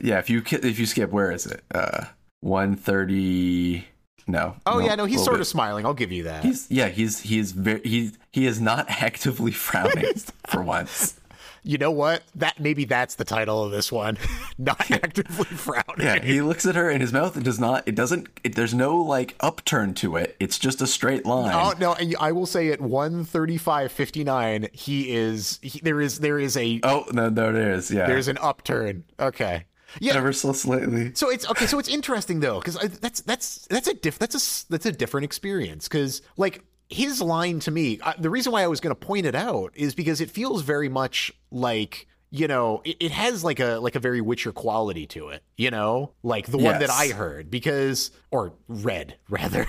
[0.02, 1.62] Yeah, if you if you skip, where is it?
[1.72, 2.06] Uh,
[2.40, 3.86] one thirty.
[4.28, 4.56] No.
[4.66, 5.42] Oh no, yeah, no, he's sort bit.
[5.42, 5.86] of smiling.
[5.86, 6.44] I'll give you that.
[6.44, 10.14] He's yeah, he's he's very he he is not actively frowning
[10.46, 11.20] for once.
[11.64, 12.24] you know what?
[12.36, 14.18] That maybe that's the title of this one.
[14.58, 16.06] Not actively frowning.
[16.06, 17.88] Yeah, he looks at her and his mouth It does not.
[17.88, 18.28] It doesn't.
[18.44, 20.36] It, there's no like upturn to it.
[20.40, 21.54] It's just a straight line.
[21.54, 21.94] Oh no!
[21.94, 25.60] And I will say at one thirty five fifty nine, he is.
[25.62, 27.92] He, there is there is a Oh no, no, there is.
[27.92, 29.04] Yeah, there's an upturn.
[29.20, 29.66] Okay.
[30.00, 30.16] Yeah.
[30.16, 31.14] ever so slightly.
[31.16, 31.66] So it's okay.
[31.66, 35.26] So it's interesting though, because that's that's that's a diff that's a that's a different
[35.26, 35.88] experience.
[35.88, 39.26] Because like his line to me, uh, the reason why I was going to point
[39.26, 43.60] it out is because it feels very much like you know it, it has like
[43.60, 45.44] a like a very Witcher quality to it.
[45.56, 49.66] You know, like the one that I heard because or read rather.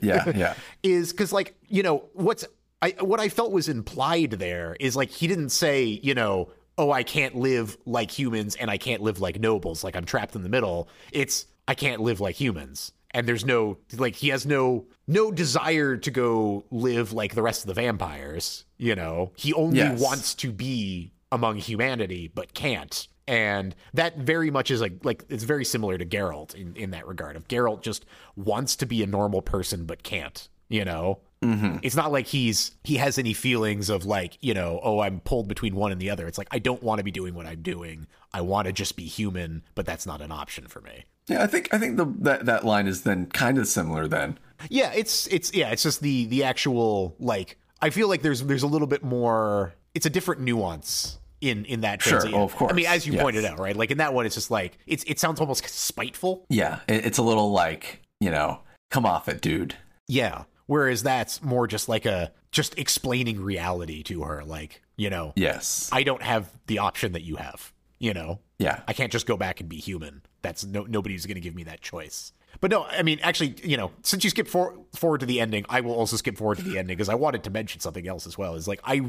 [0.00, 0.54] Yeah, yeah.
[0.82, 2.44] is because like you know what's
[2.82, 6.90] I what I felt was implied there is like he didn't say you know oh
[6.90, 10.42] I can't live like humans and I can't live like nobles like I'm trapped in
[10.42, 10.88] the middle.
[11.12, 12.92] It's I can't live like humans.
[13.12, 17.62] And there's no like he has no no desire to go live like the rest
[17.62, 19.32] of the vampires you know?
[19.36, 19.98] He only Yes.
[20.00, 23.08] wants to be among humanity but can't.
[23.26, 27.06] And that very much is like like it's very similar to Geralt in, in that
[27.08, 27.36] regard.
[27.36, 28.04] If Geralt just
[28.36, 31.78] wants to be a normal person but can't, you know, mm-hmm.
[31.82, 35.48] it's not like he's he has any feelings of like you know oh I'm pulled
[35.48, 36.26] between one and the other.
[36.26, 38.06] It's like I don't want to be doing what I'm doing.
[38.32, 41.04] I want to just be human, but that's not an option for me.
[41.28, 44.06] Yeah, I think I think the that that line is then kind of similar.
[44.06, 44.38] Then
[44.68, 48.62] Yeah, it's it's yeah, it's just the the actual like I feel like there's there's
[48.62, 52.22] a little bit more it's a different nuance in in that Sure.
[52.32, 52.72] Oh, of course.
[52.72, 53.22] I mean, as you Yes.
[53.22, 53.76] pointed out, right?
[53.76, 56.46] Like in that one, it's just like it's it sounds almost spiteful.
[56.48, 58.60] Yeah, it, it's a little like you know,
[58.90, 59.74] come off it, dude.
[60.08, 60.44] Yeah.
[60.66, 65.88] Whereas that's more just like a just explaining reality to her, like you know, Yes.
[65.92, 67.72] I don't have the option that you have.
[67.98, 68.80] You know, yeah.
[68.86, 70.22] I can't just go back and be human.
[70.42, 72.32] That's no nobody's going to give me that choice.
[72.60, 75.66] But no, I mean, actually, you know, since you skip for, forward to the ending,
[75.68, 78.26] I will also skip forward to the ending because I wanted to mention something else
[78.26, 78.54] as well.
[78.54, 79.02] Is like I,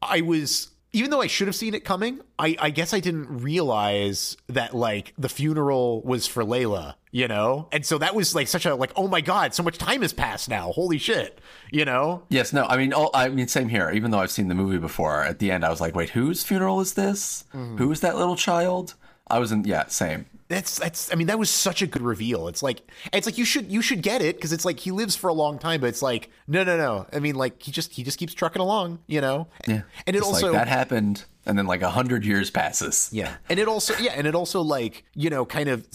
[0.00, 3.42] I was even though I should have seen it coming, I, I guess I didn't
[3.42, 8.46] realize that like the funeral was for Leila, you know, and so that was like
[8.46, 11.40] such a like oh my god, so much time has passed now, holy shit,
[11.72, 12.22] you know.
[12.28, 12.52] Yes.
[12.52, 12.64] No.
[12.64, 13.90] I mean, all, I mean, same here.
[13.90, 16.44] Even though I've seen the movie before, at the end I was like, wait, whose
[16.44, 17.44] funeral is this?
[17.52, 17.76] Mm-hmm.
[17.78, 18.94] Who is that little child?
[19.28, 19.64] I was in.
[19.64, 19.86] Yeah.
[19.86, 20.26] Same.
[20.48, 22.48] That's that's I mean that was such a good reveal.
[22.48, 22.82] It's like
[23.12, 25.32] it's like you should you should get it because it's like he lives for a
[25.32, 27.06] long time, but it's like no no no.
[27.12, 29.48] I mean like he just he just keeps trucking along, you know.
[29.66, 29.82] Yeah.
[30.06, 33.08] and it Just also like that happened, and then like a hundred years passes.
[33.10, 35.86] yeah, and it also yeah, and it also like you know kind of.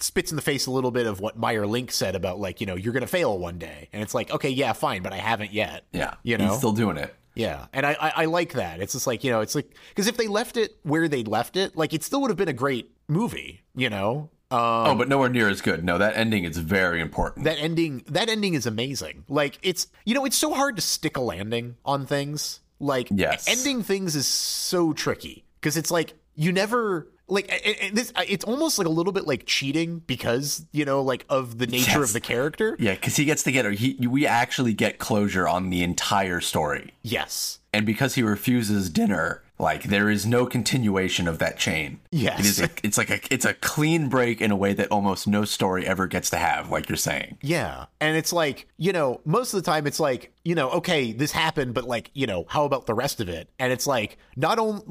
[0.00, 2.66] Spits in the face a little bit of what Meier Link said about like you
[2.66, 5.52] know you're gonna fail one day and it's like okay yeah fine but I haven't
[5.52, 6.14] yet Yeah.
[6.24, 7.14] you know He's still doing it.
[7.34, 8.80] Yeah, and I, I I like that.
[8.80, 11.56] It's just like you know, it's like because if they left it where they left
[11.56, 13.62] it, like it still would have been a great movie.
[13.74, 15.82] You know, um, oh, but nowhere near as good.
[15.84, 17.44] No, that ending is very important.
[17.44, 19.24] that ending that ending is amazing.
[19.28, 22.60] Like it's you know, it's so hard to stick a landing on things.
[22.78, 23.46] Like Yes.
[23.48, 27.48] ending things is so tricky because it's like you never like
[27.92, 28.12] this.
[28.14, 31.66] Uh, it's almost like a little bit like cheating because you know, like of the
[31.66, 32.08] nature Yes.
[32.08, 32.76] of the character.
[32.78, 33.64] yeah, because he gets to get.
[33.74, 37.58] He we actually get closure on the entire story, Yes.
[37.72, 42.00] and because he refuses dinner, like there is no continuation of that chain.
[42.10, 42.40] Yes.
[42.40, 42.60] It is.
[42.60, 43.20] A, it's like a.
[43.32, 46.70] It's a clean break in a way that almost no story ever gets to have.
[46.70, 47.38] Like you're saying.
[47.42, 47.86] Yeah.
[48.00, 51.30] And it's like, you know, most of the time it's like, you know, okay, this
[51.30, 53.48] happened, but like, you know, how about the rest of it?
[53.60, 54.82] And it's like, not only,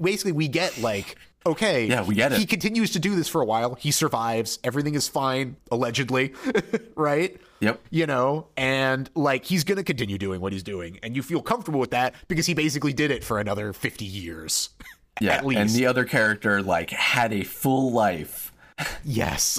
[0.00, 1.16] basically, we get like,
[1.46, 2.38] okay, Yeah, we get it.
[2.38, 3.74] He continues to do this for a while.
[3.74, 4.58] He survives.
[4.64, 6.34] Everything is fine, allegedly,
[6.94, 7.40] right?
[7.60, 7.80] Yep.
[7.90, 10.98] You know, and like he's going to continue doing what he's doing.
[11.02, 14.70] And you feel comfortable with that because he basically did it for another 50 years.
[15.20, 15.58] Yeah, At least.
[15.60, 18.52] and the other character like had a full life.
[19.04, 19.58] Yes.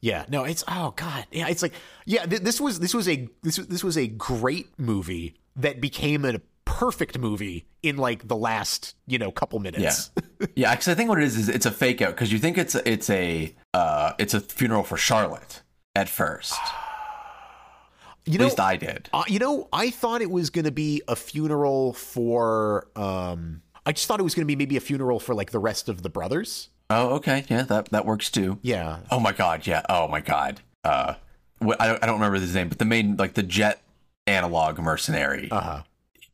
[0.00, 0.24] yeah.
[0.28, 0.42] No.
[0.42, 1.26] It's oh god.
[1.30, 1.46] Yeah.
[1.46, 1.74] It's like
[2.06, 2.26] yeah.
[2.26, 6.24] Th- this was this was a this was- this was a great movie that became
[6.24, 10.10] a perfect movie in like the last you know couple minutes.
[10.40, 10.46] yeah.
[10.56, 10.70] yeah.
[10.74, 12.74] Because I think what it is is it's a fake out because you think it's
[12.74, 15.62] a, it's a uh it's a funeral for Charlotte
[15.94, 16.54] at first.
[18.26, 18.44] you At know.
[18.46, 19.08] least I did.
[19.12, 22.88] uh, you know, I thought it was going to be a funeral for.
[22.96, 25.58] um I just thought it was going to be maybe a funeral for like the
[25.58, 26.70] rest of the brothers.
[26.88, 27.44] Oh, okay.
[27.48, 28.58] Yeah, that that works too.
[28.62, 29.00] Yeah.
[29.10, 29.66] Oh my god.
[29.66, 29.82] Yeah.
[29.88, 30.60] Oh my god.
[30.82, 31.14] Uh,
[31.60, 33.82] I don't I don't remember his name, but the main like the jet
[34.26, 35.50] analog mercenary.
[35.50, 35.82] Uh huh.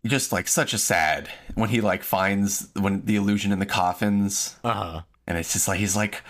[0.06, 4.56] Just like such a sad when he like finds when the illusion in the coffins,
[4.64, 5.00] Uh huh.
[5.26, 6.22] and it's just like he's like.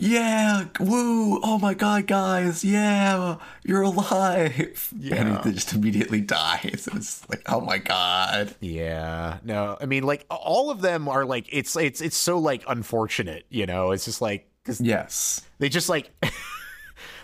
[0.00, 1.40] Yeah, woo!
[1.42, 2.62] Oh my god, guys!
[2.64, 4.92] Yeah, you're alive.
[4.96, 5.40] Yeah.
[5.42, 6.88] and just immediately dies.
[6.94, 8.54] It's like, oh my god.
[8.60, 9.38] Yeah.
[9.42, 9.76] No.
[9.80, 13.44] I mean, like all of them are like it's it's it's so like unfortunate.
[13.50, 15.42] You know, it's just like 'cause Yes.
[15.58, 16.12] they just like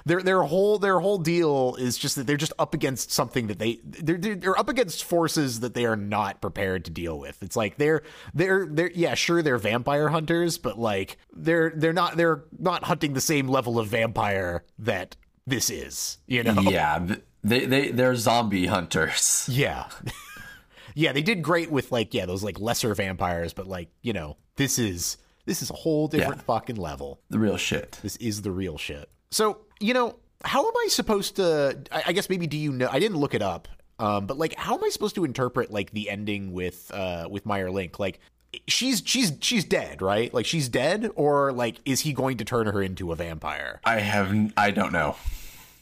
[0.04, 3.58] their their whole their whole deal is just that they're just up against something that
[3.58, 7.42] they they're they're they're up against forces that they are not prepared to deal with.
[7.42, 8.02] It's like they're
[8.34, 13.14] they're they're yeah sure they're vampire hunters, but like they're they're not they're not hunting
[13.14, 15.16] the same level of vampire that
[15.46, 16.18] this is.
[16.26, 16.60] You know?
[16.62, 19.48] Yeah, they they they're zombie hunters.
[19.50, 19.88] Yeah.
[20.94, 24.36] yeah, they did great with like yeah, those like lesser vampires, but like, you know,
[24.56, 25.16] this is
[25.46, 27.20] this is a whole different fucking level.
[27.30, 27.98] The real shit.
[28.02, 29.10] This is the real shit.
[29.34, 32.88] So, you know, how am I supposed to I, I guess maybe do you know
[32.90, 33.66] I didn't look it up.
[33.98, 37.44] Um, but like how am I supposed to interpret like the ending with uh with
[37.44, 37.98] Meier Link?
[37.98, 38.20] Like
[38.68, 40.32] she's she's she's dead, right?
[40.32, 43.80] Like she's dead or like is he going to turn her into a vampire?
[43.84, 45.16] I have I don't know.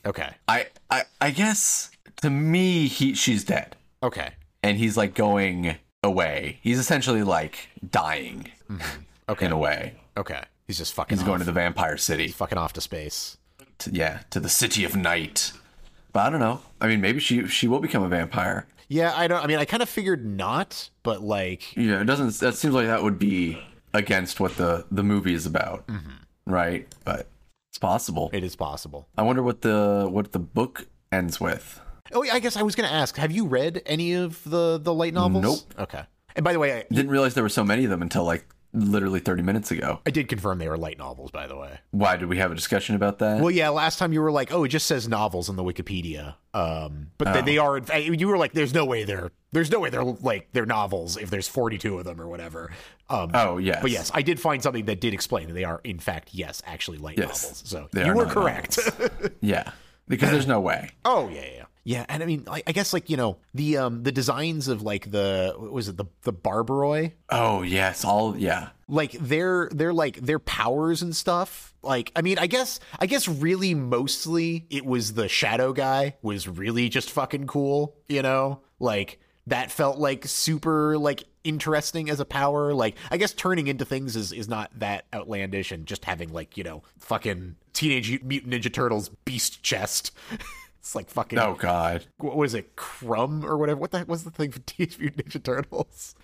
[0.06, 0.30] Okay.
[0.48, 1.90] I I I guess
[2.22, 4.30] to me he she's dead Okay.
[4.62, 6.58] and he's like going away.
[6.62, 8.48] He's essentially like dying
[9.28, 9.44] Okay.
[9.46, 9.94] in a way.
[10.16, 10.40] Okay.
[10.66, 12.28] He's just fucking He's off, going to the vampire city.
[12.28, 13.36] fucking off to space.
[13.82, 15.52] To, yeah, to the city of night.
[16.12, 16.60] But I don't know.
[16.80, 18.66] I mean, maybe she she will become a vampire.
[18.88, 22.34] Yeah, I don't I mean I kind of figured not, but like Yeah, it doesn't.
[22.40, 23.62] That seems like that would be
[23.94, 26.10] against what the the movie is about, mm-hmm.
[26.46, 26.86] right?
[27.04, 27.28] But
[27.70, 28.30] it's possible.
[28.32, 29.08] it is possible.
[29.16, 31.80] I wonder what the what the book ends with.
[32.12, 34.78] Oh, yeah, I guess I was going to ask, have you read any of the
[34.78, 35.42] the light novels?
[35.42, 35.80] Nope.
[35.80, 36.02] Okay.
[36.34, 38.46] And by the way, I, Didn't realize there were so many of them until like
[38.74, 40.00] literally 30 minutes ago.
[40.06, 41.80] I did confirm they were light novels, by the way.
[41.90, 43.40] Why did we have a discussion about that?
[43.40, 46.34] Well, yeah, last time you were like, "Oh, it just says novels in the Wikipedia,"
[46.54, 47.42] um, but they, Oh.
[47.42, 47.58] they
[47.88, 47.98] are.
[48.00, 51.28] You were like, "There's no way they're there's no way they're like they're novels if
[51.30, 52.70] there's 42 of them or whatever."
[53.10, 53.80] Um, oh, yes.
[53.82, 56.62] But yes, I did find something that did explain that they are, in fact, yes,
[56.66, 57.62] actually light Yes, novels.
[57.66, 58.78] So you were correct.
[59.40, 59.70] Yeah.
[60.08, 60.90] Because there's no way.
[61.04, 62.06] oh yeah, yeah, yeah.
[62.08, 65.10] And I mean, I, I guess like you know the um the designs of like
[65.10, 68.04] the what was it the the Barbaroi Oh, yes.
[68.04, 68.70] All, yeah.
[68.88, 73.26] like their their like their powers and stuff like i mean i guess i guess
[73.26, 79.18] really mostly it was the shadow guy was really just fucking cool you know like
[79.48, 84.14] that felt like super like interesting as a power like i guess turning into things
[84.14, 88.72] is is not that outlandish and just having like you know fucking teenage mutant ninja
[88.72, 90.12] turtles beast chest
[90.82, 92.04] it's like fucking Oh, God.
[92.18, 95.28] what was it crumb or whatever what the heck was the thing for teenage mutant
[95.28, 96.14] ninja turtles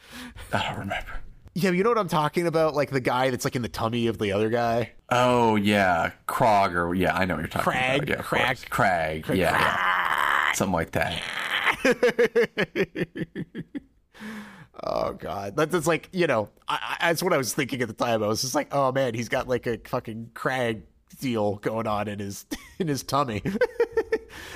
[0.52, 1.20] I don't remember.
[1.54, 2.74] yeah, you know what I'm talking about?
[2.74, 4.92] Like the guy that's like in the tummy of the other guy.
[5.10, 6.10] Oh, yeah.
[6.26, 8.08] Krog or, yeah, I know what you're talking Crag, about.
[8.18, 8.46] Yeah, Crag.
[8.58, 8.64] course.
[8.68, 9.28] Crag.
[9.28, 10.52] Yeah, yeah.
[10.52, 11.22] Something like that.
[14.84, 17.94] Oh god, that's like you know, I, I, that's what I was thinking at the
[17.94, 18.22] time.
[18.22, 20.82] I was just like, oh man, he's got like a fucking crag
[21.18, 22.46] deal going on in his
[22.78, 23.42] in his tummy.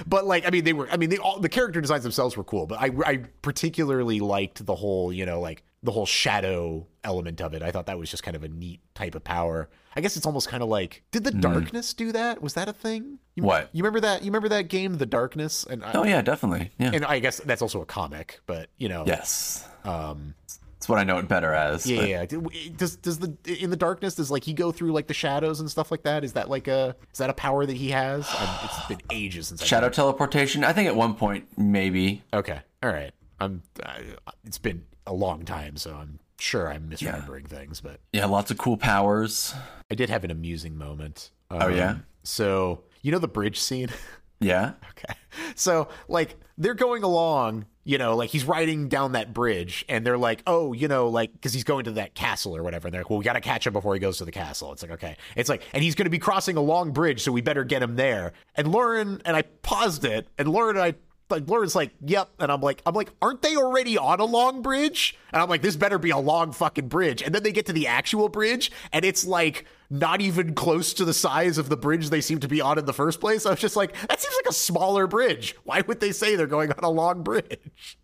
[0.06, 2.44] But like, I mean, they were, I mean, they all the character designs themselves were
[2.44, 7.40] cool, but I I particularly liked the whole you know like the whole shadow element
[7.40, 7.62] of it.
[7.62, 9.68] I thought that was just kind of a neat type of power.
[9.96, 12.40] I guess it's almost kind of like, did the darkness do that?
[12.40, 13.18] Was that a thing?
[13.34, 13.68] You, What?
[13.72, 14.22] you remember that?
[14.22, 15.64] You remember that game, The Darkness?
[15.68, 16.70] And I, Oh, yeah, definitely.
[16.78, 16.92] Yeah.
[16.94, 19.68] and I guess that's also a comic, but you know, yes.
[19.84, 20.34] um,
[20.82, 21.86] That's what I know it better as.
[21.86, 22.50] yeah, but- yeah.
[22.52, 22.70] yeah.
[22.76, 25.70] Does does the in the darkness does like he go through like the shadows and
[25.70, 26.24] stuff like that?
[26.24, 28.26] Is that like a is that a power that he has?
[28.28, 30.64] i it's been ages since I Shadow teleportation.
[30.64, 32.24] I think at one point, maybe.
[32.34, 33.12] Okay, all right.
[33.38, 33.62] I'm.
[33.86, 34.02] I,
[34.44, 38.58] it's been a long time, so I'm sure I'm misremembering things, but Yeah, lots of
[38.58, 39.54] cool powers.
[39.88, 41.30] I did have an amusing moment.
[41.48, 41.90] Oh, yeah?
[41.90, 43.90] Um, So you know the bridge scene.
[44.40, 44.72] Yeah.
[44.90, 45.14] Okay.
[45.54, 50.18] So, like, they're going along, you know, like he's riding down that bridge, and they're
[50.18, 52.88] like, oh, you know, like, because he's going to that castle or whatever.
[52.88, 54.72] And they're like, well, we got to catch him before he goes to the castle.
[54.72, 55.16] It's like, okay.
[55.36, 57.82] It's like, and he's going to be crossing a long bridge, so we better get
[57.82, 58.32] him there.
[58.54, 60.94] And Lauren, and I paused it, and Lauren and I,
[61.32, 62.28] like, Lauren's like, yep.
[62.38, 65.18] And I'm like, I'm like, aren't they already on a long bridge?
[65.32, 67.22] And I'm like, this better be a long fucking bridge.
[67.22, 71.04] And then they get to the actual bridge, and it's like, not even close to
[71.04, 73.44] the size of the bridge they seem to be on in the first place.
[73.44, 75.56] I was just like, that seems like a smaller bridge.
[75.64, 77.98] Why would they say they're going on a long bridge?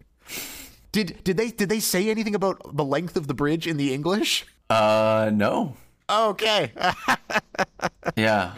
[0.93, 3.93] Did did they did they say anything about the length of the bridge in the
[3.95, 4.47] English?
[4.69, 5.77] Uh, no.
[6.11, 6.73] Okay,
[8.17, 8.55] Yeah.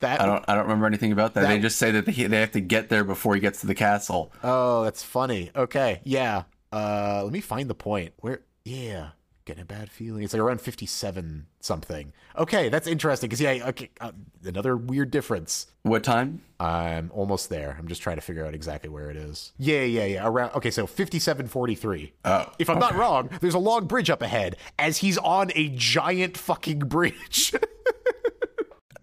[0.00, 0.44] That I don't.
[0.48, 1.42] I don't remember anything about that.
[1.42, 3.66] That- they just say that they, they have to get there before he gets to
[3.66, 4.32] the castle.
[4.42, 5.50] oh, that's funny.
[5.56, 6.44] Okay, yeah.
[6.72, 8.40] Uh, let me find the point where.
[8.64, 9.10] Yeah,
[9.46, 10.22] getting a bad feeling.
[10.22, 12.12] It's like around fifty-seven something.
[12.36, 14.12] Okay, that's interesting because yeah, okay, uh,
[14.44, 15.66] another weird difference.
[15.84, 16.42] What time?
[16.60, 17.74] I'm almost there.
[17.78, 19.52] I'm just trying to figure out exactly where it is.
[19.58, 20.26] Yeah, yeah, yeah.
[20.28, 22.12] Around okay, so 5743.
[22.26, 25.70] Oh, If I'm not wrong, there's a long bridge up ahead as he's on a
[25.70, 27.54] giant fucking bridge.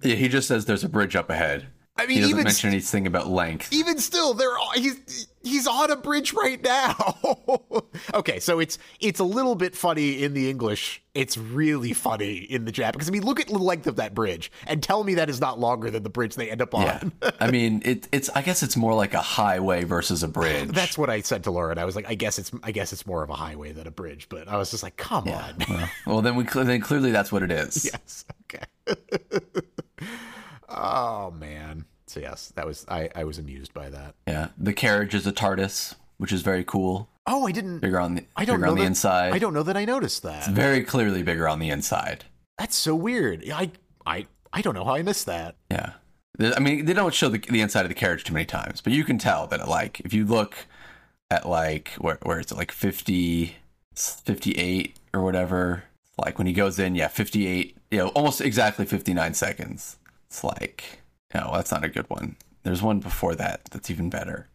[0.02, 1.68] Yeah, he just says there's a bridge up ahead.
[1.98, 3.72] I mean, He doesn't even mention anything about length.
[3.72, 7.16] even still, they're all- he's he's on a bridge right now.
[8.14, 11.02] okay, so it's it's a little bit funny in the English.
[11.14, 12.96] It's really funny in the Japanese.
[12.96, 15.40] because I mean, look at the length of that bridge and tell me that is
[15.40, 17.14] not longer than the bridge they end up on.
[17.22, 18.30] Yeah, I mean, it, it's.
[18.36, 20.72] I guess it's more like a highway versus a bridge.
[20.72, 21.78] That's what I said to Lauren.
[21.78, 23.92] I was like, I guess it's I guess it's more of a highway than a
[23.92, 25.56] bridge, but I was just like, come on.
[25.70, 27.86] well, well, then we then clearly that's what it is.
[27.94, 28.26] yes.
[28.54, 28.66] Okay.
[30.70, 31.86] Oh man.
[32.08, 34.16] So yes, that was I I was amused by that.
[34.28, 37.10] Yeah, the carriage is a TARDIS, which is very cool.
[37.28, 39.34] Oh, I didn't Bigger on the I don't bigger know on the that- inside.
[39.34, 40.40] I don't know that I noticed that.
[40.40, 42.26] It's Very clearly bigger on the inside.
[42.60, 43.44] That's so weird.
[43.52, 43.72] I
[44.06, 45.56] I I don't know how I missed that.
[45.72, 45.94] Yeah.
[46.56, 48.92] I mean, they don't show the, the inside of the carriage too many times, but
[48.92, 50.54] you can tell that, like, if you look
[51.32, 53.56] at, like, where, where is it, like 50,
[53.96, 55.86] 58 or whatever,
[56.18, 59.98] like, when he goes in, yeah, 58, you know, almost exactly 59 seconds.
[60.28, 61.02] It's like,
[61.34, 62.36] no, that's not a good one.
[62.64, 64.48] There's one before that that's even better.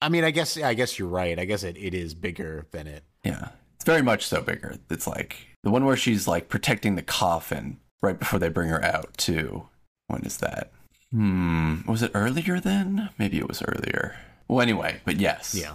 [0.00, 1.38] I mean, I guess I guess you're right.
[1.38, 3.04] I guess it, it is bigger than it.
[3.24, 3.48] Yeah.
[3.76, 4.76] It's very much so bigger.
[4.90, 8.84] It's like the one where she's, like, protecting the coffin right before they bring her
[8.84, 9.68] out, too.
[10.08, 10.72] When is that?
[11.10, 11.80] Hmm.
[11.86, 13.10] Was it earlier then?
[13.18, 14.16] Maybe it was earlier.
[14.48, 15.54] Well, anyway, but yes.
[15.54, 15.74] Yeah.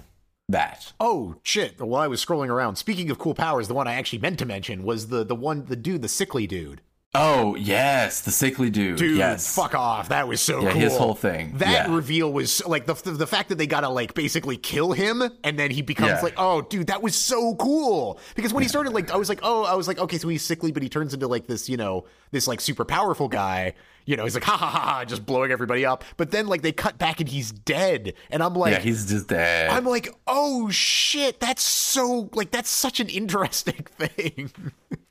[0.49, 0.93] That.
[0.97, 1.81] Oh shit!
[1.81, 4.45] While I was scrolling around, speaking of cool powers, the one I actually meant to
[4.45, 6.79] mention was the the one the dude, the sickly dude.
[7.15, 8.97] Oh yes, the sickly dude.
[8.97, 10.09] Dude, yes, fuck off.
[10.09, 10.81] That was so Yeah, cool.
[10.81, 11.53] his whole thing.
[11.57, 11.95] That Yeah.
[11.95, 15.71] reveal was like the, the fact that they gotta like basically kill him and then
[15.71, 16.21] he becomes Yeah.
[16.21, 18.19] like, oh, dude, that was so cool.
[18.35, 20.43] Because when he started, like, I was like, oh, I was like, okay, so he's
[20.43, 23.73] sickly, but he turns into like this, you know, this like super powerful guy.
[24.05, 26.03] You know, he's like, ha ha ha ha, just blowing everybody up.
[26.17, 28.13] But then like they cut back and he's dead.
[28.29, 29.69] And I'm like, yeah, he's just dead.
[29.71, 34.51] I'm like, oh shit, that's so like that's such an interesting thing.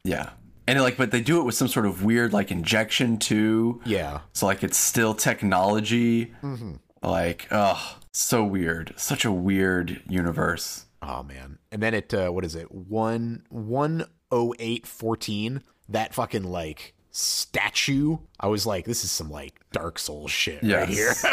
[0.05, 0.31] yeah,
[0.67, 3.81] and like, but they do it with some sort of weird like injection too.
[3.85, 4.21] yeah.
[4.33, 6.35] So like, it's still technology.
[6.43, 6.73] Mm-hmm.
[7.03, 8.95] Like, oh, so weird.
[8.97, 10.87] Such a weird universe.
[11.03, 11.59] Oh man.
[11.71, 12.73] And then it uh what is it?
[12.73, 15.63] One one oh eight fourteen.
[15.89, 18.19] That fucking like statue.
[18.41, 21.15] I was like, this is some like Dark Souls shit right here.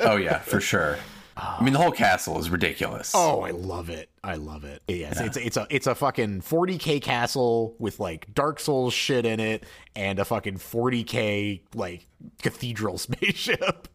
[0.00, 0.96] Oh yeah, for sure.
[1.36, 3.12] I mean, the whole castle is ridiculous.
[3.14, 4.08] Oh, I love it.
[4.28, 4.82] I love it.
[4.88, 9.40] Yes, it's it's a it's a fucking 40k castle with like Dark Souls shit in
[9.40, 9.64] it
[9.96, 12.06] and a fucking 40k like
[12.42, 13.88] cathedral spaceship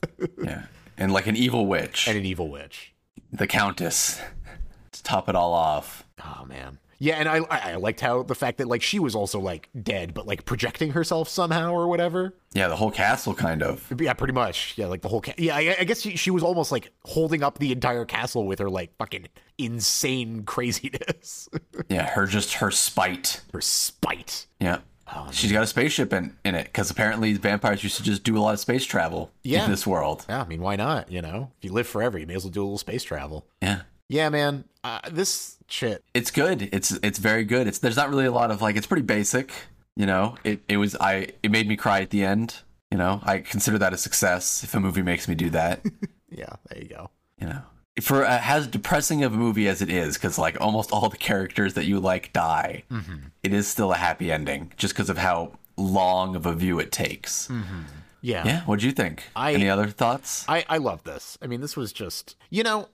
[0.43, 0.63] yeah,
[0.97, 2.95] and like an evil witch, and an evil witch.
[3.31, 4.19] the countess,
[4.93, 6.03] to top it all off.
[6.25, 6.79] Oh man.
[7.03, 9.67] Yeah, and I, I I liked how the fact that like she was also like
[9.81, 12.33] dead, but like projecting herself somehow or whatever.
[12.53, 13.91] Yeah, the whole castle kind of.
[13.99, 14.75] Yeah, pretty much.
[14.77, 15.19] Yeah, like the whole.
[15.19, 18.45] Ca- yeah, I, I guess she, she was almost like holding up the entire castle
[18.47, 19.27] with her like fucking
[19.57, 21.49] insane craziness,
[21.89, 23.41] Yeah, her just her spite.
[23.51, 24.47] her spite.
[24.61, 24.77] Yeah.
[25.31, 28.39] She's got a spaceship in, in it because apparently vampires used to just do a
[28.39, 29.65] lot of space travel Yeah.
[29.65, 30.25] in this world.
[30.27, 31.11] Yeah, I mean, why not?
[31.11, 33.45] You know, if you live forever, you may as well do a little space travel.
[33.61, 33.81] Yeah.
[34.09, 34.63] Yeah, man.
[34.83, 36.03] Uh, this shit.
[36.13, 36.69] It's good.
[36.71, 37.67] It's it's very good.
[37.67, 39.51] It's there's not really a lot of like it's pretty basic,
[39.95, 40.35] you know.
[40.43, 43.21] It it was I it made me cry at the end, you know.
[43.23, 45.83] I consider that a success if a movie makes me do that,
[46.29, 47.09] Yeah, there you go.
[47.39, 47.61] you know.
[48.01, 51.17] For uh, as depressing of a movie as it is cuz like almost all the
[51.17, 52.83] characters that you like die.
[53.43, 56.91] it is still a happy ending just because of how long of a view it
[56.91, 57.49] takes.
[58.21, 58.43] Yeah.
[58.47, 59.23] Yeah, what'd you think?
[59.35, 60.45] I- Any other thoughts?
[60.47, 61.37] I, I love this.
[61.41, 62.87] I mean, this was just, you know,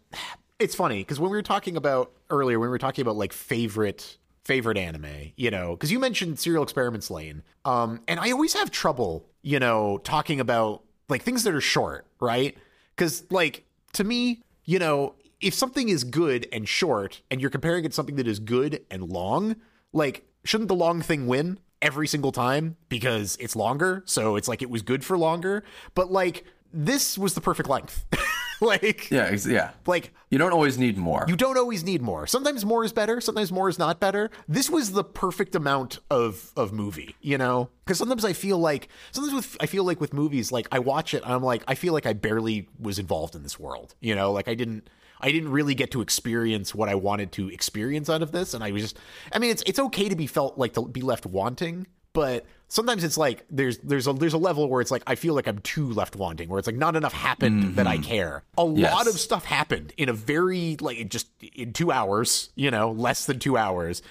[0.60, 3.34] it's funny because when we were talking about earlier, when we were talking about like
[3.34, 8.54] favorite favorite anime, you know, because you mentioned Serial Experiments Lain, um, and I always
[8.54, 12.58] have trouble, you know, talking about like things that are short, right?
[12.96, 17.86] Because like to me, you know, if something is good and short, and you're comparing
[17.86, 19.56] it to something that is good and long,
[19.94, 21.60] like shouldn't the long thing win?
[21.82, 25.64] Every single time because it's longer, so it's like it was good for longer.
[25.96, 28.06] But like this was the perfect length.
[28.62, 29.72] like yeah, yeah.
[29.86, 31.26] like You don't always need more.
[31.28, 32.28] you don't always need more.
[32.28, 34.30] Sometimes more is better, sometimes more is not better.
[34.48, 37.70] This was the perfect amount of of movie, you know?
[37.86, 41.14] Cuz sometimes I feel like sometimes with I feel like with movies like I watch
[41.14, 43.96] it and I'm like I feel like I barely was involved in this world.
[44.02, 44.90] You know, like I didn't
[45.22, 48.64] I didn't really get to experience what I wanted to experience out of this and
[48.64, 48.98] I was just
[49.32, 53.04] I mean it's it's okay to be felt like to be left wanting, but sometimes
[53.04, 55.60] it's like there's there's a there's a level where it's like I feel like I'm
[55.60, 58.04] too left wanting, where it's like not enough happened that I mm-hmm.
[58.04, 58.44] care.
[58.58, 58.94] A Yes.
[58.94, 63.26] lot of stuff happened in a very like just in two hours, you know, less
[63.26, 64.02] than two hours.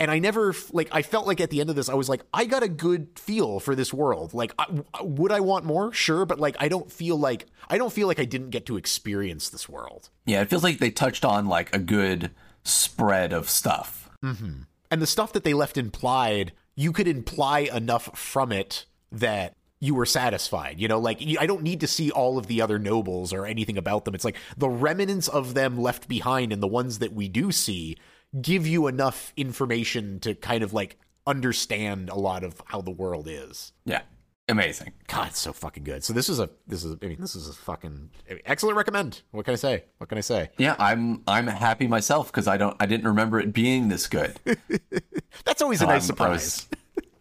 [0.00, 2.22] And I never like I felt like at the end of this I was like
[2.32, 4.34] I got a good feel for this world.
[4.34, 4.66] Like I,
[5.02, 5.92] would I want more?
[5.92, 8.76] Sure, but like I don't feel like I don't feel like I didn't get to
[8.76, 10.10] experience this world.
[10.26, 12.30] Yeah, it feels like they touched on like a good
[12.64, 14.10] spread of stuff.
[14.24, 14.62] Mm-hmm.
[14.90, 19.94] And the stuff that they left implied, you could imply enough from it that you
[19.94, 20.80] were satisfied.
[20.80, 23.76] You know, like I don't need to see all of the other nobles or anything
[23.76, 24.14] about them.
[24.14, 27.96] It's like the remnants of them left behind and the ones that we do see
[28.40, 33.28] give you enough information to kind of like understand a lot of how the world
[33.28, 33.72] is.
[33.84, 34.02] Yeah,
[34.48, 34.92] amazing.
[35.06, 36.04] God, it's so fucking good.
[36.04, 38.76] So this is a this is I mean this is a fucking I mean, excellent
[38.76, 39.22] recommend.
[39.30, 39.84] What can I say?
[39.98, 40.50] What can I say?
[40.58, 44.38] Yeah, I'm I'm happy myself because I don't I didn't remember it being this good.
[45.44, 46.68] That's always a nice I'm- I was- surprise.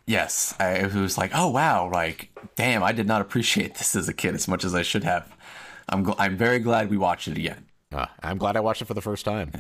[0.06, 4.14] yes, I was like, oh wow, like damn, I did not appreciate this as a
[4.14, 5.36] kid as much as I should have.
[5.90, 7.66] I'm gl- I'm very glad we watched it again.
[7.92, 9.52] Uh, I'm glad I watched it for the first time.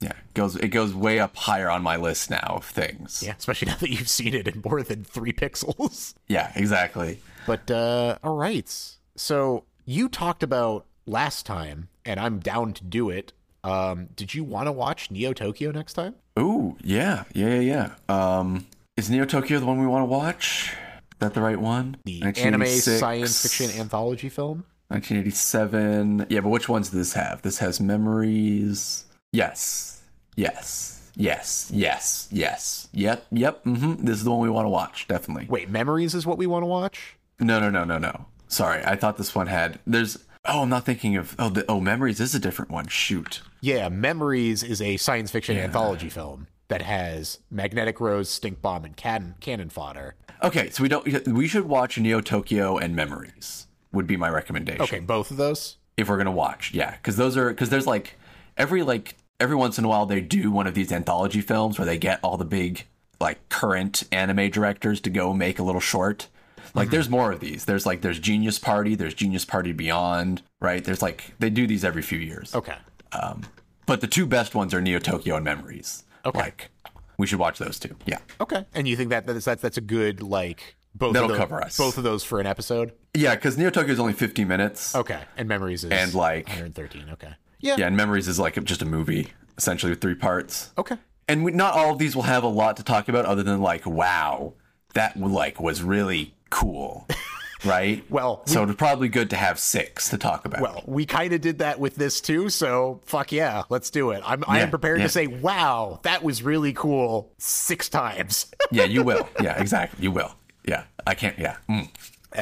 [0.00, 3.22] Yeah, it goes it goes way up higher on my list now of things.
[3.24, 6.14] Yeah, especially now that you've seen it in more than three pixels.
[6.28, 7.20] Yeah, exactly.
[7.46, 8.68] But uh all right.
[9.16, 13.32] So you talked about last time, and I'm down to do it.
[13.64, 16.14] Um, did you want to watch Neo Tokyo next time?
[16.38, 18.38] Ooh, yeah, yeah, yeah, yeah.
[18.38, 18.66] Um,
[18.96, 20.72] is Neo Tokyo the one we want to watch?
[20.72, 21.96] Is that the right one?
[22.04, 24.64] The anime science fiction anthology film.
[24.88, 26.26] 1987.
[26.28, 27.42] Yeah, but which ones does this have?
[27.42, 29.05] This has memories.
[29.36, 30.00] Yes.
[30.34, 31.10] Yes.
[31.14, 31.70] Yes.
[31.72, 32.28] Yes.
[32.32, 32.88] Yes.
[32.92, 33.26] Yep.
[33.30, 33.64] Yep.
[33.64, 34.04] Mm-hmm.
[34.06, 35.06] This is the one we want to watch.
[35.08, 35.46] Definitely.
[35.48, 37.16] Wait, Memories is what we want to watch?
[37.38, 38.26] No, no, no, no, no.
[38.48, 38.82] Sorry.
[38.84, 39.78] I thought this one had.
[39.86, 40.24] There's.
[40.46, 41.36] Oh, I'm not thinking of.
[41.38, 42.86] Oh, the, oh, memories is a different one.
[42.88, 43.42] Shoot.
[43.60, 48.96] Yeah, Memories is a science fiction anthology film that has Magnetic Rose, Stink Bomb, and
[48.96, 50.14] Cannon, cannon Fodder.
[50.42, 51.26] Okay, so we don't.
[51.28, 53.66] We should watch Neo Tokyo and Memories.
[53.92, 54.82] Would be my recommendation.
[54.82, 55.76] Okay, both of those.
[55.96, 58.18] if we're gonna watch yeah because those are because there's like
[58.58, 61.86] every like every once in a while they do one of these anthology films where
[61.86, 62.84] they get all the big
[63.20, 66.28] like current anime directors to go make a little short
[66.74, 66.92] like mm-hmm.
[66.92, 71.02] there's more of these there's like there's genius party there's genius party beyond right there's
[71.02, 72.76] like they do these every few years Okay.
[73.12, 73.42] Um,
[73.86, 76.38] but the two best ones are neo tokyo and memories Okay.
[76.38, 76.70] like
[77.18, 78.64] we should watch those two yeah Okay.
[78.74, 81.62] And you think that that's that's, that's a good like both That'll of those, cover
[81.62, 81.76] us.
[81.76, 82.92] both of those for an episode?
[83.14, 85.20] yeah because neo tokyo is only 15 minutes Okay.
[85.38, 87.10] And memories is And, like- 113.
[87.12, 87.34] Okay.
[87.60, 87.76] Yeah.
[87.78, 89.28] yeah and memories is like just a movie
[89.58, 90.96] essentially with three parts Okay.
[91.28, 93.60] and we, not all of these will have a lot to talk about other than
[93.60, 94.54] like wow
[94.94, 97.06] that like was really cool
[97.64, 101.32] right Well, so it's probably good to have six to talk about Well, we kind
[101.32, 104.22] of did that with this too, so fuck yeah, let's do it.
[104.24, 105.06] I'm I am prepared yeah.
[105.06, 108.46] to say, "Wow, that was really cool." 6 times.
[108.70, 110.34] yeah you will yeah exactly you will
[110.66, 111.88] yeah i can't yeah mm.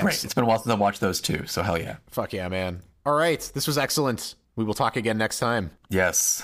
[0.01, 2.49] great it's been a while since i watched those two so hell yeah fuck yeah,
[2.49, 2.83] man.
[3.07, 4.35] All right, this was excellent.
[4.57, 5.71] We will talk again next time.
[5.91, 6.43] yes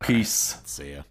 [0.00, 1.02] peace See ya.